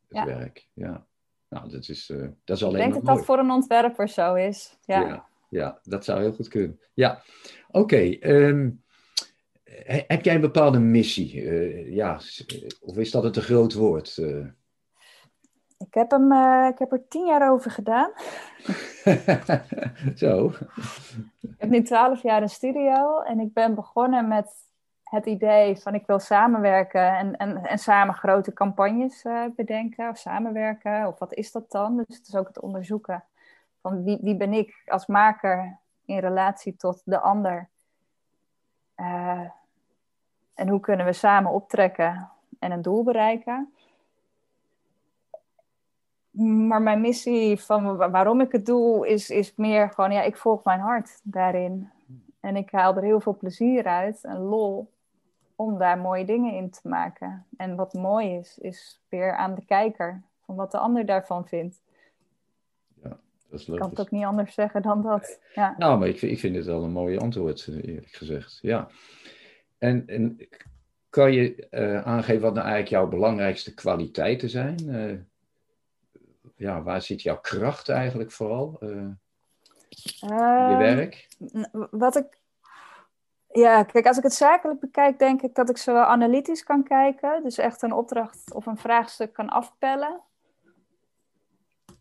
het 0.08 0.16
ja. 0.16 0.24
werk. 0.24 0.68
Ja. 0.72 1.06
Nou, 1.48 1.70
dat 1.70 1.88
is, 1.88 2.10
uh, 2.10 2.28
dat 2.44 2.56
is 2.56 2.64
alleen 2.64 2.76
Ik 2.76 2.92
denk 2.92 3.04
dat 3.04 3.16
dat 3.16 3.24
voor 3.24 3.38
een 3.38 3.50
ontwerper 3.50 4.08
zo 4.08 4.34
is. 4.34 4.78
Ja, 4.84 5.26
ja, 5.48 5.78
dat 5.82 6.04
zou 6.04 6.20
heel 6.20 6.32
goed 6.32 6.48
kunnen. 6.48 6.80
Ja, 6.94 7.22
oké. 7.68 7.78
Okay, 7.78 8.20
um, 8.22 8.84
heb 10.06 10.24
jij 10.24 10.34
een 10.34 10.40
bepaalde 10.40 10.78
missie? 10.78 11.50
ja, 11.92 12.20
of 12.80 12.96
is 12.96 13.10
dat 13.10 13.22
het 13.22 13.36
een 13.36 13.42
groot 13.42 13.74
woord? 13.74 14.16
Ik 15.78 15.94
heb, 15.94 16.10
hem, 16.10 16.32
uh, 16.32 16.68
ik 16.70 16.78
heb 16.78 16.92
er 16.92 17.08
tien 17.08 17.26
jaar 17.26 17.50
over 17.50 17.70
gedaan. 17.70 18.10
Zo. 20.14 20.52
Ik 21.40 21.54
heb 21.58 21.70
nu 21.70 21.82
twaalf 21.82 22.22
jaar 22.22 22.42
een 22.42 22.48
studio 22.48 23.20
en 23.20 23.40
ik 23.40 23.52
ben 23.52 23.74
begonnen 23.74 24.28
met 24.28 24.50
het 25.02 25.26
idee 25.26 25.76
van 25.76 25.94
ik 25.94 26.06
wil 26.06 26.18
samenwerken 26.18 27.16
en, 27.16 27.36
en, 27.36 27.64
en 27.64 27.78
samen 27.78 28.14
grote 28.14 28.52
campagnes 28.52 29.24
bedenken 29.56 30.08
of 30.08 30.18
samenwerken. 30.18 31.06
Of 31.06 31.18
wat 31.18 31.34
is 31.34 31.52
dat 31.52 31.70
dan? 31.70 31.96
Dus 31.96 32.16
het 32.16 32.28
is 32.28 32.36
ook 32.36 32.48
het 32.48 32.60
onderzoeken 32.60 33.24
van 33.86 34.04
wie, 34.04 34.18
wie 34.20 34.36
ben 34.36 34.52
ik 34.52 34.82
als 34.86 35.06
maker 35.06 35.78
in 36.04 36.18
relatie 36.18 36.76
tot 36.76 37.02
de 37.04 37.18
ander. 37.18 37.68
Uh, 38.96 39.50
en 40.54 40.68
hoe 40.68 40.80
kunnen 40.80 41.06
we 41.06 41.12
samen 41.12 41.52
optrekken 41.52 42.30
en 42.58 42.70
een 42.70 42.82
doel 42.82 43.02
bereiken. 43.02 43.72
Maar 46.68 46.82
mijn 46.82 47.00
missie 47.00 47.60
van 47.60 47.96
waarom 47.96 48.40
ik 48.40 48.52
het 48.52 48.66
doe, 48.66 49.08
is, 49.08 49.30
is 49.30 49.54
meer 49.56 49.90
gewoon, 49.90 50.12
ja, 50.12 50.22
ik 50.22 50.36
volg 50.36 50.64
mijn 50.64 50.80
hart 50.80 51.20
daarin. 51.22 51.90
En 52.40 52.56
ik 52.56 52.70
haal 52.70 52.96
er 52.96 53.02
heel 53.02 53.20
veel 53.20 53.36
plezier 53.36 53.84
uit 53.84 54.24
en 54.24 54.38
lol 54.38 54.92
om 55.56 55.78
daar 55.78 55.98
mooie 55.98 56.24
dingen 56.24 56.52
in 56.52 56.70
te 56.70 56.88
maken. 56.88 57.46
En 57.56 57.76
wat 57.76 57.92
mooi 57.92 58.36
is, 58.36 58.58
is 58.58 59.00
weer 59.08 59.36
aan 59.36 59.54
de 59.54 59.64
kijker, 59.64 60.22
van 60.44 60.54
wat 60.54 60.70
de 60.70 60.78
ander 60.78 61.06
daarvan 61.06 61.46
vindt. 61.46 61.84
Dat 63.50 63.60
is 63.60 63.68
Ik 63.68 63.78
kan 63.78 63.90
het 63.90 64.00
ook 64.00 64.10
niet 64.10 64.24
anders 64.24 64.54
zeggen 64.54 64.82
dan 64.82 65.02
dat. 65.02 65.40
Ja. 65.54 65.74
Nou, 65.78 65.98
maar 65.98 66.08
ik, 66.08 66.22
ik 66.22 66.38
vind 66.38 66.56
het 66.56 66.66
wel 66.66 66.82
een 66.82 66.92
mooi 66.92 67.18
antwoord, 67.18 67.68
eerlijk 67.82 68.12
gezegd. 68.12 68.58
Ja. 68.62 68.88
En, 69.78 70.06
en 70.06 70.48
kan 71.10 71.32
je 71.32 71.66
uh, 71.70 72.02
aangeven 72.02 72.42
wat 72.42 72.54
nou 72.54 72.66
eigenlijk 72.66 72.88
jouw 72.88 73.08
belangrijkste 73.08 73.74
kwaliteiten 73.74 74.50
zijn? 74.50 74.76
Uh, 74.86 75.18
ja, 76.56 76.82
waar 76.82 77.02
zit 77.02 77.22
jouw 77.22 77.40
kracht 77.40 77.88
eigenlijk 77.88 78.32
vooral? 78.32 78.76
Uh, 78.80 79.08
je 80.70 80.76
werk? 80.78 81.28
Wat 81.90 82.16
ik. 82.16 82.38
Ja, 83.52 83.82
kijk, 83.82 84.06
als 84.06 84.16
ik 84.16 84.22
het 84.22 84.34
zakelijk 84.34 84.80
bekijk, 84.80 85.18
denk 85.18 85.42
ik 85.42 85.54
dat 85.54 85.70
ik 85.70 85.76
zowel 85.76 86.04
analytisch 86.04 86.64
kan 86.64 86.82
kijken, 86.82 87.42
dus 87.42 87.58
echt 87.58 87.82
een 87.82 87.92
opdracht 87.92 88.54
of 88.54 88.66
een 88.66 88.76
vraagstuk 88.76 89.32
kan 89.32 89.48
afpellen, 89.48 90.20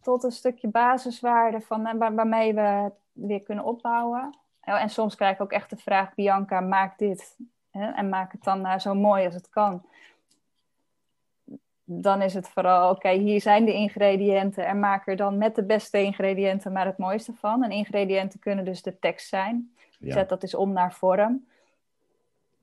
tot 0.05 0.23
een 0.23 0.31
stukje 0.31 0.67
basiswaarde 0.67 1.61
van, 1.61 1.97
waar, 1.97 2.15
waarmee 2.15 2.53
we 2.53 2.61
het 2.61 2.93
weer 3.11 3.41
kunnen 3.41 3.63
opbouwen. 3.63 4.37
En 4.61 4.89
soms 4.89 5.15
krijg 5.15 5.33
ik 5.33 5.41
ook 5.41 5.51
echt 5.51 5.69
de 5.69 5.77
vraag, 5.77 6.13
Bianca, 6.13 6.59
maak 6.59 6.97
dit. 6.97 7.37
Hè, 7.71 7.91
en 7.91 8.09
maak 8.09 8.31
het 8.31 8.43
dan 8.43 8.65
uh, 8.65 8.77
zo 8.77 8.93
mooi 8.93 9.25
als 9.25 9.33
het 9.33 9.49
kan 9.49 9.83
dan 11.85 12.21
is 12.21 12.33
het 12.33 12.49
vooral, 12.49 12.89
oké, 12.89 12.95
okay, 12.95 13.17
hier 13.17 13.41
zijn 13.41 13.65
de 13.65 13.73
ingrediënten 13.73 14.65
en 14.65 14.79
maak 14.79 15.07
er 15.07 15.15
dan 15.15 15.37
met 15.37 15.55
de 15.55 15.63
beste 15.63 16.01
ingrediënten 16.01 16.71
maar 16.71 16.85
het 16.85 16.97
mooiste 16.97 17.33
van. 17.33 17.63
En 17.63 17.71
ingrediënten 17.71 18.39
kunnen 18.39 18.65
dus 18.65 18.81
de 18.81 18.99
tekst 18.99 19.27
zijn. 19.27 19.73
Ja. 19.99 20.13
Zet 20.13 20.29
dat 20.29 20.43
is 20.43 20.55
om 20.55 20.73
naar 20.73 20.93
vorm. 20.93 21.47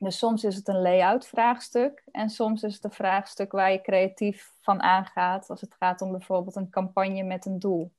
Dus 0.02 0.18
soms 0.18 0.44
is 0.44 0.56
het 0.56 0.68
een 0.68 0.82
layout 0.82 1.26
vraagstuk 1.26 2.02
en 2.12 2.30
soms 2.30 2.62
is 2.62 2.74
het 2.74 2.84
een 2.84 2.92
vraagstuk 2.92 3.52
waar 3.52 3.72
je 3.72 3.80
creatief 3.80 4.52
van 4.60 4.82
aangaat 4.82 5.50
als 5.50 5.60
het 5.60 5.74
gaat 5.74 6.00
om 6.00 6.10
bijvoorbeeld 6.10 6.56
een 6.56 6.70
campagne 6.70 7.22
met 7.22 7.46
een 7.46 7.58
doel. 7.58 7.92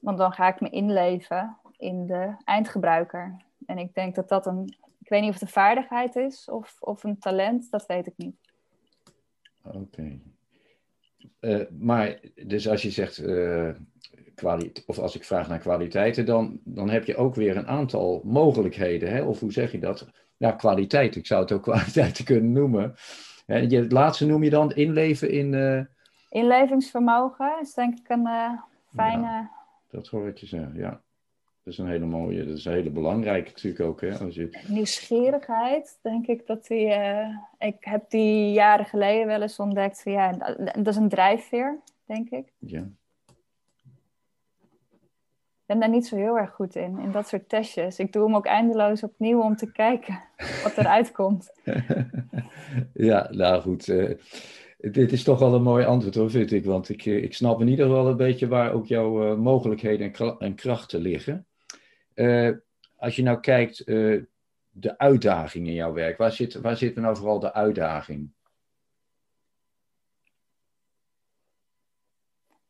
Want 0.00 0.18
dan 0.18 0.32
ga 0.32 0.48
ik 0.48 0.60
me 0.60 0.70
inleven 0.70 1.56
in 1.76 2.06
de 2.06 2.34
eindgebruiker. 2.44 3.36
En 3.66 3.78
ik 3.78 3.94
denk 3.94 4.14
dat 4.14 4.28
dat 4.28 4.46
een, 4.46 4.76
ik 5.00 5.08
weet 5.08 5.20
niet 5.20 5.28
of 5.28 5.34
het 5.34 5.42
een 5.42 5.48
vaardigheid 5.48 6.16
is 6.16 6.50
of, 6.50 6.76
of 6.80 7.04
een 7.04 7.18
talent, 7.18 7.70
dat 7.70 7.86
weet 7.86 8.06
ik 8.06 8.14
niet. 8.16 8.36
Oké. 9.62 10.18
Uh, 11.40 11.64
maar 11.70 12.20
dus 12.46 12.68
als 12.68 12.82
je 12.82 12.90
zegt 12.90 13.18
uh, 13.18 13.70
of 14.86 14.98
als 14.98 15.14
ik 15.14 15.24
vraag 15.24 15.48
naar 15.48 15.58
kwaliteiten, 15.58 16.26
dan, 16.26 16.60
dan 16.64 16.90
heb 16.90 17.04
je 17.04 17.16
ook 17.16 17.34
weer 17.34 17.56
een 17.56 17.68
aantal 17.68 18.20
mogelijkheden. 18.24 19.10
Hè? 19.10 19.22
Of 19.22 19.40
hoe 19.40 19.52
zeg 19.52 19.72
je 19.72 19.78
dat? 19.78 20.06
Ja, 20.42 20.52
kwaliteit. 20.52 21.16
Ik 21.16 21.26
zou 21.26 21.40
het 21.42 21.52
ook 21.52 21.62
kwaliteiten 21.72 22.24
kunnen 22.24 22.52
noemen. 22.52 22.94
En 23.46 23.70
je, 23.70 23.80
het 23.80 23.92
laatste 23.92 24.26
noem 24.26 24.42
je 24.42 24.50
dan 24.50 24.72
inleven 24.72 25.30
in. 25.30 25.52
Uh... 25.52 25.80
Inlevingsvermogen 26.28 27.58
is 27.60 27.74
denk 27.74 27.98
ik 27.98 28.08
een 28.08 28.28
fijne. 28.94 29.26
Ja, 29.26 29.50
dat 29.90 30.08
hoor 30.08 30.28
ik 30.28 30.38
je 30.38 30.46
zeggen, 30.46 30.74
ja. 30.74 31.02
Dat 31.62 31.72
is 31.72 31.78
een 31.78 31.88
hele 31.88 32.04
mooie, 32.04 32.46
dat 32.46 32.56
is 32.56 32.64
een 32.64 32.72
hele 32.72 32.90
belangrijke 32.90 33.50
natuurlijk 33.50 33.84
ook. 33.84 34.00
Hè, 34.00 34.18
als 34.18 34.34
je... 34.34 34.64
Nieuwsgierigheid, 34.66 35.98
denk 36.02 36.26
ik 36.26 36.46
dat 36.46 36.66
die. 36.66 36.86
Uh, 36.86 37.36
ik 37.58 37.76
heb 37.80 38.10
die 38.10 38.52
jaren 38.52 38.86
geleden 38.86 39.26
wel 39.26 39.42
eens 39.42 39.58
ontdekt. 39.58 40.02
Ja, 40.04 40.32
dat 40.58 40.86
is 40.86 40.96
een 40.96 41.08
drijfveer, 41.08 41.80
denk 42.04 42.30
ik. 42.30 42.52
Ja. 42.58 42.88
Ben 45.72 45.80
daar 45.80 45.90
niet 45.90 46.06
zo 46.06 46.16
heel 46.16 46.38
erg 46.38 46.50
goed 46.50 46.76
in, 46.76 46.98
in 46.98 47.10
dat 47.10 47.28
soort 47.28 47.48
testjes. 47.48 47.98
Ik 47.98 48.12
doe 48.12 48.24
hem 48.24 48.36
ook 48.36 48.46
eindeloos 48.46 49.02
opnieuw 49.02 49.40
om 49.42 49.56
te 49.56 49.72
kijken 49.72 50.20
wat 50.64 50.76
eruit 50.76 51.12
komt. 51.12 51.52
ja, 53.10 53.28
nou 53.30 53.60
goed. 53.60 53.88
Uh, 53.88 54.10
dit 54.78 55.12
is 55.12 55.22
toch 55.22 55.38
wel 55.38 55.54
een 55.54 55.62
mooi 55.62 55.84
antwoord 55.84 56.14
hoor, 56.14 56.30
vind 56.30 56.52
ik. 56.52 56.64
Want 56.64 56.88
ik, 56.88 57.04
ik 57.04 57.34
snap 57.34 57.60
in 57.60 57.68
ieder 57.68 57.86
geval 57.86 58.08
een 58.08 58.16
beetje 58.16 58.48
waar 58.48 58.72
ook 58.72 58.86
jouw 58.86 59.32
uh, 59.32 59.38
mogelijkheden 59.38 60.12
en, 60.12 60.36
en 60.38 60.54
krachten 60.54 61.00
liggen. 61.00 61.46
Als 62.96 63.16
je 63.16 63.22
nou 63.22 63.40
kijkt, 63.40 63.86
de 64.70 64.98
uitdaging 64.98 65.66
in 65.66 65.74
jouw 65.74 65.92
werk, 65.92 66.18
waar 66.18 66.32
zit, 66.32 66.54
waar 66.54 66.76
zit 66.76 66.96
nou 66.96 67.16
vooral 67.16 67.38
de 67.38 67.52
uitdaging? 67.52 68.30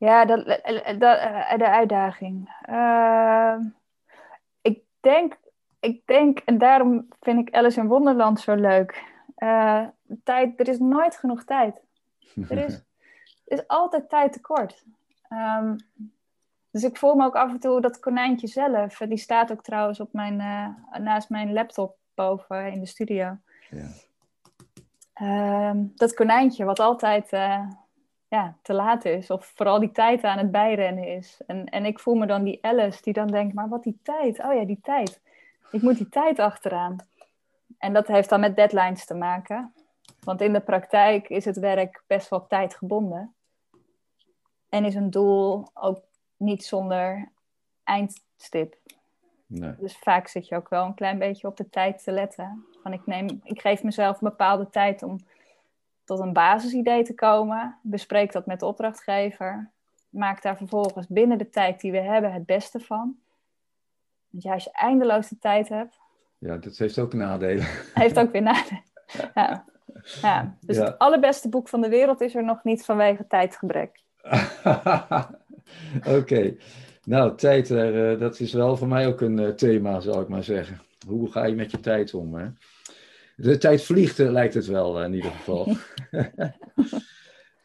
Ja, 0.03 0.25
de, 0.25 0.45
de, 0.99 1.55
de 1.57 1.69
uitdaging. 1.69 2.55
Uh, 2.69 3.57
ik, 4.61 4.83
denk, 5.01 5.39
ik 5.81 6.07
denk, 6.07 6.39
en 6.39 6.59
daarom 6.59 7.09
vind 7.21 7.49
ik 7.49 7.55
Alice 7.55 7.81
in 7.81 7.87
Wonderland 7.87 8.41
zo 8.41 8.55
leuk. 8.55 9.03
tijd, 10.25 10.61
er 10.61 10.69
is 10.69 10.79
nooit 10.79 11.17
genoeg 11.17 11.45
tijd. 11.45 11.81
Er 12.49 12.59
is, 12.59 12.75
er 12.75 12.83
is 13.59 13.69
altijd 13.69 14.09
tijd 14.09 14.33
tekort. 14.33 14.85
Um, 15.29 15.77
dus 16.71 16.83
ik 16.83 16.97
voel 16.97 17.15
me 17.15 17.25
ook 17.25 17.37
af 17.37 17.51
en 17.51 17.61
toe 17.61 17.81
dat 17.81 18.01
konijntje 18.01 18.47
zelf. 18.47 18.97
Die 18.97 19.19
staat 19.19 19.53
ook 19.53 19.63
trouwens 19.63 20.01
op 20.01 20.13
mijn, 20.13 20.41
uh, 20.41 20.99
naast 21.01 21.31
mijn 21.31 21.53
laptop 21.53 21.97
boven 22.15 22.73
in 22.73 22.81
de 22.81 22.87
studio. 22.87 23.37
Ja. 23.71 23.89
Um, 25.71 25.93
dat 25.95 26.15
konijntje 26.15 26.65
wat 26.65 26.81
altijd 26.81 27.33
ja, 28.33 28.57
te 28.63 28.73
laat 28.73 29.05
is. 29.05 29.31
Of 29.31 29.53
vooral 29.55 29.81
die 29.81 29.93
tijd 29.93 30.25
aan 30.25 30.39
het 30.39 30.51
bijrennen 30.51 31.07
is. 31.07 31.41
En, 31.47 31.67
en 31.67 31.85
ik 31.85 31.99
voel 31.99 32.15
me 32.15 32.27
dan 32.27 32.45
die 32.45 32.59
Alice 32.65 33.03
die 33.03 33.13
dan 33.13 33.27
denkt, 33.27 33.55
maar 33.55 33.69
wat 33.69 33.83
die 33.83 33.99
tijd? 34.03 34.45
Oh 34.45 34.55
ja, 34.55 34.65
die 34.65 34.81
tijd. 34.83 35.21
Ik 35.71 35.83
moet 35.83 35.97
die 35.97 36.09
tijd 36.09 36.39
achteraan. 36.39 36.97
En 37.79 37.93
dat 37.93 38.07
heeft 38.07 38.29
dan 38.29 38.41
met 38.41 38.57
deadlines 38.57 39.05
te 39.05 39.15
maken. 39.15 39.75
Want 40.21 40.41
in 40.41 40.53
de 40.53 40.61
praktijk 40.61 41.29
is 41.29 41.45
het 41.45 41.59
werk 41.59 42.03
best 42.07 42.29
wel 42.29 42.47
tijdgebonden. 42.47 43.35
En 44.69 44.85
is 44.85 44.95
een 44.95 45.11
doel 45.11 45.67
ook 45.75 46.01
niet 46.37 46.65
zonder 46.65 47.29
eindstip. 47.85 48.77
Nee. 49.47 49.75
Dus 49.79 49.97
vaak 49.97 50.29
zit 50.29 50.49
je 50.49 50.57
ook 50.57 50.69
wel 50.69 50.85
een 50.85 50.95
klein 50.95 51.19
beetje 51.19 51.47
op 51.47 51.57
de 51.57 51.69
tijd 51.71 52.05
te 52.05 52.13
letten. 52.13 52.65
Van 52.83 52.93
ik, 52.93 53.07
neem, 53.07 53.41
ik 53.43 53.61
geef 53.61 53.83
mezelf 53.83 54.21
een 54.21 54.29
bepaalde 54.29 54.71
tijd 54.71 55.03
om 55.03 55.19
tot 56.05 56.19
een 56.21 56.33
basisidee 56.33 57.03
te 57.03 57.15
komen. 57.15 57.79
Bespreek 57.83 58.33
dat 58.33 58.47
met 58.47 58.61
de 58.61 58.67
opdrachtgever. 58.67 59.71
Maak 60.09 60.43
daar 60.43 60.57
vervolgens 60.57 61.07
binnen 61.09 61.39
de 61.39 61.49
tijd 61.49 61.81
die 61.81 61.93
we 61.93 62.01
hebben 62.01 62.33
het 62.33 62.47
beste 62.47 62.81
van. 62.81 63.17
Want 64.31 64.43
ja, 64.45 64.53
als 64.53 64.65
je 64.65 64.73
eindeloos 64.73 65.29
de 65.29 65.39
tijd 65.39 65.69
hebt, 65.69 66.01
Ja, 66.39 66.57
dat 66.57 66.77
heeft 66.77 66.99
ook 66.99 67.13
nadelen. 67.13 67.67
heeft 67.95 68.19
ook 68.19 68.33
weer 68.33 68.43
nadelen. 68.43 68.83
Ja. 69.35 69.65
Ja. 70.23 70.57
Dus 70.61 70.77
Ja. 70.77 70.85
het 70.85 70.99
allerbeste 70.99 71.49
boek 71.49 71.69
van 71.69 71.81
de 71.81 71.89
wereld 71.89 72.21
is 72.21 72.35
er 72.35 72.45
nog 72.45 72.65
niet 72.65 72.85
vanwege 72.85 73.27
tijdgebrek. 73.27 74.01
Oké. 76.19 76.57
Nou, 77.05 77.37
tijd, 77.37 77.71
eh, 77.71 78.19
dat 78.19 78.41
is 78.41 78.53
wel 78.53 78.77
voor 78.77 78.89
mij 78.89 79.07
ook 79.07 79.21
een 79.21 79.39
eh, 79.39 79.49
thema, 79.49 80.01
zal 80.01 80.21
ik 80.21 80.29
maar 80.29 80.45
zeggen. 80.45 80.81
Hoe 81.07 81.31
ga 81.31 81.45
je 81.45 81.55
met 81.55 81.71
je 81.71 81.81
tijd 81.81 82.15
om? 82.15 82.35
Hè? 82.35 82.47
De 83.43 83.59
tijd 83.59 83.83
vliegt, 83.83 84.19
eh, 84.19 84.31
lijkt 84.31 84.55
het 84.55 84.67
wel 84.67 84.99
eh, 84.99 85.05
in 85.05 85.15
ieder 85.15 85.31
geval. 85.31 85.67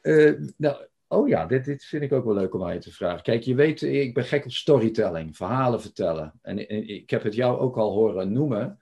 Eh, 0.01 0.33
nou, 0.57 0.85
oh 1.07 1.27
ja, 1.27 1.45
dit, 1.45 1.65
dit 1.65 1.85
vind 1.85 2.03
ik 2.03 2.11
ook 2.13 2.25
wel 2.25 2.33
leuk 2.33 2.53
om 2.53 2.63
aan 2.63 2.73
je 2.73 2.79
te 2.79 2.91
vragen. 2.93 3.23
Kijk, 3.23 3.43
je 3.43 3.55
weet, 3.55 3.81
ik 3.81 4.13
ben 4.13 4.23
gek 4.23 4.45
op 4.45 4.51
storytelling, 4.51 5.35
verhalen 5.35 5.81
vertellen. 5.81 6.39
En, 6.41 6.67
en 6.67 6.87
ik 6.87 7.09
heb 7.09 7.23
het 7.23 7.35
jou 7.35 7.59
ook 7.59 7.77
al 7.77 7.91
horen 7.91 8.31
noemen. 8.31 8.79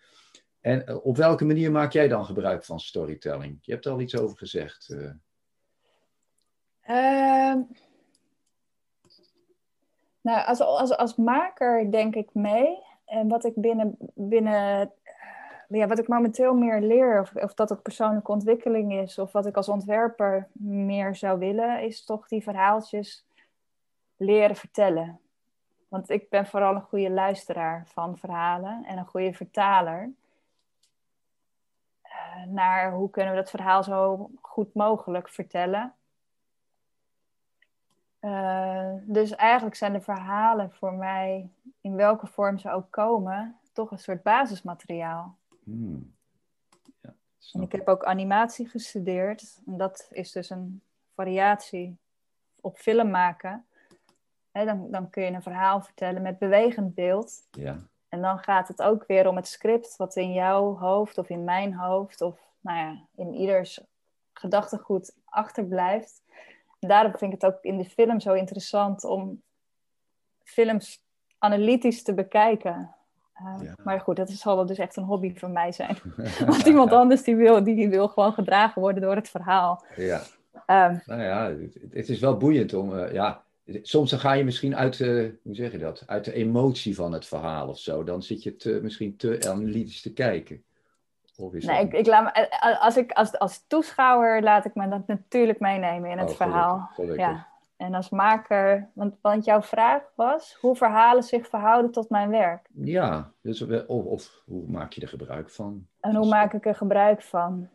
En 0.61 1.01
op 1.03 1.17
welke 1.17 1.45
manier 1.45 1.71
maak 1.71 1.91
jij 1.91 2.07
dan 2.07 2.25
gebruik 2.25 2.63
van 2.63 2.79
storytelling? 2.79 3.57
Je 3.61 3.71
hebt 3.71 3.85
er 3.85 3.91
al 3.91 3.99
iets 3.99 4.17
over 4.17 4.37
gezegd. 4.37 4.89
eh. 4.89 5.11
Ehm, 6.81 7.59
nou, 10.21 10.45
als, 10.45 10.59
als, 10.59 10.97
als 10.97 11.15
maker 11.15 11.91
denk 11.91 12.15
ik 12.15 12.29
mee. 12.33 12.83
En 13.05 13.27
wat 13.27 13.45
ik 13.45 13.53
binnen, 13.55 13.97
binnen 14.13 14.91
ja, 15.67 15.87
wat 15.87 15.99
ik 15.99 16.07
momenteel 16.07 16.53
meer 16.53 16.81
leer, 16.81 17.19
of, 17.21 17.35
of 17.35 17.53
dat 17.53 17.69
het 17.69 17.81
persoonlijke 17.81 18.31
ontwikkeling 18.31 18.93
is, 18.93 19.19
of 19.19 19.31
wat 19.31 19.45
ik 19.45 19.55
als 19.55 19.69
ontwerper 19.69 20.47
meer 20.59 21.15
zou 21.15 21.39
willen, 21.39 21.81
is 21.81 22.03
toch 22.03 22.27
die 22.27 22.43
verhaaltjes 22.43 23.25
leren 24.17 24.55
vertellen. 24.55 25.19
Want 25.87 26.09
ik 26.09 26.29
ben 26.29 26.45
vooral 26.47 26.75
een 26.75 26.81
goede 26.81 27.09
luisteraar 27.09 27.83
van 27.87 28.17
verhalen 28.17 28.83
en 28.85 28.97
een 28.97 29.05
goede 29.05 29.33
vertaler. 29.33 30.11
eh, 32.01 32.43
Naar 32.47 32.91
hoe 32.91 33.09
kunnen 33.09 33.33
we 33.33 33.39
dat 33.39 33.49
verhaal 33.49 33.83
zo 33.83 34.29
goed 34.41 34.73
mogelijk 34.73 35.29
vertellen. 35.29 35.93
Eh, 38.19 38.93
dus 39.01 39.35
eigenlijk 39.35 39.75
zijn 39.75 39.93
de 39.93 40.01
verhalen 40.01 40.71
voor 40.71 40.93
mij, 40.93 41.49
in 41.81 41.95
welke 41.95 42.27
vorm 42.27 42.57
ze 42.57 42.71
ook 42.71 42.91
komen, 42.91 43.59
toch 43.73 43.91
een 43.91 43.99
soort 43.99 44.23
basismateriaal. 44.23 45.35
Hmm. 45.65 46.13
Ja, 47.01 47.13
En 47.51 47.61
ik 47.61 47.71
heb 47.71 47.87
ook 47.87 48.03
animatie 48.03 48.69
gestudeerd. 48.69 49.61
En 49.65 49.77
dat 49.77 50.07
is 50.11 50.31
dus 50.31 50.49
een 50.49 50.81
variatie 51.13 51.97
op 52.61 52.77
film 52.77 53.09
maken. 53.09 53.65
Dan, 54.51 54.91
dan 54.91 55.09
kun 55.09 55.23
je 55.23 55.31
een 55.31 55.41
verhaal 55.41 55.81
vertellen 55.81 56.21
met 56.21 56.37
bewegend 56.37 56.93
beeld. 56.93 57.47
Ja, 57.51 57.77
En 58.09 58.21
dan 58.21 58.39
gaat 58.39 58.67
het 58.67 58.81
ook 58.81 59.03
weer 59.07 59.27
om 59.27 59.35
het 59.35 59.47
script 59.47 59.95
wat 59.95 60.15
in 60.15 60.33
jouw 60.33 60.77
hoofd 60.77 61.17
of 61.17 61.29
in 61.29 61.43
mijn 61.43 61.73
hoofd 61.73 62.21
of 62.21 62.39
nou 62.59 62.77
ja, 62.77 63.01
in 63.15 63.33
ieders 63.33 63.81
gedachtegoed 64.33 65.15
achterblijft. 65.25 66.23
En 66.79 66.87
daarom 66.87 67.17
vind 67.17 67.33
ik 67.33 67.41
het 67.41 67.53
ook 67.53 67.63
in 67.63 67.77
de 67.77 67.85
film 67.85 68.19
zo 68.19 68.33
interessant 68.33 69.03
om 69.03 69.41
films 70.43 71.03
analytisch 71.37 72.03
te 72.03 72.13
bekijken. 72.13 72.94
Uh, 73.41 73.63
Ja. 73.63 73.75
Maar 73.83 73.99
goed, 73.99 74.15
dat 74.15 74.29
zal 74.29 74.65
dus 74.65 74.77
echt 74.77 74.95
een 74.95 75.03
hobby 75.03 75.35
van 75.35 75.51
mij 75.51 75.71
zijn. 75.71 75.97
Want 76.47 76.65
iemand 76.65 76.91
anders 76.91 77.23
die 77.23 77.35
wil, 77.35 77.63
die 77.63 77.89
wil 77.89 78.07
gewoon 78.07 78.33
gedragen 78.33 78.81
worden 78.81 79.01
door 79.01 79.15
het 79.15 79.29
verhaal. 79.29 79.85
ja. 79.95 80.21
Um, 80.67 81.01
Nou 81.05 81.21
ja, 81.21 81.49
het, 81.49 81.77
het 81.91 82.09
is 82.09 82.19
wel 82.19 82.37
boeiend 82.37 82.73
om, 82.73 82.93
uh, 82.93 83.13
ja, 83.13 83.43
soms 83.81 84.09
dan 84.09 84.19
ga 84.19 84.33
je 84.33 84.43
misschien 84.43 84.75
uit 84.75 84.97
de, 84.97 85.37
hoe 85.43 85.55
zeg 85.55 85.71
je 85.71 85.77
dat, 85.77 86.03
uit 86.05 86.25
de 86.25 86.33
emotie 86.33 86.95
van 86.95 87.11
het 87.11 87.25
verhaal 87.25 87.67
of 87.67 87.79
zo. 87.79 88.03
Dan 88.03 88.23
zit 88.23 88.43
je 88.43 88.55
te, 88.55 88.79
misschien 88.81 89.15
te 89.15 89.39
analytisch 89.47 90.01
te 90.01 90.13
kijken. 90.13 90.63
Of 91.37 91.53
is 91.53 91.65
nee, 91.65 91.75
dat... 91.75 91.85
ik, 91.85 91.93
ik 91.93 92.05
laat 92.05 92.23
me, 92.23 92.79
als, 92.79 92.97
ik, 92.97 93.11
als, 93.11 93.39
als 93.39 93.63
toeschouwer 93.67 94.43
laat 94.43 94.65
ik 94.65 94.75
me 94.75 94.87
dat 94.87 95.07
natuurlijk 95.07 95.59
meenemen 95.59 96.09
in 96.09 96.17
het 96.17 96.29
oh, 96.29 96.35
verhaal. 96.35 96.89
Gelukkig, 96.93 96.95
gelukkig. 96.95 97.25
Ja. 97.25 97.47
En 97.75 97.93
als 97.93 98.09
maker, 98.09 98.89
want, 98.93 99.15
want 99.21 99.45
jouw 99.45 99.61
vraag 99.61 100.11
was 100.15 100.53
hoe 100.53 100.75
verhalen 100.75 101.23
zich 101.23 101.47
verhouden 101.47 101.91
tot 101.91 102.09
mijn 102.09 102.29
werk. 102.29 102.67
Ja, 102.73 103.31
dus, 103.41 103.61
of, 103.87 104.05
of 104.05 104.41
hoe 104.45 104.67
maak 104.67 104.91
je 104.91 105.01
er 105.01 105.07
gebruik 105.07 105.49
van? 105.49 105.87
En 105.99 106.15
hoe 106.15 106.27
maak 106.27 106.53
ik 106.53 106.65
er 106.65 106.75
gebruik 106.75 107.21
van? 107.21 107.69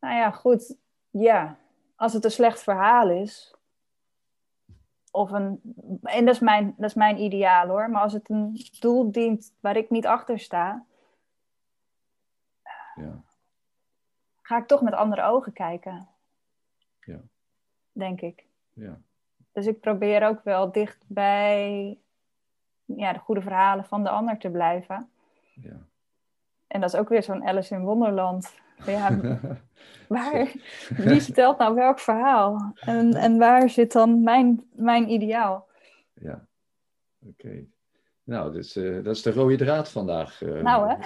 Nou 0.00 0.14
ja, 0.14 0.30
goed, 0.30 0.76
ja. 1.10 1.58
Als 1.96 2.12
het 2.12 2.24
een 2.24 2.30
slecht 2.30 2.62
verhaal 2.62 3.10
is, 3.10 3.56
of 5.10 5.30
een, 5.30 5.60
en 6.02 6.24
dat 6.24 6.34
is, 6.34 6.40
mijn, 6.40 6.74
dat 6.76 6.88
is 6.88 6.94
mijn 6.94 7.20
ideaal 7.20 7.68
hoor, 7.68 7.90
maar 7.90 8.02
als 8.02 8.12
het 8.12 8.30
een 8.30 8.60
doel 8.80 9.12
dient 9.12 9.54
waar 9.60 9.76
ik 9.76 9.90
niet 9.90 10.06
achter 10.06 10.38
sta, 10.38 10.84
ja. 12.94 13.22
ga 14.42 14.58
ik 14.58 14.66
toch 14.66 14.82
met 14.82 14.94
andere 14.94 15.22
ogen 15.22 15.52
kijken. 15.52 16.08
Ja. 17.00 17.20
Denk 17.92 18.20
ik. 18.20 18.46
Ja. 18.72 19.00
Dus 19.56 19.66
ik 19.66 19.80
probeer 19.80 20.26
ook 20.26 20.40
wel 20.44 20.72
dicht 20.72 21.04
bij 21.06 21.98
ja, 22.84 23.12
de 23.12 23.18
goede 23.18 23.40
verhalen 23.40 23.84
van 23.84 24.02
de 24.02 24.08
ander 24.08 24.38
te 24.38 24.50
blijven. 24.50 25.08
Ja. 25.54 25.86
En 26.66 26.80
dat 26.80 26.92
is 26.92 27.00
ook 27.00 27.08
weer 27.08 27.22
zo'n 27.22 27.46
Alice 27.46 27.74
in 27.74 27.84
Wonderland. 27.84 28.54
Ja, 28.86 29.18
waar, 30.08 30.52
wie 30.88 31.20
vertelt 31.20 31.58
nou 31.58 31.74
welk 31.74 31.98
verhaal? 31.98 32.72
En, 32.74 33.14
en 33.14 33.38
waar 33.38 33.68
zit 33.68 33.92
dan 33.92 34.22
mijn, 34.22 34.68
mijn 34.72 35.10
ideaal? 35.10 35.68
Ja, 36.14 36.46
oké. 37.20 37.46
Okay. 37.46 37.68
Nou, 38.22 38.52
dat 38.52 38.64
is, 38.64 38.76
uh, 38.76 39.04
dat 39.04 39.16
is 39.16 39.22
de 39.22 39.32
rode 39.32 39.56
draad 39.56 39.90
vandaag. 39.90 40.40
Uh. 40.40 40.62
Nou 40.62 40.88
hè, 40.88 40.96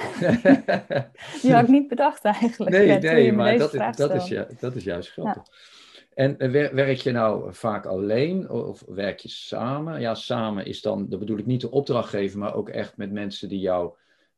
die 1.42 1.52
had 1.52 1.62
ik 1.62 1.68
niet 1.68 1.88
bedacht 1.88 2.24
eigenlijk. 2.24 2.70
Nee, 2.70 2.98
nee 2.98 3.32
maar 3.32 3.58
dat 3.58 3.74
is, 3.74 3.96
dat, 3.96 4.14
is, 4.14 4.58
dat 4.60 4.74
is 4.74 4.84
juist 4.84 5.10
grappig. 5.10 5.42
Ja. 5.46 5.79
En 6.14 6.34
uh, 6.38 6.70
werk 6.72 6.98
je 6.98 7.10
nou 7.12 7.54
vaak 7.54 7.86
alleen 7.86 8.50
of 8.50 8.84
werk 8.86 9.18
je 9.18 9.28
samen? 9.28 10.00
Ja, 10.00 10.14
samen 10.14 10.66
is 10.66 10.82
dan, 10.82 11.08
dat 11.08 11.18
bedoel 11.18 11.38
ik 11.38 11.46
niet 11.46 11.60
de 11.60 11.70
opdrachtgever, 11.70 12.38
maar 12.38 12.54
ook 12.54 12.68
echt 12.68 12.96
met 12.96 13.12
mensen 13.12 13.48
die 13.48 13.60
jou, 13.60 13.92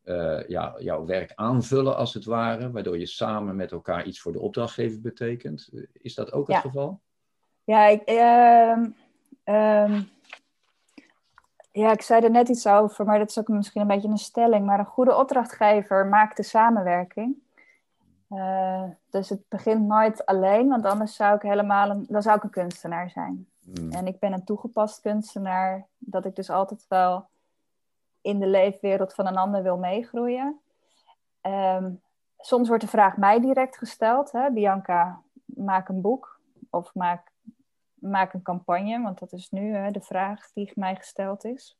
uh, 0.04 0.48
ja, 0.48 0.74
jouw 0.78 1.04
werk 1.04 1.32
aanvullen 1.34 1.96
als 1.96 2.14
het 2.14 2.24
ware, 2.24 2.70
waardoor 2.70 2.98
je 2.98 3.06
samen 3.06 3.56
met 3.56 3.72
elkaar 3.72 4.04
iets 4.04 4.20
voor 4.20 4.32
de 4.32 4.40
opdrachtgever 4.40 5.00
betekent. 5.00 5.70
Is 5.92 6.14
dat 6.14 6.32
ook 6.32 6.48
het 6.48 6.56
geval? 6.56 7.00
Ja, 7.64 7.86
ik, 7.86 8.10
uh, 8.10 8.86
um, 9.54 10.08
ja, 11.72 11.92
ik 11.92 12.02
zei 12.02 12.24
er 12.24 12.30
net 12.30 12.48
iets 12.48 12.66
over, 12.66 13.04
maar 13.04 13.18
dat 13.18 13.28
is 13.28 13.38
ook 13.38 13.48
misschien 13.48 13.80
een 13.80 13.86
beetje 13.86 14.08
een 14.08 14.18
stelling. 14.18 14.66
Maar 14.66 14.78
een 14.78 14.84
goede 14.84 15.16
opdrachtgever 15.16 16.06
maakt 16.06 16.36
de 16.36 16.42
samenwerking. 16.42 17.36
Uh, 18.32 18.84
dus 19.10 19.28
het 19.28 19.48
begint 19.48 19.86
nooit 19.86 20.26
alleen, 20.26 20.68
want 20.68 20.84
anders 20.84 21.16
zou 21.16 21.36
ik 21.36 21.42
helemaal 21.42 21.90
een, 21.90 22.06
dan 22.08 22.22
zou 22.22 22.36
ik 22.36 22.42
een 22.42 22.50
kunstenaar 22.50 23.10
zijn. 23.10 23.48
Mm. 23.60 23.90
En 23.90 24.06
ik 24.06 24.18
ben 24.18 24.32
een 24.32 24.44
toegepast 24.44 25.00
kunstenaar, 25.00 25.86
dat 25.98 26.24
ik 26.24 26.36
dus 26.36 26.50
altijd 26.50 26.84
wel 26.88 27.26
in 28.20 28.38
de 28.38 28.46
leefwereld 28.46 29.14
van 29.14 29.26
een 29.26 29.36
ander 29.36 29.62
wil 29.62 29.76
meegroeien. 29.76 30.60
Um, 31.42 32.00
soms 32.38 32.68
wordt 32.68 32.82
de 32.82 32.88
vraag 32.88 33.16
mij 33.16 33.40
direct 33.40 33.78
gesteld, 33.78 34.32
hè? 34.32 34.50
Bianca, 34.50 35.20
maak 35.44 35.88
een 35.88 36.00
boek 36.00 36.40
of 36.70 36.94
maak, 36.94 37.32
maak 37.94 38.32
een 38.32 38.42
campagne, 38.42 39.02
want 39.02 39.18
dat 39.18 39.32
is 39.32 39.50
nu 39.50 39.74
hè, 39.74 39.90
de 39.90 40.00
vraag 40.00 40.52
die 40.52 40.72
mij 40.74 40.96
gesteld 40.96 41.44
is. 41.44 41.78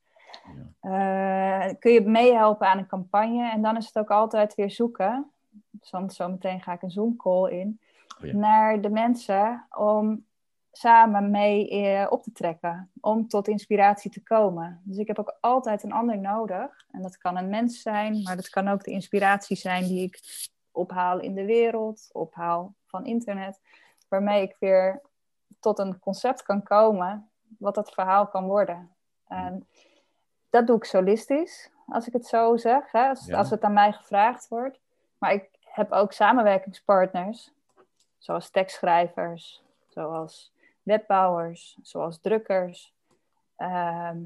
Ja. 0.82 1.68
Uh, 1.68 1.74
kun 1.78 1.92
je 1.92 2.00
meehelpen 2.00 2.66
aan 2.66 2.78
een 2.78 2.86
campagne 2.86 3.50
en 3.50 3.62
dan 3.62 3.76
is 3.76 3.86
het 3.86 3.98
ook 3.98 4.10
altijd 4.10 4.54
weer 4.54 4.70
zoeken 4.70 5.30
want 5.90 6.14
zometeen 6.14 6.60
ga 6.60 6.72
ik 6.72 6.82
een 6.82 6.90
Zoom-call 6.90 7.50
in, 7.50 7.80
oh 8.20 8.26
ja. 8.26 8.36
naar 8.36 8.80
de 8.80 8.90
mensen 8.90 9.66
om 9.70 10.24
samen 10.72 11.30
mee 11.30 11.70
eh, 11.70 12.06
op 12.10 12.22
te 12.22 12.32
trekken, 12.32 12.90
om 13.00 13.28
tot 13.28 13.48
inspiratie 13.48 14.10
te 14.10 14.22
komen. 14.22 14.80
Dus 14.84 14.96
ik 14.96 15.06
heb 15.06 15.18
ook 15.18 15.36
altijd 15.40 15.82
een 15.82 15.92
ander 15.92 16.18
nodig. 16.18 16.86
En 16.90 17.02
dat 17.02 17.18
kan 17.18 17.36
een 17.36 17.48
mens 17.48 17.82
zijn, 17.82 18.22
maar 18.22 18.36
dat 18.36 18.48
kan 18.48 18.68
ook 18.68 18.84
de 18.84 18.90
inspiratie 18.90 19.56
zijn 19.56 19.84
die 19.84 20.02
ik 20.02 20.20
ophaal 20.70 21.20
in 21.20 21.34
de 21.34 21.44
wereld, 21.44 22.08
ophaal 22.12 22.74
van 22.86 23.04
internet, 23.04 23.60
waarmee 24.08 24.42
ik 24.42 24.56
weer 24.58 25.00
tot 25.60 25.78
een 25.78 25.98
concept 25.98 26.42
kan 26.42 26.62
komen 26.62 27.30
wat 27.58 27.74
dat 27.74 27.92
verhaal 27.92 28.26
kan 28.28 28.46
worden. 28.46 28.90
En 29.26 29.68
dat 30.50 30.66
doe 30.66 30.76
ik 30.76 30.84
solistisch, 30.84 31.70
als 31.86 32.06
ik 32.06 32.12
het 32.12 32.26
zo 32.26 32.56
zeg, 32.56 32.92
hè? 32.92 33.08
Als, 33.08 33.26
Ja. 33.26 33.38
als 33.38 33.50
het 33.50 33.62
aan 33.62 33.72
mij 33.72 33.92
gevraagd 33.92 34.48
wordt. 34.48 34.80
Maar 35.18 35.32
ik 35.32 35.50
heb 35.72 35.92
ook 35.92 36.12
samenwerkingspartners, 36.12 37.52
zoals 38.18 38.50
tekstschrijvers, 38.50 39.62
zoals 39.88 40.52
webbouwers, 40.82 41.78
zoals 41.82 42.20
drukkers, 42.20 42.94
ehm, 43.56 44.18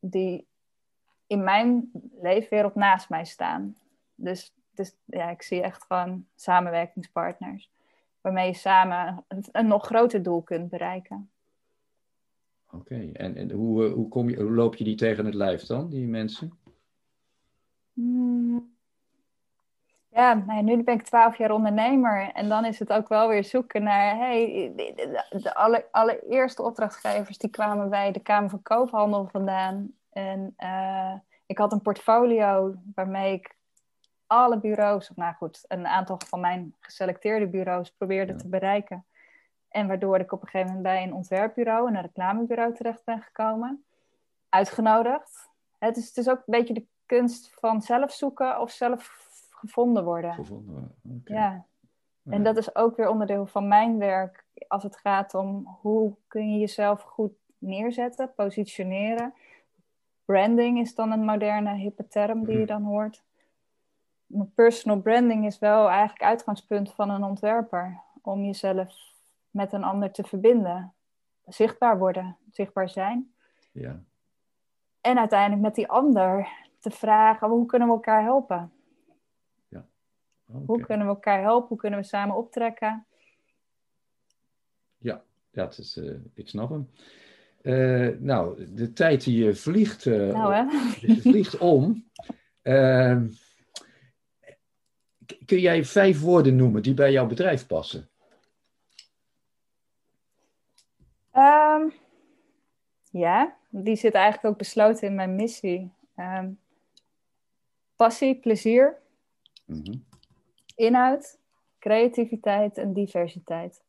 die 0.00 0.46
in 1.26 1.44
mijn 1.44 1.90
leefwereld 2.20 2.74
naast 2.74 3.08
mij 3.08 3.24
staan. 3.24 3.76
Dus, 4.14 4.54
dus 4.74 4.94
ja, 5.04 5.30
ik 5.30 5.42
zie 5.42 5.62
echt 5.62 5.84
gewoon 5.84 6.26
samenwerkingspartners, 6.34 7.70
waarmee 8.20 8.46
je 8.46 8.54
samen 8.54 9.24
een, 9.52 9.66
nog 9.66 9.86
groter 9.86 10.22
doel 10.22 10.42
kunt 10.42 10.68
bereiken. 10.68 11.30
Oké, 12.70 13.10
en, 13.12 13.36
en 13.36 13.50
hoe, 13.50 13.84
hoe, 13.88 14.08
kom 14.08 14.30
je, 14.30 14.42
hoe 14.42 14.52
loop 14.52 14.74
je 14.74 14.84
die 14.84 14.96
tegen 14.96 15.24
het 15.24 15.34
lijf 15.34 15.62
dan, 15.62 15.90
die 15.90 16.06
mensen? 16.06 16.52
Hmm. 17.92 18.71
Ja, 20.14 20.34
nou, 20.34 20.62
nu 20.62 20.82
ben 20.82 20.94
ik 20.94 21.02
twaalf 21.02 21.36
jaar 21.36 21.50
ondernemer 21.50 22.30
en 22.32 22.48
dan 22.48 22.64
is 22.64 22.78
het 22.78 22.92
ook 22.92 23.08
wel 23.08 23.28
weer 23.28 23.44
zoeken 23.44 23.82
naar, 23.82 24.16
hey, 24.16 24.72
de, 24.74 25.54
alle, 25.54 25.86
allereerste 25.90 26.62
opdrachtgevers 26.62 27.38
die 27.38 27.50
kwamen 27.50 27.90
bij 27.90 28.12
de 28.12 28.20
Kamer 28.20 28.50
van 28.50 28.62
Koophandel 28.62 29.28
vandaan. 29.28 29.92
En 30.10 30.54
uh, 30.58 31.12
ik 31.46 31.58
had 31.58 31.72
een 31.72 31.82
portfolio 31.82 32.74
waarmee 32.94 33.32
ik 33.32 33.56
alle 34.26 34.58
bureaus, 34.58 35.10
of 35.10 35.16
nou 35.16 35.34
goed, 35.34 35.64
een 35.68 35.86
aantal 35.86 36.20
van 36.28 36.40
mijn 36.40 36.74
geselecteerde 36.80 37.46
bureaus 37.46 37.90
probeerde 37.90 38.34
te 38.34 38.48
bereiken. 38.48 39.06
En 39.68 39.86
waardoor 39.86 40.18
ik 40.18 40.32
op 40.32 40.42
een 40.42 40.48
gegeven 40.48 40.74
moment 40.74 40.94
bij 40.94 41.02
een 41.02 41.14
ontwerpbureau 41.14 41.88
en 41.88 41.94
een 41.94 42.02
reclamebureau 42.02 42.74
terecht 42.74 43.04
ben 43.04 43.22
gekomen. 43.22 43.84
Uitgenodigd. 44.48 45.50
Het 45.78 45.96
is, 45.96 46.06
het 46.06 46.16
is 46.16 46.28
ook 46.28 46.38
een 46.38 46.58
beetje 46.58 46.74
de 46.74 46.86
kunst 47.06 47.54
van 47.60 47.82
zelf 47.82 48.12
zoeken 48.12 48.60
of 48.60 48.70
zelf 48.70 49.30
gevonden 49.62 50.04
worden. 50.04 50.34
Gevonden 50.34 50.94
Ja. 51.24 51.66
En 52.24 52.42
dat 52.42 52.56
is 52.56 52.74
ook 52.74 52.96
weer 52.96 53.08
onderdeel 53.08 53.46
van 53.46 53.68
mijn 53.68 53.98
werk 53.98 54.44
als 54.68 54.82
het 54.82 54.96
gaat 54.96 55.34
om 55.34 55.78
hoe 55.80 56.14
kun 56.26 56.52
je 56.52 56.58
jezelf 56.58 57.02
goed 57.02 57.32
neerzetten, 57.58 58.34
positioneren. 58.34 59.34
Branding 60.24 60.78
is 60.78 60.94
dan 60.94 61.12
een 61.12 61.24
moderne 61.24 61.74
hippe 61.74 62.08
term 62.08 62.44
die 62.44 62.54
je 62.54 62.64
mhm. 62.64 62.66
dan 62.66 62.82
hoort. 62.82 63.22
personal 64.54 65.00
branding 65.00 65.46
is 65.46 65.58
wel 65.58 65.88
eigenlijk 65.88 66.22
uitgangspunt 66.22 66.92
van 66.92 67.10
een 67.10 67.24
ontwerper. 67.24 68.00
Om 68.22 68.44
jezelf 68.44 68.94
met 69.50 69.72
een 69.72 69.84
ander 69.84 70.12
te 70.12 70.24
verbinden. 70.24 70.92
Zichtbaar 71.46 71.98
worden, 71.98 72.36
zichtbaar 72.50 72.88
zijn. 72.88 73.32
Ja. 73.72 74.00
En 75.00 75.18
uiteindelijk 75.18 75.62
met 75.62 75.74
die 75.74 75.88
ander 75.88 76.48
te 76.78 76.90
vragen, 76.90 77.48
hoe 77.48 77.66
kunnen 77.66 77.88
we 77.88 77.94
elkaar 77.94 78.22
helpen? 78.22 78.72
Hoe 80.66 80.80
kunnen 80.80 81.06
we 81.06 81.12
elkaar 81.12 81.42
helpen? 81.42 81.68
Hoe 81.68 81.76
kunnen 81.76 81.98
we 81.98 82.04
samen 82.04 82.36
optrekken? 82.36 83.06
Ja, 84.98 85.22
dat 85.50 85.78
is, 85.78 85.96
uh, 85.96 86.18
ik 86.34 86.48
snap 86.48 86.70
hem. 86.70 86.90
Uh, 87.62 88.18
nou, 88.18 88.74
de 88.74 88.92
tijd 88.92 89.24
die 89.24 89.54
vliegt, 89.54 90.04
uh, 90.04 90.32
nou, 90.32 90.54
hè? 90.54 90.64
vliegt 91.30 91.58
om. 91.58 92.04
Ehm, 92.62 93.28
kun 95.44 95.60
jij 95.60 95.84
vijf 95.84 96.20
woorden 96.20 96.56
noemen 96.56 96.82
die 96.82 96.94
bij 96.94 97.12
jouw 97.12 97.26
bedrijf 97.26 97.66
passen? 97.66 98.08
Um, 101.34 101.92
ja, 103.10 103.56
die 103.70 103.96
zit 103.96 104.14
eigenlijk 104.14 104.44
ook 104.44 104.58
besloten 104.58 105.08
in 105.08 105.14
mijn 105.14 105.34
missie. 105.34 105.92
Um, 106.16 106.58
passie, 107.96 108.40
plezier, 108.40 108.98
mhm. 109.64 109.94
Inhoud, 110.74 111.38
creativiteit 111.78 112.78
en 112.78 112.92
diversiteit. 112.92 113.82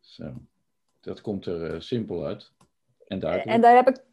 Zo, 0.00 0.32
dat 1.00 1.20
komt 1.20 1.46
er 1.46 1.74
uh, 1.74 1.80
simpel 1.80 2.24
uit. 2.24 2.52
En, 3.06 3.18
duidelijk. 3.18 3.50
en 3.50 3.60
daar 3.60 3.74
heb 3.74 3.88
ik, 3.88 4.04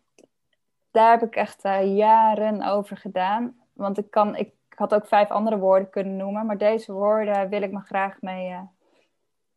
daar 0.91 1.19
heb 1.19 1.29
ik 1.29 1.35
echt 1.35 1.65
uh, 1.65 1.95
jaren 1.95 2.63
over 2.63 2.97
gedaan. 2.97 3.55
Want 3.73 3.97
ik, 3.97 4.11
kan, 4.11 4.35
ik 4.35 4.51
had 4.69 4.93
ook 4.93 5.07
vijf 5.07 5.29
andere 5.29 5.57
woorden 5.57 5.89
kunnen 5.89 6.15
noemen, 6.15 6.45
maar 6.45 6.57
deze 6.57 6.91
woorden 6.91 7.49
wil 7.49 7.61
ik 7.61 7.71
me 7.71 7.79
graag 7.79 8.21
mee 8.21 8.49
uh, 8.49 8.61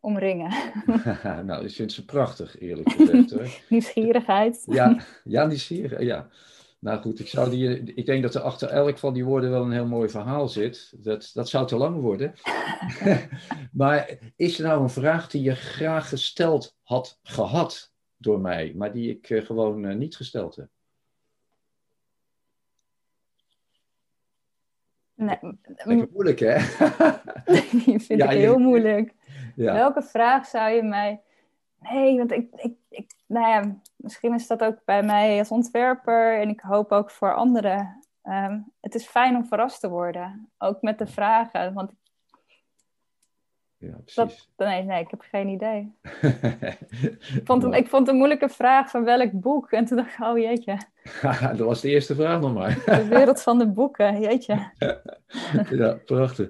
omringen. 0.00 0.50
nou, 1.46 1.64
ik 1.64 1.70
vind 1.70 1.92
ze 1.92 2.04
prachtig, 2.04 2.60
eerlijk 2.60 2.90
gezegd. 2.90 3.30
Hoor. 3.30 3.48
Nieuwsgierigheid. 3.68 4.62
ja, 4.66 5.00
ja, 5.24 5.46
nieuwsgierig, 5.46 6.00
ja. 6.00 6.28
Nou 6.86 7.00
goed, 7.00 7.18
ik, 7.18 7.28
zou 7.28 7.50
die, 7.50 7.94
ik 7.94 8.06
denk 8.06 8.22
dat 8.22 8.34
er 8.34 8.40
achter 8.40 8.68
elk 8.68 8.98
van 8.98 9.14
die 9.14 9.24
woorden 9.24 9.50
wel 9.50 9.62
een 9.62 9.72
heel 9.72 9.86
mooi 9.86 10.08
verhaal 10.08 10.48
zit. 10.48 10.92
Dat, 10.96 11.30
dat 11.34 11.48
zou 11.48 11.66
te 11.66 11.76
lang 11.76 12.00
worden. 12.00 12.34
maar 13.72 14.18
is 14.36 14.58
er 14.58 14.66
nou 14.66 14.82
een 14.82 14.90
vraag 14.90 15.28
die 15.28 15.42
je 15.42 15.54
graag 15.54 16.08
gesteld 16.08 16.76
had 16.82 17.18
gehad 17.22 17.92
door 18.16 18.40
mij, 18.40 18.72
maar 18.76 18.92
die 18.92 19.10
ik 19.10 19.30
uh, 19.30 19.44
gewoon 19.44 19.84
uh, 19.84 19.94
niet 19.94 20.16
gesteld 20.16 20.56
heb? 20.56 20.68
Nee. 25.14 25.38
Lekker 25.62 26.08
moeilijk, 26.12 26.38
hè? 26.38 26.54
Die 27.84 28.00
vind 28.00 28.20
ja, 28.20 28.30
ik 28.30 28.38
heel 28.38 28.58
moeilijk. 28.58 29.14
Ja. 29.56 29.72
Welke 29.72 30.02
vraag 30.02 30.46
zou 30.46 30.70
je 30.70 30.82
mij... 30.82 31.20
Nee, 31.90 32.16
want 32.16 32.32
ik, 32.32 32.48
ik, 32.54 32.74
ik... 32.88 33.10
Nou 33.26 33.48
ja, 33.48 33.76
misschien 33.96 34.34
is 34.34 34.46
dat 34.46 34.62
ook 34.62 34.78
bij 34.84 35.02
mij 35.02 35.38
als 35.38 35.48
ontwerper... 35.48 36.40
en 36.40 36.48
ik 36.48 36.60
hoop 36.60 36.92
ook 36.92 37.10
voor 37.10 37.34
anderen. 37.34 38.00
Um, 38.22 38.72
het 38.80 38.94
is 38.94 39.06
fijn 39.06 39.36
om 39.36 39.46
verrast 39.46 39.80
te 39.80 39.88
worden. 39.88 40.50
Ook 40.58 40.82
met 40.82 40.98
de 40.98 41.06
vragen. 41.06 41.74
Want 41.74 41.92
ja, 43.78 43.92
precies. 44.04 44.14
Dat, 44.14 44.68
nee, 44.68 44.82
nee, 44.82 45.02
ik 45.02 45.10
heb 45.10 45.20
geen 45.20 45.48
idee. 45.48 45.94
ik, 47.36 47.40
vond 47.44 47.62
het, 47.62 47.74
ik 47.74 47.88
vond 47.88 48.08
een 48.08 48.16
moeilijke 48.16 48.48
vraag 48.48 48.90
van 48.90 49.04
welk 49.04 49.30
boek. 49.32 49.70
En 49.70 49.84
toen 49.84 49.96
dacht 49.96 50.12
ik, 50.12 50.24
oh 50.24 50.38
jeetje. 50.38 50.78
dat 51.56 51.58
was 51.58 51.80
de 51.80 51.88
eerste 51.88 52.14
vraag 52.14 52.40
nog 52.40 52.54
maar. 52.54 52.82
de 52.84 53.08
wereld 53.08 53.42
van 53.42 53.58
de 53.58 53.66
boeken, 53.66 54.20
jeetje. 54.20 54.70
ja, 55.70 55.98
prachtig. 56.04 56.48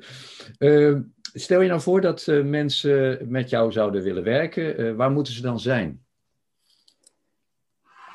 Uh, 0.58 0.98
stel 1.40 1.60
je 1.60 1.68
nou 1.68 1.80
voor 1.80 2.00
dat 2.00 2.26
uh, 2.26 2.44
mensen 2.44 3.18
met 3.30 3.50
jou 3.50 3.72
zouden 3.72 4.02
willen 4.02 4.22
werken. 4.22 4.80
Uh, 4.80 4.94
waar 4.96 5.10
moeten 5.10 5.32
ze 5.32 5.42
dan 5.42 5.60
zijn? 5.60 6.04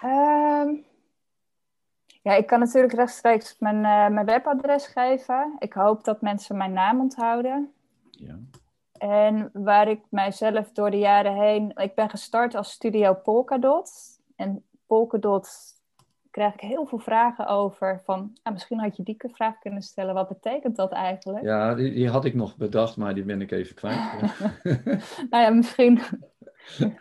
Um, 0.03 0.85
ja, 2.21 2.33
ik 2.33 2.47
kan 2.47 2.59
natuurlijk 2.59 2.93
rechtstreeks 2.93 3.55
mijn, 3.59 3.75
uh, 3.75 4.07
mijn 4.07 4.25
webadres 4.25 4.87
geven. 4.87 5.55
Ik 5.59 5.73
hoop 5.73 6.03
dat 6.03 6.21
mensen 6.21 6.57
mijn 6.57 6.73
naam 6.73 6.99
onthouden. 6.99 7.73
Ja. 8.11 8.39
En 8.97 9.49
waar 9.53 9.87
ik 9.87 10.01
mijzelf 10.09 10.71
door 10.71 10.91
de 10.91 10.97
jaren 10.97 11.33
heen... 11.33 11.71
Ik 11.75 11.95
ben 11.95 12.09
gestart 12.09 12.55
als 12.55 12.71
studio 12.71 13.13
Polkadot. 13.13 13.91
En 14.35 14.63
Polkadot 14.87 15.49
krijg 16.31 16.53
ik 16.53 16.59
heel 16.59 16.85
veel 16.85 16.99
vragen 16.99 17.47
over. 17.47 18.01
Van, 18.03 18.37
ah, 18.43 18.53
misschien 18.53 18.79
had 18.79 18.97
je 18.97 19.03
die 19.03 19.17
vraag 19.31 19.59
kunnen 19.59 19.81
stellen. 19.81 20.13
Wat 20.13 20.27
betekent 20.27 20.75
dat 20.75 20.91
eigenlijk? 20.91 21.43
Ja, 21.43 21.75
die, 21.75 21.93
die 21.93 22.09
had 22.09 22.25
ik 22.25 22.33
nog 22.33 22.57
bedacht, 22.57 22.97
maar 22.97 23.13
die 23.13 23.23
ben 23.23 23.41
ik 23.41 23.51
even 23.51 23.75
kwijt. 23.75 23.99
nou 25.29 25.43
ja, 25.43 25.49
misschien... 25.49 25.99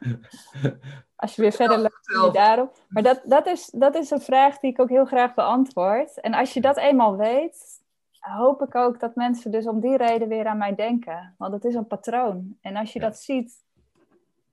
Als 1.16 1.34
je 1.34 1.42
weer 1.42 1.52
verder 1.52 1.78
loopt 1.78 2.34
daarop. 2.34 2.78
Maar 2.88 3.02
dat, 3.02 3.22
dat, 3.24 3.46
is, 3.46 3.70
dat 3.74 3.94
is 3.94 4.10
een 4.10 4.20
vraag 4.20 4.58
die 4.58 4.70
ik 4.70 4.80
ook 4.80 4.88
heel 4.88 5.04
graag 5.04 5.34
beantwoord. 5.34 6.20
En 6.20 6.34
als 6.34 6.52
je 6.52 6.60
dat 6.60 6.76
eenmaal 6.76 7.16
weet, 7.16 7.82
hoop 8.20 8.62
ik 8.62 8.74
ook 8.74 9.00
dat 9.00 9.14
mensen 9.14 9.50
dus 9.50 9.66
om 9.66 9.80
die 9.80 9.96
reden 9.96 10.28
weer 10.28 10.46
aan 10.46 10.58
mij 10.58 10.74
denken. 10.74 11.34
Want 11.38 11.52
het 11.52 11.64
is 11.64 11.74
een 11.74 11.86
patroon. 11.86 12.56
En 12.60 12.76
als 12.76 12.92
je 12.92 13.00
dat 13.00 13.18
ziet, 13.18 13.64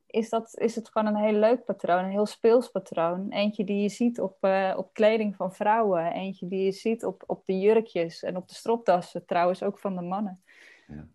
is, 0.08 0.30
dat, 0.30 0.58
is 0.58 0.76
het 0.76 0.90
gewoon 0.90 1.08
een 1.08 1.24
heel 1.24 1.40
leuk 1.40 1.66
patroon, 1.66 2.04
een 2.04 2.12
heel 2.12 2.26
speels 2.26 2.70
patroon. 2.70 3.30
Eentje 3.30 3.64
die 3.64 3.82
je 3.82 3.90
ziet 3.90 4.22
op, 4.22 4.38
uh, 4.42 4.74
op 4.78 4.94
kleding 4.94 5.36
van 5.36 5.54
vrouwen, 5.54 6.12
eentje 6.12 6.48
die 6.48 6.64
je 6.64 6.72
ziet 6.72 7.06
op, 7.06 7.24
op 7.26 7.46
de 7.46 7.60
jurkjes 7.60 8.24
en 8.24 8.38
op 8.38 8.48
de 8.48 8.54
stropdassen, 8.56 9.26
trouwens 9.26 9.64
ook 9.64 9.80
van 9.80 9.96
de 9.96 10.02
mannen. 10.02 10.42
Ja. 10.88 11.08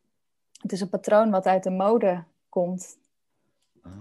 Het 0.61 0.73
is 0.73 0.81
een 0.81 0.89
patroon 0.89 1.31
wat 1.31 1.47
uit 1.47 1.63
de 1.63 1.71
mode 1.71 2.25
komt. 2.49 2.99
Ah. 3.83 3.93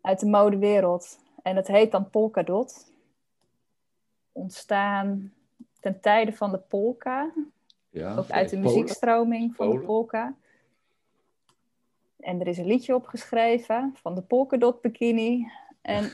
Uit 0.00 0.20
de 0.20 0.26
modewereld. 0.26 1.18
En 1.42 1.56
het 1.56 1.66
heet 1.66 1.90
dan 1.90 2.10
polkadot. 2.10 2.92
Ontstaan 4.32 5.32
ten 5.80 6.00
tijde 6.00 6.32
van 6.32 6.50
de 6.50 6.58
polka. 6.58 7.32
Ja, 7.90 8.16
ook 8.16 8.30
uit 8.30 8.50
de 8.50 8.56
muziekstroming 8.56 9.56
van 9.56 9.70
de 9.70 9.78
polka. 9.78 10.34
En 12.18 12.40
er 12.40 12.46
is 12.46 12.58
een 12.58 12.66
liedje 12.66 12.94
opgeschreven 12.94 13.92
van 13.94 14.14
de 14.14 14.22
polkadot 14.22 14.80
bikini. 14.80 15.50
En 15.82 16.10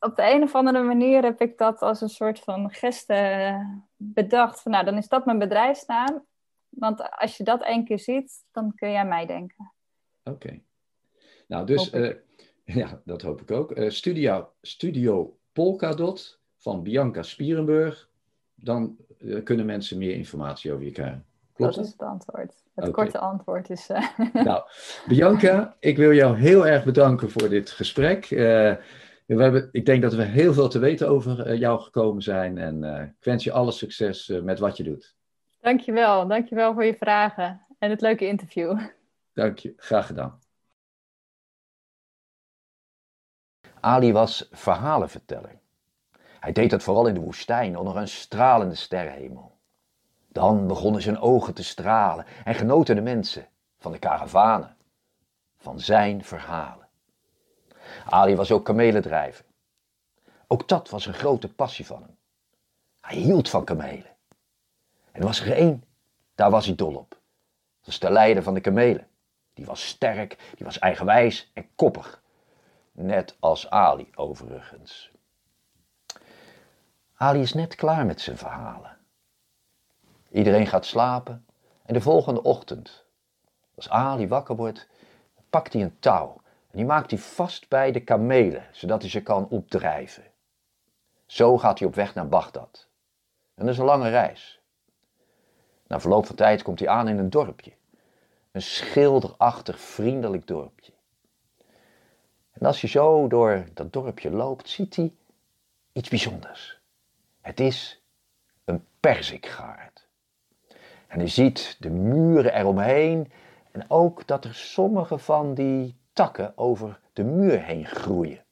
op 0.00 0.16
de 0.16 0.30
een 0.30 0.42
of 0.42 0.54
andere 0.54 0.82
manier 0.82 1.22
heb 1.22 1.40
ik 1.40 1.58
dat 1.58 1.80
als 1.80 2.00
een 2.00 2.08
soort 2.08 2.38
van 2.38 2.70
geste 2.70 3.56
bedacht. 3.96 4.60
Van, 4.60 4.72
nou, 4.72 4.84
dan 4.84 4.96
is 4.96 5.08
dat 5.08 5.26
mijn 5.26 5.38
bedrijfsnaam. 5.38 6.24
Want 6.68 7.10
als 7.10 7.36
je 7.36 7.44
dat 7.44 7.62
één 7.62 7.84
keer 7.84 7.98
ziet, 7.98 8.44
dan 8.52 8.74
kun 8.74 8.90
je 8.90 8.98
aan 8.98 9.08
mij 9.08 9.26
denken. 9.26 9.72
Oké. 10.24 10.60
Nou, 11.46 11.66
dus 11.66 11.92
uh, 11.92 12.14
ja, 12.80 13.02
dat 13.04 13.22
hoop 13.22 13.40
ik 13.40 13.50
ook. 13.50 13.76
Uh, 13.78 13.90
studio, 13.90 14.52
studio 14.62 15.38
Polkadot 15.52 16.40
van 16.56 16.82
Bianca 16.82 17.22
Spierenburg. 17.22 18.10
Dan 18.54 18.96
uh, 19.18 19.42
kunnen 19.42 19.66
mensen 19.66 19.98
meer 19.98 20.14
informatie 20.14 20.72
over 20.72 20.84
je 20.84 20.90
krijgen. 20.90 21.26
Klopt 21.54 21.74
dat 21.74 21.84
is 21.84 21.90
het 21.90 22.02
antwoord. 22.02 22.62
Het 22.74 22.90
korte 22.90 23.18
antwoord 23.18 23.70
is. 23.70 23.90
Uh... 23.90 24.08
Nou, 24.44 24.62
Bianca, 25.08 25.76
ik 25.78 25.96
wil 25.96 26.12
jou 26.12 26.36
heel 26.38 26.66
erg 26.66 26.84
bedanken 26.84 27.30
voor 27.30 27.48
dit 27.48 27.70
gesprek. 27.70 28.30
Uh, 28.30 28.38
we 29.26 29.42
hebben, 29.42 29.68
ik 29.72 29.86
denk 29.86 30.02
dat 30.02 30.14
we 30.14 30.22
heel 30.22 30.52
veel 30.52 30.68
te 30.68 30.78
weten 30.78 31.08
over 31.08 31.50
uh, 31.50 31.58
jou 31.58 31.80
gekomen 31.80 32.22
zijn. 32.22 32.58
En 32.58 32.84
ik 33.18 33.24
wens 33.24 33.44
je 33.44 33.52
alle 33.52 33.72
succes 33.72 34.28
met 34.42 34.58
wat 34.58 34.76
je 34.76 34.82
doet. 34.82 35.14
Dankjewel. 35.60 36.26
Dankjewel 36.26 36.72
voor 36.72 36.84
je 36.84 36.96
vragen 36.96 37.66
en 37.78 37.90
het 37.90 38.00
leuke 38.00 38.26
interview. 38.26 38.78
Dank 39.32 39.58
je. 39.58 39.72
Graag 39.76 40.06
gedaan. 40.06 40.40
Ali 43.80 44.12
was 44.12 44.48
verhalenverteller. 44.50 45.60
Hij 46.40 46.52
deed 46.52 46.70
dat 46.70 46.82
vooral 46.82 47.06
in 47.06 47.14
de 47.14 47.20
woestijn 47.20 47.76
onder 47.76 47.96
een 47.96 48.08
stralende 48.08 48.74
sterrenhemel. 48.74 49.51
Dan 50.32 50.66
begonnen 50.66 51.02
zijn 51.02 51.18
ogen 51.18 51.54
te 51.54 51.64
stralen 51.64 52.26
en 52.44 52.54
genoten 52.54 52.94
de 52.94 53.02
mensen 53.02 53.48
van 53.78 53.92
de 53.92 53.98
karavanen, 53.98 54.76
van 55.56 55.80
zijn 55.80 56.24
verhalen. 56.24 56.88
Ali 58.04 58.36
was 58.36 58.50
ook 58.50 58.64
kamelendrijver. 58.64 59.44
Ook 60.46 60.68
dat 60.68 60.90
was 60.90 61.06
een 61.06 61.14
grote 61.14 61.52
passie 61.52 61.86
van 61.86 62.02
hem. 62.02 62.16
Hij 63.00 63.16
hield 63.16 63.48
van 63.48 63.64
kamelen. 63.64 64.16
En 65.12 65.20
er 65.20 65.26
was 65.26 65.40
er 65.40 65.52
één, 65.52 65.84
daar 66.34 66.50
was 66.50 66.66
hij 66.66 66.74
dol 66.74 66.94
op. 66.94 67.10
Dat 67.10 67.86
was 67.86 67.98
de 67.98 68.10
leider 68.10 68.42
van 68.42 68.54
de 68.54 68.60
kamelen. 68.60 69.08
Die 69.54 69.66
was 69.66 69.86
sterk, 69.86 70.52
die 70.56 70.66
was 70.66 70.78
eigenwijs 70.78 71.50
en 71.54 71.74
koppig. 71.74 72.22
Net 72.92 73.36
als 73.40 73.70
Ali 73.70 74.10
overigens. 74.14 75.10
Ali 77.14 77.40
is 77.40 77.52
net 77.52 77.74
klaar 77.74 78.06
met 78.06 78.20
zijn 78.20 78.36
verhalen. 78.36 78.96
Iedereen 80.32 80.66
gaat 80.66 80.86
slapen 80.86 81.46
en 81.82 81.94
de 81.94 82.00
volgende 82.00 82.42
ochtend, 82.42 83.04
als 83.74 83.88
Ali 83.88 84.28
wakker 84.28 84.56
wordt, 84.56 84.88
pakt 85.50 85.72
hij 85.72 85.82
een 85.82 85.98
touw 85.98 86.40
en 86.70 86.76
die 86.78 86.86
maakt 86.86 87.10
hij 87.10 87.20
vast 87.20 87.68
bij 87.68 87.92
de 87.92 88.00
kamelen, 88.00 88.66
zodat 88.72 89.00
hij 89.00 89.10
ze 89.10 89.22
kan 89.22 89.48
opdrijven. 89.48 90.24
Zo 91.26 91.58
gaat 91.58 91.78
hij 91.78 91.88
op 91.88 91.94
weg 91.94 92.14
naar 92.14 92.28
Bagdad. 92.28 92.88
En 93.54 93.64
dat 93.64 93.74
is 93.74 93.78
een 93.78 93.84
lange 93.84 94.08
reis. 94.08 94.60
Na 95.86 96.00
verloop 96.00 96.26
van 96.26 96.36
tijd 96.36 96.62
komt 96.62 96.78
hij 96.78 96.88
aan 96.88 97.08
in 97.08 97.18
een 97.18 97.30
dorpje. 97.30 97.72
Een 98.52 98.62
schilderachtig, 98.62 99.80
vriendelijk 99.80 100.46
dorpje. 100.46 100.92
En 102.52 102.66
als 102.66 102.80
je 102.80 102.86
zo 102.86 103.28
door 103.28 103.64
dat 103.74 103.92
dorpje 103.92 104.30
loopt, 104.30 104.68
ziet 104.68 104.96
hij 104.96 105.14
iets 105.92 106.08
bijzonders. 106.08 106.80
Het 107.40 107.60
is 107.60 108.02
een 108.64 108.86
perzikgaard. 109.00 110.10
En 111.12 111.20
je 111.20 111.26
ziet 111.26 111.76
de 111.78 111.90
muren 111.90 112.54
eromheen 112.54 113.32
en 113.70 113.90
ook 113.90 114.26
dat 114.26 114.44
er 114.44 114.54
sommige 114.54 115.18
van 115.18 115.54
die 115.54 115.96
takken 116.12 116.52
over 116.58 117.00
de 117.12 117.24
muur 117.24 117.62
heen 117.62 117.86
groeien. 117.86 118.44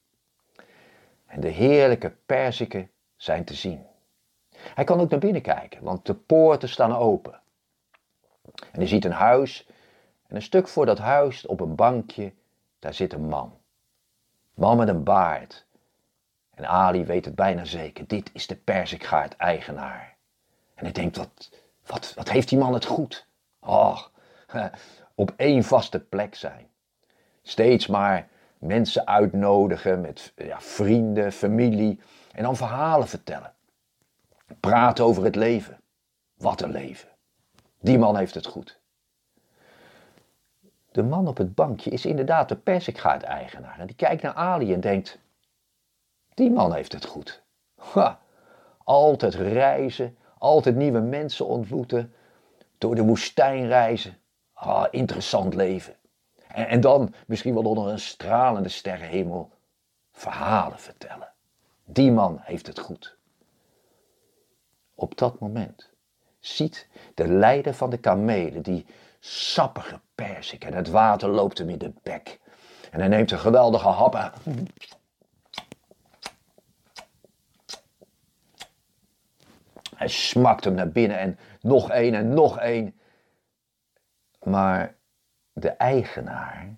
En 1.25 1.39
de 1.39 1.47
heerlijke 1.47 2.15
perziken 2.25 2.89
zijn 3.15 3.45
te 3.45 3.53
zien. 3.53 3.85
Hij 4.49 4.83
kan 4.83 4.99
ook 4.99 5.09
naar 5.09 5.19
binnen 5.19 5.41
kijken, 5.41 5.83
want 5.83 6.05
de 6.05 6.13
poorten 6.13 6.69
staan 6.69 6.95
open. 6.95 7.39
En 8.43 8.79
hij 8.79 8.87
ziet 8.87 9.05
een 9.05 9.11
huis 9.11 9.67
en 10.27 10.35
een 10.35 10.41
stuk 10.41 10.67
voor 10.67 10.85
dat 10.85 10.97
huis 10.97 11.45
op 11.45 11.59
een 11.59 11.75
bankje, 11.75 12.33
daar 12.79 12.93
zit 12.93 13.13
een 13.13 13.27
man. 13.27 13.57
Man 14.53 14.77
met 14.77 14.87
een 14.87 15.03
baard. 15.03 15.65
En 16.53 16.67
Ali 16.67 17.05
weet 17.05 17.25
het 17.25 17.35
bijna 17.35 17.65
zeker, 17.65 18.07
dit 18.07 18.29
is 18.33 18.47
de 18.47 18.55
Perzikgaard-eigenaar. 18.55 20.15
En 20.75 20.83
hij 20.83 20.93
denkt, 20.93 21.17
wat, 21.17 21.49
wat, 21.91 22.13
wat 22.15 22.29
heeft 22.29 22.49
die 22.49 22.57
man 22.57 22.73
het 22.73 22.85
goed? 22.85 23.27
Oh, 23.59 24.01
op 25.15 25.33
één 25.35 25.63
vaste 25.63 25.99
plek 25.99 26.35
zijn. 26.35 26.67
Steeds 27.41 27.87
maar 27.87 28.27
mensen 28.57 29.07
uitnodigen 29.07 30.01
met 30.01 30.33
ja, 30.35 30.61
vrienden, 30.61 31.31
familie 31.31 31.99
en 32.31 32.43
dan 32.43 32.55
verhalen 32.55 33.07
vertellen. 33.07 33.53
Praten 34.59 35.05
over 35.05 35.23
het 35.23 35.35
leven. 35.35 35.79
Wat 36.37 36.61
een 36.61 36.71
leven. 36.71 37.09
Die 37.79 37.97
man 37.97 38.17
heeft 38.17 38.33
het 38.33 38.45
goed. 38.45 38.79
De 40.91 41.03
man 41.03 41.27
op 41.27 41.37
het 41.37 41.55
bankje 41.55 41.89
is 41.89 42.05
inderdaad 42.05 42.49
de 42.49 42.55
persikgaard-eigenaar. 42.55 43.79
En 43.79 43.87
die 43.87 43.95
kijkt 43.95 44.21
naar 44.21 44.33
Ali 44.33 44.73
en 44.73 44.79
denkt, 44.79 45.19
die 46.33 46.51
man 46.51 46.73
heeft 46.73 46.91
het 46.91 47.05
goed. 47.05 47.43
Altijd 48.83 49.33
reizen, 49.33 50.17
altijd 50.41 50.75
nieuwe 50.75 50.99
mensen 50.99 51.45
ontmoeten, 51.45 52.13
door 52.77 52.95
de 52.95 53.03
woestijn 53.03 53.67
reizen. 53.67 54.17
Ah, 54.53 54.85
interessant 54.91 55.53
leven. 55.53 55.95
En, 56.47 56.67
en 56.67 56.81
dan, 56.81 57.13
misschien 57.27 57.53
wel 57.53 57.63
onder 57.63 57.87
een 57.87 57.99
stralende 57.99 58.69
sterrenhemel, 58.69 59.49
verhalen 60.11 60.79
vertellen. 60.79 61.31
Die 61.85 62.11
man 62.11 62.39
heeft 62.41 62.67
het 62.67 62.79
goed. 62.79 63.17
Op 64.95 65.17
dat 65.17 65.39
moment 65.39 65.89
ziet 66.39 66.87
de 67.13 67.27
leider 67.27 67.73
van 67.73 67.89
de 67.89 67.97
kamelen 67.97 68.61
die 68.61 68.85
sappige 69.19 69.99
persik 70.15 70.63
en 70.63 70.73
het 70.73 70.89
water 70.89 71.29
loopt 71.29 71.57
hem 71.57 71.69
in 71.69 71.77
de 71.77 71.93
bek. 72.03 72.39
En 72.91 72.99
hij 72.99 73.09
neemt 73.09 73.31
een 73.31 73.39
geweldige 73.39 73.87
hap. 73.87 74.33
Hij 80.01 80.09
smakt 80.09 80.63
hem 80.63 80.73
naar 80.73 80.91
binnen 80.91 81.19
en 81.19 81.39
nog 81.59 81.89
één 81.89 82.13
en 82.13 82.33
nog 82.33 82.59
één. 82.59 82.99
Maar 84.43 84.95
de 85.53 85.69
eigenaar 85.69 86.75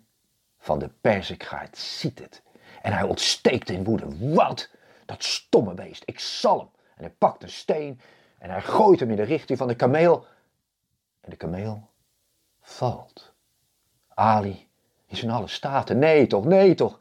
van 0.57 0.79
de 0.79 0.89
perzikgaard 1.01 1.77
ziet 1.77 2.19
het. 2.19 2.41
En 2.81 2.93
hij 2.93 3.03
ontsteekt 3.03 3.69
in 3.69 3.83
woede. 3.83 4.33
Wat? 4.33 4.69
Dat 5.05 5.23
stomme 5.23 5.73
beest. 5.73 6.03
Ik 6.05 6.19
zal 6.19 6.57
hem. 6.57 6.69
En 6.95 7.03
hij 7.03 7.09
pakt 7.09 7.43
een 7.43 7.49
steen 7.49 8.01
en 8.37 8.49
hij 8.49 8.61
gooit 8.61 8.99
hem 8.99 9.09
in 9.09 9.15
de 9.15 9.23
richting 9.23 9.57
van 9.57 9.67
de 9.67 9.75
kameel. 9.75 10.25
En 11.21 11.29
de 11.29 11.35
kameel 11.35 11.89
valt. 12.61 13.33
Ali 14.07 14.67
is 15.05 15.23
in 15.23 15.29
alle 15.29 15.47
staten. 15.47 15.99
Nee 15.99 16.27
toch, 16.27 16.45
nee 16.45 16.75
toch. 16.75 16.99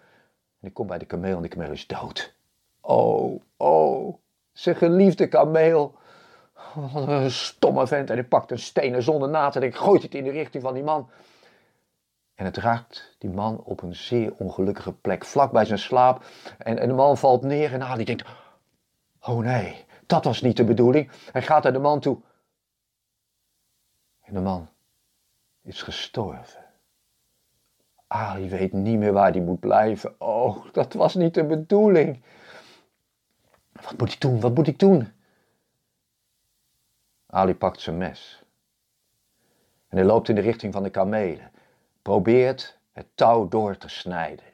En 0.61 0.69
ik 0.69 0.75
kom 0.75 0.87
bij 0.87 0.99
de 0.99 1.07
kameel 1.07 1.37
en 1.37 1.43
de 1.43 1.49
kameel 1.49 1.73
is 1.73 1.87
dood. 1.87 2.35
Oh, 2.81 3.43
oh, 3.57 4.17
zijn 4.53 4.77
geliefde 4.77 5.29
kameel. 5.29 6.01
Wat 6.75 7.09
een 7.09 7.31
stomme 7.31 7.87
vent. 7.87 8.11
En 8.11 8.17
hij 8.17 8.25
pakt 8.25 8.51
een 8.51 8.59
steen 8.59 9.03
zonder 9.03 9.29
na 9.29 9.49
te 9.49 9.61
denken, 9.61 9.81
gooit 9.81 10.03
het 10.03 10.15
in 10.15 10.25
de 10.25 10.31
richting 10.31 10.63
van 10.63 10.75
die 10.75 10.83
man. 10.83 11.11
En 12.35 12.45
het 12.45 12.57
raakt 12.57 13.17
die 13.19 13.31
man 13.31 13.63
op 13.65 13.83
een 13.83 13.95
zeer 13.95 14.35
ongelukkige 14.39 14.93
plek, 14.93 15.25
vlak 15.25 15.53
bij 15.53 15.65
zijn 15.65 15.79
slaap. 15.79 16.25
En, 16.59 16.79
en 16.79 16.89
de 16.89 16.95
man 16.95 17.19
valt 17.19 17.43
neer 17.43 17.73
en 17.73 17.83
Ali 17.83 18.05
denkt, 18.05 18.29
oh 19.21 19.39
nee, 19.39 19.85
dat 20.07 20.25
was 20.25 20.43
niet 20.43 20.57
de 20.57 20.65
bedoeling. 20.65 21.11
Hij 21.33 21.43
gaat 21.43 21.63
naar 21.63 21.73
de 21.73 21.79
man 21.79 22.01
toe. 22.01 22.19
En 24.21 24.35
de 24.35 24.41
man 24.41 24.69
is 25.63 25.83
gestorven. 25.83 26.65
Ali 28.07 28.49
weet 28.49 28.73
niet 28.73 28.99
meer 28.99 29.13
waar 29.13 29.31
hij 29.31 29.41
moet 29.41 29.61
blijven. 29.61 30.21
Oh, 30.21 30.65
dat 30.73 30.93
was 30.93 31.15
niet 31.15 31.35
de 31.35 31.45
bedoeling. 31.45 32.23
Wat 33.73 33.99
moet 33.99 34.13
ik 34.13 34.21
doen? 34.21 34.41
Wat 34.41 34.55
moet 34.55 34.67
ik 34.67 34.79
doen? 34.79 35.13
Ali 37.35 37.55
pakt 37.55 37.81
zijn 37.81 37.99
mes. 37.99 38.43
En 39.89 39.97
hij 39.97 40.07
loopt 40.07 40.29
in 40.29 40.35
de 40.35 40.41
richting 40.41 40.73
van 40.73 40.83
de 40.83 40.91
kamelen. 40.91 41.51
Probeert 42.03 42.79
het 42.93 43.07
touw 43.15 43.49
door 43.49 43.77
te 43.77 43.89
snijden. 43.89 44.45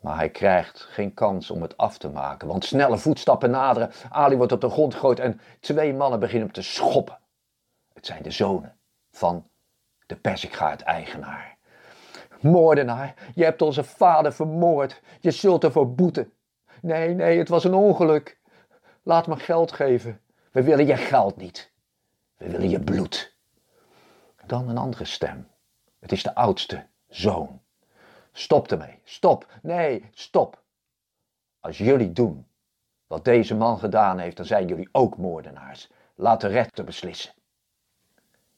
Maar 0.00 0.16
hij 0.16 0.30
krijgt 0.30 0.80
geen 0.80 1.14
kans 1.14 1.50
om 1.50 1.62
het 1.62 1.76
af 1.76 1.98
te 1.98 2.08
maken, 2.08 2.48
want 2.48 2.64
snelle 2.64 2.98
voetstappen 2.98 3.50
naderen. 3.50 3.90
Ali 4.10 4.36
wordt 4.36 4.52
op 4.52 4.60
de 4.60 4.68
grond 4.68 4.94
gegooid 4.94 5.20
en 5.20 5.40
twee 5.60 5.94
mannen 5.94 6.20
beginnen 6.20 6.44
hem 6.44 6.54
te 6.54 6.62
schoppen. 6.62 7.18
Het 7.92 8.06
zijn 8.06 8.22
de 8.22 8.30
zonen 8.30 8.78
van 9.10 9.48
de 10.06 10.16
Perzikgaard-eigenaar. 10.16 11.56
Moordenaar, 12.40 13.14
je 13.34 13.44
hebt 13.44 13.62
onze 13.62 13.84
vader 13.84 14.32
vermoord. 14.32 15.02
Je 15.20 15.30
zult 15.30 15.64
ervoor 15.64 15.94
boeten. 15.94 16.32
Nee, 16.82 17.14
nee, 17.14 17.38
het 17.38 17.48
was 17.48 17.64
een 17.64 17.74
ongeluk. 17.74 18.37
Laat 19.08 19.26
me 19.26 19.36
geld 19.36 19.72
geven. 19.72 20.20
We 20.50 20.62
willen 20.62 20.86
je 20.86 20.96
geld 20.96 21.36
niet. 21.36 21.72
We 22.36 22.50
willen 22.50 22.68
je 22.68 22.80
bloed. 22.80 23.36
Dan 24.46 24.68
een 24.68 24.78
andere 24.78 25.04
stem. 25.04 25.48
Het 25.98 26.12
is 26.12 26.22
de 26.22 26.34
oudste 26.34 26.86
zoon. 27.06 27.60
Stop 28.32 28.70
ermee. 28.70 29.00
Stop. 29.04 29.46
Nee, 29.62 30.08
stop. 30.10 30.62
Als 31.60 31.78
jullie 31.78 32.12
doen 32.12 32.46
wat 33.06 33.24
deze 33.24 33.54
man 33.54 33.78
gedaan 33.78 34.18
heeft, 34.18 34.36
dan 34.36 34.46
zijn 34.46 34.66
jullie 34.66 34.88
ook 34.92 35.16
moordenaars. 35.16 35.90
Laat 36.14 36.40
de 36.40 36.48
rechter 36.48 36.84
beslissen. 36.84 37.32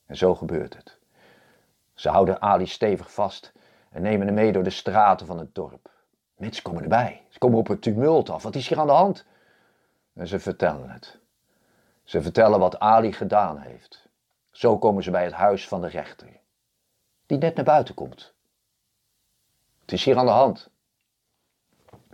En 0.06 0.16
zo 0.16 0.34
gebeurt 0.34 0.76
het. 0.76 0.98
Ze 1.94 2.08
houden 2.08 2.42
Ali 2.42 2.66
stevig 2.66 3.12
vast 3.12 3.52
en 3.90 4.02
nemen 4.02 4.26
hem 4.26 4.34
mee 4.36 4.52
door 4.52 4.64
de 4.64 4.70
straten 4.70 5.26
van 5.26 5.38
het 5.38 5.54
dorp. 5.54 5.90
Mensen 6.36 6.62
komen 6.62 6.82
erbij. 6.82 7.26
Ze 7.28 7.38
komen 7.38 7.58
op 7.58 7.68
het 7.68 7.82
tumult 7.82 8.30
af. 8.30 8.42
Wat 8.42 8.54
is 8.54 8.68
hier 8.68 8.78
aan 8.78 8.86
de 8.86 8.92
hand? 8.92 9.28
En 10.20 10.26
ze 10.26 10.38
vertellen 10.38 10.90
het. 10.90 11.18
Ze 12.04 12.22
vertellen 12.22 12.58
wat 12.58 12.78
Ali 12.78 13.12
gedaan 13.12 13.58
heeft. 13.58 14.08
Zo 14.50 14.78
komen 14.78 15.02
ze 15.02 15.10
bij 15.10 15.24
het 15.24 15.32
huis 15.32 15.68
van 15.68 15.80
de 15.80 15.88
rechter, 15.88 16.40
die 17.26 17.38
net 17.38 17.54
naar 17.54 17.64
buiten 17.64 17.94
komt. 17.94 18.34
Het 19.80 19.92
is 19.92 20.04
hier 20.04 20.18
aan 20.18 20.26
de 20.26 20.32
hand. 20.32 20.70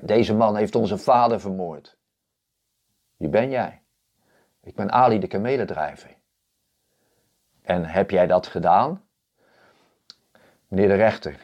Deze 0.00 0.34
man 0.34 0.56
heeft 0.56 0.74
onze 0.74 0.98
vader 0.98 1.40
vermoord. 1.40 1.96
Wie 3.16 3.28
ben 3.28 3.50
jij? 3.50 3.82
Ik 4.60 4.74
ben 4.74 4.92
Ali 4.92 5.18
de 5.18 5.26
kamelendrijver. 5.26 6.16
En 7.62 7.84
heb 7.84 8.10
jij 8.10 8.26
dat 8.26 8.46
gedaan? 8.46 9.08
Meneer 10.68 10.88
de 10.88 10.94
rechter, 10.94 11.40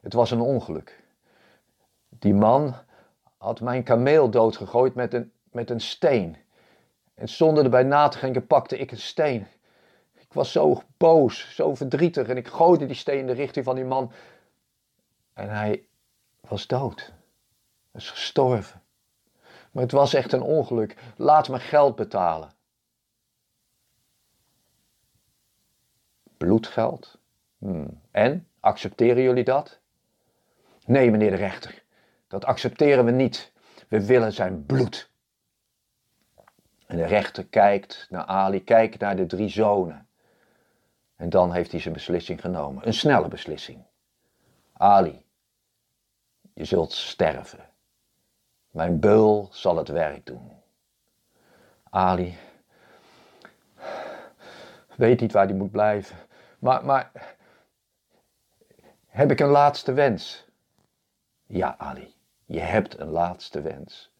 het 0.00 0.12
was 0.12 0.30
een 0.30 0.40
ongeluk. 0.40 1.04
Die 2.08 2.34
man 2.34 2.74
had 3.38 3.60
mijn 3.60 3.82
kameel 3.82 4.30
doodgegooid 4.30 4.94
met 4.94 5.14
een, 5.14 5.32
met 5.58 5.70
een 5.70 5.80
steen. 5.80 6.36
En 7.14 7.28
zonder 7.28 7.64
erbij 7.64 7.82
na 7.82 8.08
te 8.08 8.20
denken 8.20 8.46
pakte 8.46 8.78
ik 8.78 8.90
een 8.90 8.98
steen. 8.98 9.46
Ik 10.14 10.32
was 10.32 10.52
zo 10.52 10.82
boos, 10.96 11.54
zo 11.54 11.74
verdrietig 11.74 12.28
en 12.28 12.36
ik 12.36 12.48
gooide 12.48 12.86
die 12.86 12.96
steen 12.96 13.18
in 13.18 13.26
de 13.26 13.32
richting 13.32 13.64
van 13.64 13.74
die 13.74 13.84
man. 13.84 14.12
En 15.32 15.48
hij 15.50 15.84
was 16.40 16.66
dood. 16.66 17.12
Is 17.94 18.10
gestorven. 18.10 18.82
Maar 19.72 19.82
het 19.82 19.92
was 19.92 20.14
echt 20.14 20.32
een 20.32 20.42
ongeluk. 20.42 20.96
Laat 21.16 21.48
me 21.48 21.58
geld 21.58 21.96
betalen. 21.96 22.52
Bloedgeld? 26.36 27.18
Hmm. 27.58 28.00
En? 28.10 28.46
Accepteren 28.60 29.22
jullie 29.22 29.44
dat? 29.44 29.78
Nee, 30.86 31.10
meneer 31.10 31.30
de 31.30 31.36
rechter. 31.36 31.82
Dat 32.28 32.44
accepteren 32.44 33.04
we 33.04 33.10
niet. 33.10 33.52
We 33.88 34.06
willen 34.06 34.32
zijn 34.32 34.66
bloed. 34.66 35.10
En 36.88 36.96
de 36.96 37.04
rechter 37.04 37.46
kijkt 37.46 38.06
naar 38.10 38.24
Ali, 38.24 38.64
kijkt 38.64 38.98
naar 38.98 39.16
de 39.16 39.26
drie 39.26 39.48
zonen. 39.48 40.08
En 41.16 41.30
dan 41.30 41.52
heeft 41.52 41.70
hij 41.70 41.80
zijn 41.80 41.94
beslissing 41.94 42.40
genomen. 42.40 42.86
Een 42.86 42.94
snelle 42.94 43.28
beslissing. 43.28 43.82
Ali, 44.72 45.24
je 46.54 46.64
zult 46.64 46.92
sterven. 46.92 47.70
Mijn 48.70 49.00
beul 49.00 49.48
zal 49.52 49.76
het 49.76 49.88
werk 49.88 50.26
doen. 50.26 50.52
Ali 51.90 52.38
weet 54.98 55.20
niet 55.20 55.32
waar 55.32 55.46
hij 55.46 55.54
moet 55.54 55.70
blijven. 55.70 56.16
Maar, 56.58 56.84
maar 56.84 57.10
heb 59.06 59.30
ik 59.30 59.40
een 59.40 59.48
laatste 59.48 59.92
wens? 59.92 60.46
Ja, 61.46 61.74
Ali, 61.78 62.14
je 62.44 62.60
hebt 62.60 62.98
een 62.98 63.10
laatste 63.10 63.60
wens. 63.60 64.12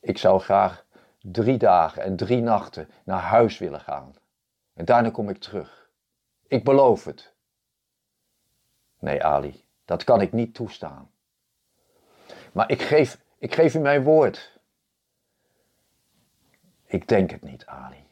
Ik 0.00 0.18
zou 0.18 0.40
graag 0.40 0.84
drie 1.32 1.58
dagen 1.58 2.02
en 2.02 2.16
drie 2.16 2.40
nachten 2.40 2.90
naar 3.04 3.20
huis 3.20 3.58
willen 3.58 3.80
gaan. 3.80 4.14
En 4.74 4.84
daarna 4.84 5.10
kom 5.10 5.28
ik 5.28 5.38
terug. 5.38 5.90
Ik 6.46 6.64
beloof 6.64 7.04
het. 7.04 7.34
Nee, 8.98 9.24
Ali, 9.24 9.64
dat 9.84 10.04
kan 10.04 10.20
ik 10.20 10.32
niet 10.32 10.54
toestaan. 10.54 11.10
Maar 12.52 12.70
ik 12.70 12.82
geef, 12.82 13.20
ik 13.38 13.54
geef 13.54 13.74
u 13.74 13.78
mijn 13.78 14.02
woord. 14.02 14.58
Ik 16.84 17.08
denk 17.08 17.30
het 17.30 17.42
niet, 17.42 17.66
Ali. 17.66 18.06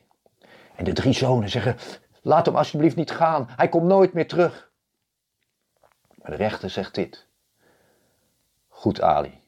En 0.74 0.84
de 0.84 0.92
drie 0.92 1.12
zonen 1.12 1.48
zeggen: 1.48 1.76
Laat 2.22 2.46
hem 2.46 2.56
alsjeblieft 2.56 2.96
niet 2.96 3.10
gaan. 3.10 3.46
Hij 3.48 3.68
komt 3.68 3.86
nooit 3.86 4.12
meer 4.12 4.28
terug. 4.28 4.70
De 6.14 6.34
rechter 6.34 6.70
zegt 6.70 6.94
dit. 6.94 7.26
Goed, 8.68 9.00
Ali. 9.00 9.40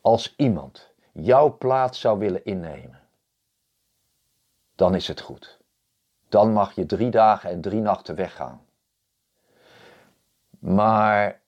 Als 0.00 0.34
iemand 0.36 0.91
jouw 1.12 1.56
plaats 1.56 2.00
zou 2.00 2.18
willen 2.18 2.44
innemen, 2.44 3.00
dan 4.74 4.94
is 4.94 5.08
het 5.08 5.20
goed. 5.20 5.60
Dan 6.28 6.52
mag 6.52 6.74
je 6.74 6.86
drie 6.86 7.10
dagen 7.10 7.50
en 7.50 7.60
drie 7.60 7.80
nachten 7.80 8.14
weggaan. 8.14 8.66
Maar 10.58 11.40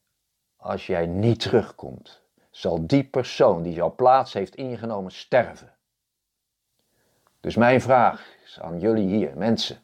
als 0.57 0.87
jij 0.87 1.07
niet 1.07 1.41
terugkomt, 1.41 2.23
zal 2.51 2.87
die 2.87 3.05
persoon 3.05 3.63
die 3.63 3.73
jouw 3.73 3.95
plaats 3.95 4.33
heeft 4.33 4.55
ingenomen 4.55 5.13
sterven. 5.13 5.73
Dus 7.41 7.57
mijn 7.57 7.81
vraag 7.81 8.27
is 8.45 8.61
aan 8.61 8.81
jullie 8.81 9.09
hier, 9.09 9.37
mensen. 9.37 9.79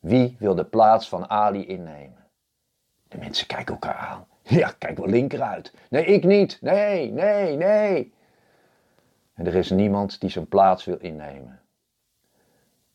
Wie 0.00 0.36
wil 0.38 0.54
de 0.54 0.64
plaats 0.64 1.08
van 1.08 1.30
Ali 1.30 1.66
innemen? 1.66 2.28
De 3.08 3.18
mensen 3.18 3.46
kijken 3.46 3.72
elkaar 3.72 3.96
aan. 3.96 4.26
Ja, 4.42 4.74
kijk 4.78 4.98
wel 4.98 5.08
linker 5.08 5.42
uit. 5.42 5.72
Nee, 5.90 6.04
ik 6.04 6.24
niet. 6.24 6.58
Nee, 6.60 7.10
nee, 7.10 7.56
nee. 7.56 8.14
En 9.32 9.46
er 9.46 9.54
is 9.54 9.70
niemand 9.70 10.20
die 10.20 10.30
zijn 10.30 10.48
plaats 10.48 10.84
wil 10.84 10.98
innemen. 10.98 11.60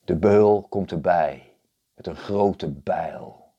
De 0.03 0.15
beul 0.15 0.67
komt 0.69 0.91
erbij 0.91 1.55
met 1.93 2.07
een 2.07 2.15
grote 2.15 2.71
bijl. 2.71 3.53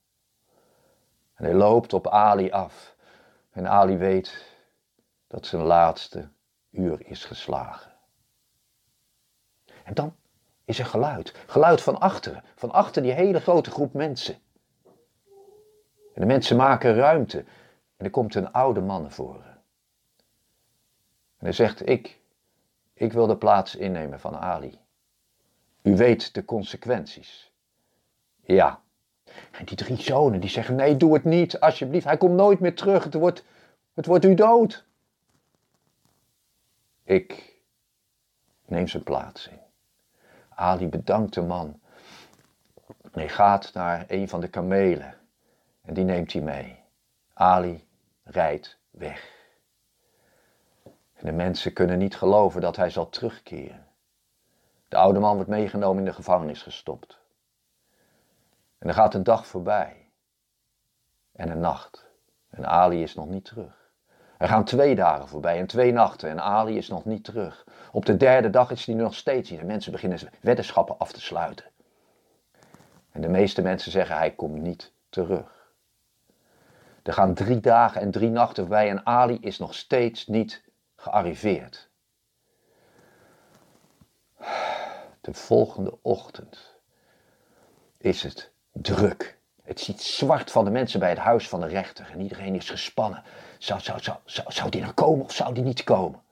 En 1.34 1.44
hij 1.44 1.54
loopt 1.54 1.92
op 1.92 2.08
Ali 2.08 2.50
af. 2.50 2.96
En 3.50 3.68
Ali 3.68 3.96
weet 3.96 4.56
dat 5.26 5.46
zijn 5.46 5.62
laatste 5.62 6.28
uur 6.70 7.06
is 7.06 7.24
geslagen. 7.24 7.92
En 9.84 9.94
dan 9.94 10.16
is 10.64 10.78
er 10.78 10.86
geluid. 10.86 11.34
Geluid 11.46 11.82
van 11.82 12.00
achteren. 12.00 12.44
Van 12.54 12.70
achter 12.70 13.02
die 13.02 13.12
hele 13.12 13.40
grote 13.40 13.70
groep 13.70 13.92
mensen. 13.92 14.34
En 16.14 16.20
de 16.20 16.26
mensen 16.26 16.56
maken 16.56 16.94
ruimte. 16.94 17.38
En 17.96 18.04
er 18.04 18.10
komt 18.10 18.34
een 18.34 18.52
oude 18.52 18.80
man 18.80 19.02
naar. 19.02 19.46
En 21.38 21.44
hij 21.44 21.52
zegt, 21.52 21.88
ik, 21.88 22.17
ik 22.98 23.12
wil 23.12 23.26
de 23.26 23.36
plaats 23.36 23.76
innemen 23.76 24.20
van 24.20 24.36
Ali. 24.36 24.78
U 25.82 25.96
weet 25.96 26.34
de 26.34 26.44
consequenties. 26.44 27.52
Ja. 28.40 28.80
En 29.50 29.64
die 29.64 29.76
drie 29.76 30.02
zonen 30.02 30.40
die 30.40 30.50
zeggen, 30.50 30.74
nee, 30.74 30.96
doe 30.96 31.14
het 31.14 31.24
niet, 31.24 31.60
alsjeblieft. 31.60 32.04
Hij 32.04 32.16
komt 32.16 32.34
nooit 32.34 32.60
meer 32.60 32.74
terug, 32.74 33.04
het 33.04 33.14
wordt, 33.14 33.44
het 33.94 34.06
wordt 34.06 34.24
u 34.24 34.34
dood. 34.34 34.84
Ik 37.04 37.54
neem 38.66 38.88
zijn 38.88 39.02
plaats 39.02 39.48
in. 39.48 39.60
Ali 40.48 40.88
bedankt 40.88 41.34
de 41.34 41.42
man. 41.42 41.80
Hij 43.12 43.28
gaat 43.28 43.70
naar 43.74 44.04
een 44.08 44.28
van 44.28 44.40
de 44.40 44.48
kamelen. 44.48 45.14
En 45.82 45.94
die 45.94 46.04
neemt 46.04 46.32
hij 46.32 46.42
mee. 46.42 46.78
Ali 47.34 47.86
rijdt 48.22 48.78
weg. 48.90 49.37
En 51.18 51.26
de 51.26 51.32
mensen 51.32 51.72
kunnen 51.72 51.98
niet 51.98 52.16
geloven 52.16 52.60
dat 52.60 52.76
hij 52.76 52.90
zal 52.90 53.08
terugkeren. 53.08 53.86
De 54.88 54.96
oude 54.96 55.18
man 55.18 55.34
wordt 55.34 55.50
meegenomen 55.50 55.98
in 55.98 56.04
de 56.04 56.12
gevangenis 56.12 56.62
gestopt. 56.62 57.20
En 58.78 58.88
er 58.88 58.94
gaat 58.94 59.14
een 59.14 59.22
dag 59.22 59.46
voorbij. 59.46 60.10
En 61.32 61.50
een 61.50 61.60
nacht. 61.60 62.06
En 62.50 62.66
Ali 62.66 63.02
is 63.02 63.14
nog 63.14 63.26
niet 63.26 63.44
terug. 63.44 63.90
Er 64.38 64.48
gaan 64.48 64.64
twee 64.64 64.94
dagen 64.94 65.28
voorbij 65.28 65.58
en 65.58 65.66
twee 65.66 65.92
nachten 65.92 66.30
en 66.30 66.40
Ali 66.40 66.76
is 66.76 66.88
nog 66.88 67.04
niet 67.04 67.24
terug. 67.24 67.64
Op 67.92 68.06
de 68.06 68.16
derde 68.16 68.50
dag 68.50 68.70
is 68.70 68.86
hij 68.86 68.94
nog 68.94 69.14
steeds 69.14 69.50
hier. 69.50 69.58
De 69.58 69.64
mensen 69.64 69.92
beginnen 69.92 70.18
weddenschappen 70.40 70.98
af 70.98 71.12
te 71.12 71.20
sluiten. 71.20 71.64
En 73.12 73.20
de 73.20 73.28
meeste 73.28 73.62
mensen 73.62 73.92
zeggen 73.92 74.16
hij 74.16 74.30
komt 74.30 74.60
niet 74.62 74.92
terug. 75.08 75.72
Er 77.02 77.12
gaan 77.12 77.34
drie 77.34 77.60
dagen 77.60 78.00
en 78.00 78.10
drie 78.10 78.30
nachten 78.30 78.62
voorbij 78.62 78.88
en 78.88 79.06
Ali 79.06 79.38
is 79.40 79.58
nog 79.58 79.74
steeds 79.74 80.26
niet 80.26 80.67
gearriveerd. 80.98 81.90
De 85.20 85.34
volgende 85.34 85.98
ochtend 86.02 86.76
is 87.98 88.22
het 88.22 88.52
druk. 88.72 89.38
Het 89.62 89.80
ziet 89.80 90.02
zwart 90.02 90.50
van 90.50 90.64
de 90.64 90.70
mensen 90.70 91.00
bij 91.00 91.08
het 91.08 91.18
huis 91.18 91.48
van 91.48 91.60
de 91.60 91.66
rechter 91.66 92.10
en 92.10 92.20
iedereen 92.20 92.54
is 92.54 92.70
gespannen. 92.70 93.22
Zou, 93.58 93.80
zou, 93.80 94.00
zou, 94.00 94.18
zou, 94.24 94.52
zou 94.52 94.70
die 94.70 94.80
nou 94.80 94.92
komen 94.92 95.24
of 95.24 95.32
zou 95.32 95.54
die 95.54 95.62
niet 95.62 95.84
komen? 95.84 96.22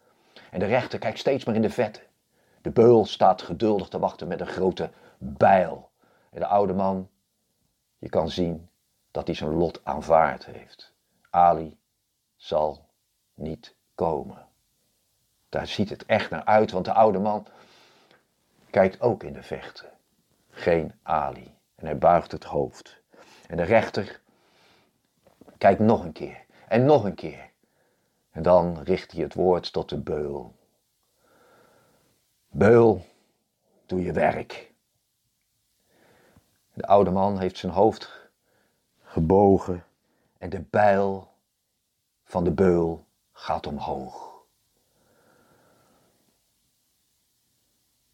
En 0.51 0.59
de 0.59 0.67
rechter 0.67 0.99
kijkt 0.99 1.19
steeds 1.19 1.45
maar 1.45 1.55
in 1.55 1.63
de 1.63 1.71
vette. 1.71 2.01
De 2.63 2.71
beul 2.71 3.07
staat 3.07 3.43
geduldig 3.43 3.89
te 3.89 3.99
wachten 3.99 4.29
met 4.29 4.41
een 4.41 4.47
grote 4.47 4.91
bijl. 5.19 5.91
En 6.31 6.41
de 6.41 6.47
oude 6.47 6.73
man, 6.73 7.11
je 7.99 8.09
kan 8.09 8.31
zien 8.31 8.69
dat 9.11 9.27
hij 9.27 9.37
zijn 9.37 9.55
lot 9.55 9.85
aanvaard 9.85 10.45
heeft. 10.45 10.95
Ali 11.31 11.79
zal 12.37 12.89
niet 13.35 13.77
komen. 13.95 14.46
Daar 15.49 15.67
ziet 15.67 15.91
het 15.91 16.07
echt 16.07 16.31
naar 16.31 16.45
uit, 16.45 16.71
want 16.71 16.85
de 16.85 16.93
oude 16.93 17.19
man 17.19 17.47
kijkt 18.71 19.01
ook 19.01 19.23
in 19.23 19.33
de 19.33 19.43
vechten. 19.43 19.91
Geen 20.51 20.93
Ali. 21.03 21.55
En 21.75 21.87
hij 21.87 21.99
buigt 21.99 22.33
het 22.33 22.45
hoofd. 22.45 23.01
En 23.49 23.57
de 23.57 23.63
rechter 23.63 24.21
kijkt 25.59 25.81
nog 25.81 26.05
een 26.05 26.13
keer 26.13 26.45
en 26.69 26.85
nog 26.85 27.05
een 27.05 27.15
keer. 27.15 27.51
En 28.31 28.43
dan 28.43 28.83
richt 28.83 29.13
hij 29.13 29.23
het 29.23 29.35
woord 29.35 29.73
tot 29.73 29.89
de 29.89 29.99
beul. 29.99 30.55
Beul, 32.49 33.07
doe 33.87 34.03
je 34.03 34.13
werk. 34.13 34.73
De 36.73 36.87
oude 36.87 37.11
man 37.11 37.39
heeft 37.39 37.59
zijn 37.59 37.73
hoofd 37.73 38.29
gebogen 39.03 39.85
en 40.39 40.51
de 40.51 40.61
bijl 40.61 41.29
van 42.25 42.45
de 42.45 42.53
beul 42.53 43.05
gaat 43.33 43.67
omhoog. 43.67 44.26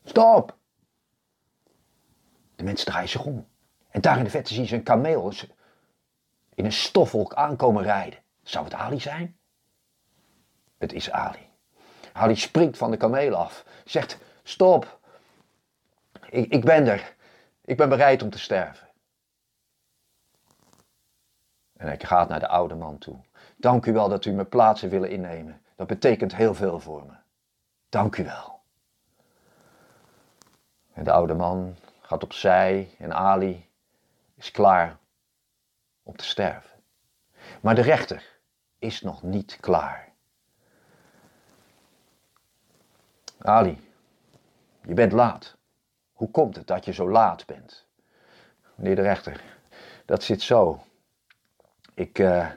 Stop! 0.04 0.56
De 2.56 2.64
mensen 2.64 2.86
draaien 2.86 3.08
zich 3.08 3.24
om. 3.24 3.46
En 3.90 4.00
daar 4.00 4.18
in 4.18 4.24
de 4.24 4.30
vette 4.30 4.54
zien 4.54 4.66
ze 4.66 4.74
een 4.74 4.82
kameel 4.82 5.32
in 6.54 6.64
een 6.64 6.72
stofwolk 6.72 7.34
aankomen 7.34 7.82
rijden. 7.82 8.18
Zou 8.42 8.64
het 8.64 8.74
Ali 8.74 9.00
zijn? 9.00 9.38
Het 10.78 10.92
is 10.92 11.10
Ali. 11.10 11.50
Ali 12.12 12.36
springt 12.36 12.78
van 12.78 12.90
de 12.90 12.96
kameel 12.96 13.34
af. 13.34 13.64
Zegt, 13.84 14.18
stop. 14.42 15.00
Ik, 16.28 16.52
ik 16.52 16.64
ben 16.64 16.86
er. 16.86 17.14
Ik 17.64 17.76
ben 17.76 17.88
bereid 17.88 18.22
om 18.22 18.30
te 18.30 18.38
sterven. 18.38 18.88
En 21.76 21.86
hij 21.86 21.98
gaat 21.98 22.28
naar 22.28 22.40
de 22.40 22.48
oude 22.48 22.74
man 22.74 22.98
toe. 22.98 23.20
Dank 23.56 23.86
u 23.86 23.92
wel 23.92 24.08
dat 24.08 24.24
u 24.24 24.32
mijn 24.32 24.48
plaatsen 24.48 24.88
willen 24.88 25.10
innemen. 25.10 25.62
Dat 25.76 25.86
betekent 25.86 26.36
heel 26.36 26.54
veel 26.54 26.80
voor 26.80 27.06
me. 27.06 27.14
Dank 27.88 28.16
u 28.16 28.24
wel. 28.24 28.51
En 30.92 31.04
de 31.04 31.12
oude 31.12 31.34
man 31.34 31.76
gaat 32.00 32.22
opzij 32.22 32.94
en 32.98 33.14
Ali 33.14 33.68
is 34.34 34.50
klaar 34.50 34.98
om 36.02 36.16
te 36.16 36.24
sterven. 36.24 36.70
Maar 37.60 37.74
de 37.74 37.82
rechter 37.82 38.40
is 38.78 39.00
nog 39.00 39.22
niet 39.22 39.56
klaar. 39.60 40.12
Ali, 43.38 43.90
je 44.82 44.94
bent 44.94 45.12
laat. 45.12 45.56
Hoe 46.12 46.30
komt 46.30 46.56
het 46.56 46.66
dat 46.66 46.84
je 46.84 46.92
zo 46.92 47.10
laat 47.10 47.46
bent? 47.46 47.86
Meneer 48.74 48.96
de 48.96 49.02
rechter, 49.02 49.42
dat 50.04 50.22
zit 50.22 50.42
zo. 50.42 50.82
Ik, 51.94 52.18
uh, 52.18 52.50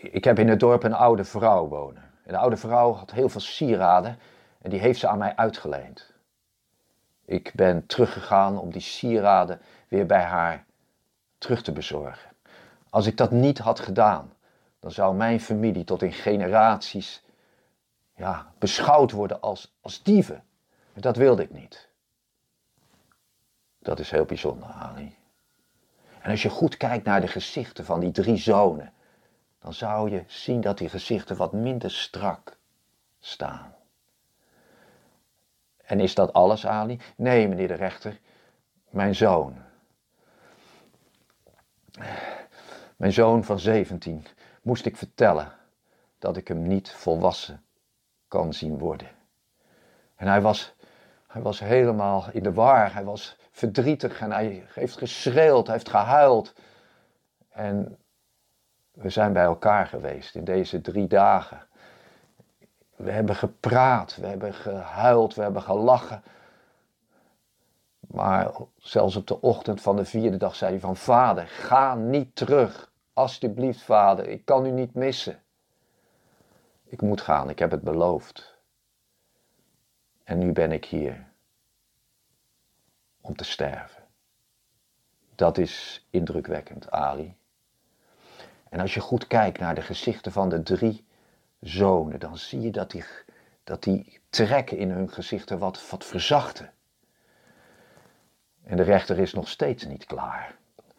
ik 0.00 0.24
heb 0.24 0.38
in 0.38 0.48
het 0.48 0.60
dorp 0.60 0.82
een 0.82 0.94
oude 0.94 1.24
vrouw 1.24 1.68
wonen. 1.68 2.02
En 2.24 2.32
de 2.32 2.38
oude 2.38 2.56
vrouw 2.56 2.92
had 2.92 3.10
heel 3.10 3.28
veel 3.28 3.40
sieraden 3.40 4.18
en 4.60 4.70
die 4.70 4.80
heeft 4.80 5.00
ze 5.00 5.08
aan 5.08 5.18
mij 5.18 5.36
uitgeleend. 5.36 6.13
Ik 7.24 7.52
ben 7.54 7.86
teruggegaan 7.86 8.58
om 8.58 8.70
die 8.70 8.80
sieraden 8.80 9.60
weer 9.88 10.06
bij 10.06 10.22
haar 10.22 10.64
terug 11.38 11.62
te 11.62 11.72
bezorgen. 11.72 12.30
Als 12.90 13.06
ik 13.06 13.16
dat 13.16 13.30
niet 13.30 13.58
had 13.58 13.80
gedaan, 13.80 14.32
dan 14.80 14.90
zou 14.90 15.14
mijn 15.14 15.40
familie 15.40 15.84
tot 15.84 16.02
in 16.02 16.12
generaties 16.12 17.24
ja, 18.16 18.52
beschouwd 18.58 19.10
worden 19.10 19.40
als, 19.40 19.74
als 19.80 20.02
dieven. 20.02 20.44
Dat 20.92 21.16
wilde 21.16 21.42
ik 21.42 21.50
niet. 21.50 21.88
Dat 23.78 23.98
is 23.98 24.10
heel 24.10 24.24
bijzonder, 24.24 24.68
Ali. 24.68 25.16
En 26.20 26.30
als 26.30 26.42
je 26.42 26.50
goed 26.50 26.76
kijkt 26.76 27.04
naar 27.04 27.20
de 27.20 27.28
gezichten 27.28 27.84
van 27.84 28.00
die 28.00 28.10
drie 28.10 28.36
zonen, 28.36 28.92
dan 29.58 29.72
zou 29.72 30.10
je 30.10 30.24
zien 30.26 30.60
dat 30.60 30.78
die 30.78 30.88
gezichten 30.88 31.36
wat 31.36 31.52
minder 31.52 31.90
strak 31.90 32.56
staan. 33.20 33.73
En 35.84 36.00
is 36.00 36.14
dat 36.14 36.32
alles, 36.32 36.66
Ali? 36.66 37.00
Nee, 37.16 37.48
meneer 37.48 37.68
de 37.68 37.74
rechter, 37.74 38.20
mijn 38.90 39.14
zoon. 39.14 39.56
Mijn 42.96 43.12
zoon 43.12 43.44
van 43.44 43.58
17 43.58 44.26
moest 44.62 44.86
ik 44.86 44.96
vertellen 44.96 45.52
dat 46.18 46.36
ik 46.36 46.48
hem 46.48 46.62
niet 46.62 46.90
volwassen 46.90 47.64
kan 48.28 48.52
zien 48.52 48.78
worden. 48.78 49.08
En 50.16 50.26
hij 50.26 50.40
was, 50.40 50.74
hij 51.26 51.42
was 51.42 51.58
helemaal 51.58 52.24
in 52.32 52.42
de 52.42 52.52
war, 52.52 52.94
hij 52.94 53.04
was 53.04 53.36
verdrietig 53.50 54.20
en 54.20 54.32
hij 54.32 54.64
heeft 54.74 54.96
geschreeuwd, 54.96 55.66
hij 55.66 55.74
heeft 55.74 55.88
gehuild. 55.88 56.54
En 57.48 57.98
we 58.92 59.10
zijn 59.10 59.32
bij 59.32 59.44
elkaar 59.44 59.86
geweest 59.86 60.34
in 60.34 60.44
deze 60.44 60.80
drie 60.80 61.06
dagen. 61.06 61.66
We 62.96 63.10
hebben 63.10 63.36
gepraat, 63.36 64.16
we 64.16 64.26
hebben 64.26 64.54
gehuild, 64.54 65.34
we 65.34 65.42
hebben 65.42 65.62
gelachen. 65.62 66.22
Maar 68.00 68.50
zelfs 68.76 69.16
op 69.16 69.26
de 69.26 69.40
ochtend 69.40 69.80
van 69.80 69.96
de 69.96 70.04
vierde 70.04 70.36
dag 70.36 70.56
zei 70.56 70.70
hij 70.70 70.80
van 70.80 70.96
vader, 70.96 71.46
ga 71.46 71.94
niet 71.94 72.36
terug. 72.36 72.92
Alsjeblieft 73.12 73.82
vader, 73.82 74.28
ik 74.28 74.44
kan 74.44 74.66
u 74.66 74.70
niet 74.70 74.94
missen. 74.94 75.42
Ik 76.84 77.02
moet 77.02 77.20
gaan, 77.20 77.50
ik 77.50 77.58
heb 77.58 77.70
het 77.70 77.82
beloofd. 77.82 78.58
En 80.24 80.38
nu 80.38 80.52
ben 80.52 80.72
ik 80.72 80.84
hier 80.84 81.26
om 83.20 83.36
te 83.36 83.44
sterven. 83.44 84.02
Dat 85.34 85.58
is 85.58 86.06
indrukwekkend, 86.10 86.90
Ali. 86.90 87.36
En 88.68 88.80
als 88.80 88.94
je 88.94 89.00
goed 89.00 89.26
kijkt 89.26 89.58
naar 89.58 89.74
de 89.74 89.82
gezichten 89.82 90.32
van 90.32 90.48
de 90.48 90.62
drie 90.62 91.04
zonen, 91.64 92.20
dan 92.20 92.36
zie 92.36 92.60
je 92.60 92.70
dat 92.70 92.90
die, 92.90 93.04
dat 93.64 93.82
die 93.82 94.20
trekken 94.30 94.76
in 94.76 94.90
hun 94.90 95.10
gezichten 95.10 95.58
wat, 95.58 95.90
wat 95.90 96.04
verzachten. 96.04 96.72
En 98.62 98.76
de 98.76 98.82
rechter 98.82 99.18
is 99.18 99.32
nog 99.32 99.48
steeds 99.48 99.84
niet 99.84 100.04
klaar. 100.04 100.56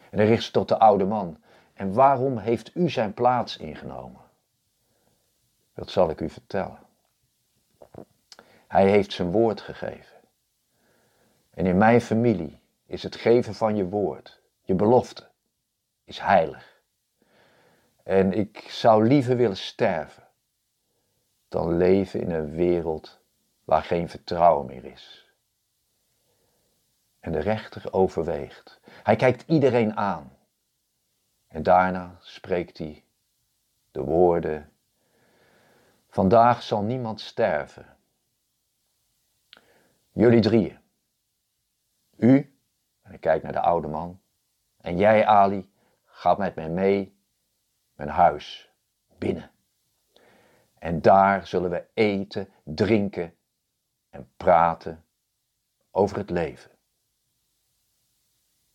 En 0.10 0.18
hij 0.18 0.28
richt 0.28 0.44
zich 0.44 0.52
tot 0.52 0.68
de 0.68 0.80
oude 0.80 1.06
man. 1.06 1.38
En 1.74 1.94
waarom 1.94 2.38
heeft 2.38 2.76
u 2.76 2.90
zijn 2.90 3.14
plaats 3.14 3.58
ingenomen? 3.58 4.22
Dat 5.74 5.90
zal 5.90 6.10
ik 6.10 6.22
u 6.22 6.30
vertellen. 6.30 6.80
Hij 8.68 8.90
heeft 8.90 9.14
zijn 9.14 9.32
woord 9.32 9.62
gegeven. 9.62 10.18
En 11.50 11.66
in 11.66 11.78
mijn 11.78 12.02
familie 12.02 12.60
is 12.86 13.04
het 13.04 13.16
geven 13.16 13.54
van 13.54 13.76
je 13.76 13.86
woord, 13.86 14.42
je 14.62 14.74
belofte, 14.74 15.28
is 16.04 16.20
heilig. 16.20 16.82
En 18.04 18.34
ik 18.34 18.58
zou 18.70 19.08
liever 19.08 19.38
willen 19.38 19.58
sterven 19.58 20.25
dan 21.56 21.78
leven 21.78 22.22
in 22.22 22.32
een 22.32 22.52
wereld 22.52 23.20
waar 23.64 23.84
geen 23.84 24.10
vertrouwen 24.10 24.66
meer 24.66 24.86
is. 24.86 25.34
En 27.20 27.32
de 27.32 27.40
rechter 27.40 27.94
overweegt. 27.94 28.80
Hij 29.04 29.16
kijkt 29.16 29.44
iedereen 29.48 29.98
aan. 29.98 30.38
En 31.48 31.64
daarna 31.64 32.18
spreekt 32.20 32.78
hij 32.78 33.04
de 33.92 34.02
woorden: 34.02 34.72
Vandaag 36.10 36.64
zal 36.64 36.82
niemand 36.82 37.22
sterven. 37.22 37.98
Jullie 40.12 40.42
drieën. 40.42 40.80
U, 42.18 42.60
en 43.02 43.14
ik 43.14 43.22
kijk 43.22 43.44
naar 43.44 43.52
de 43.52 43.62
oude 43.62 43.88
man, 43.88 44.22
en 44.78 44.98
jij, 44.98 45.26
Ali, 45.26 45.72
gaat 46.06 46.38
met 46.38 46.56
mij 46.56 46.70
mee 46.70 47.20
mijn 47.94 48.10
huis 48.10 48.72
binnen. 49.18 49.55
En 50.80 51.02
daar 51.02 51.48
zullen 51.48 51.70
we 51.70 51.86
eten, 51.94 52.50
drinken 52.64 53.36
en 54.10 54.34
praten 54.38 55.06
over 55.92 56.18
het 56.18 56.30
leven. 56.30 56.72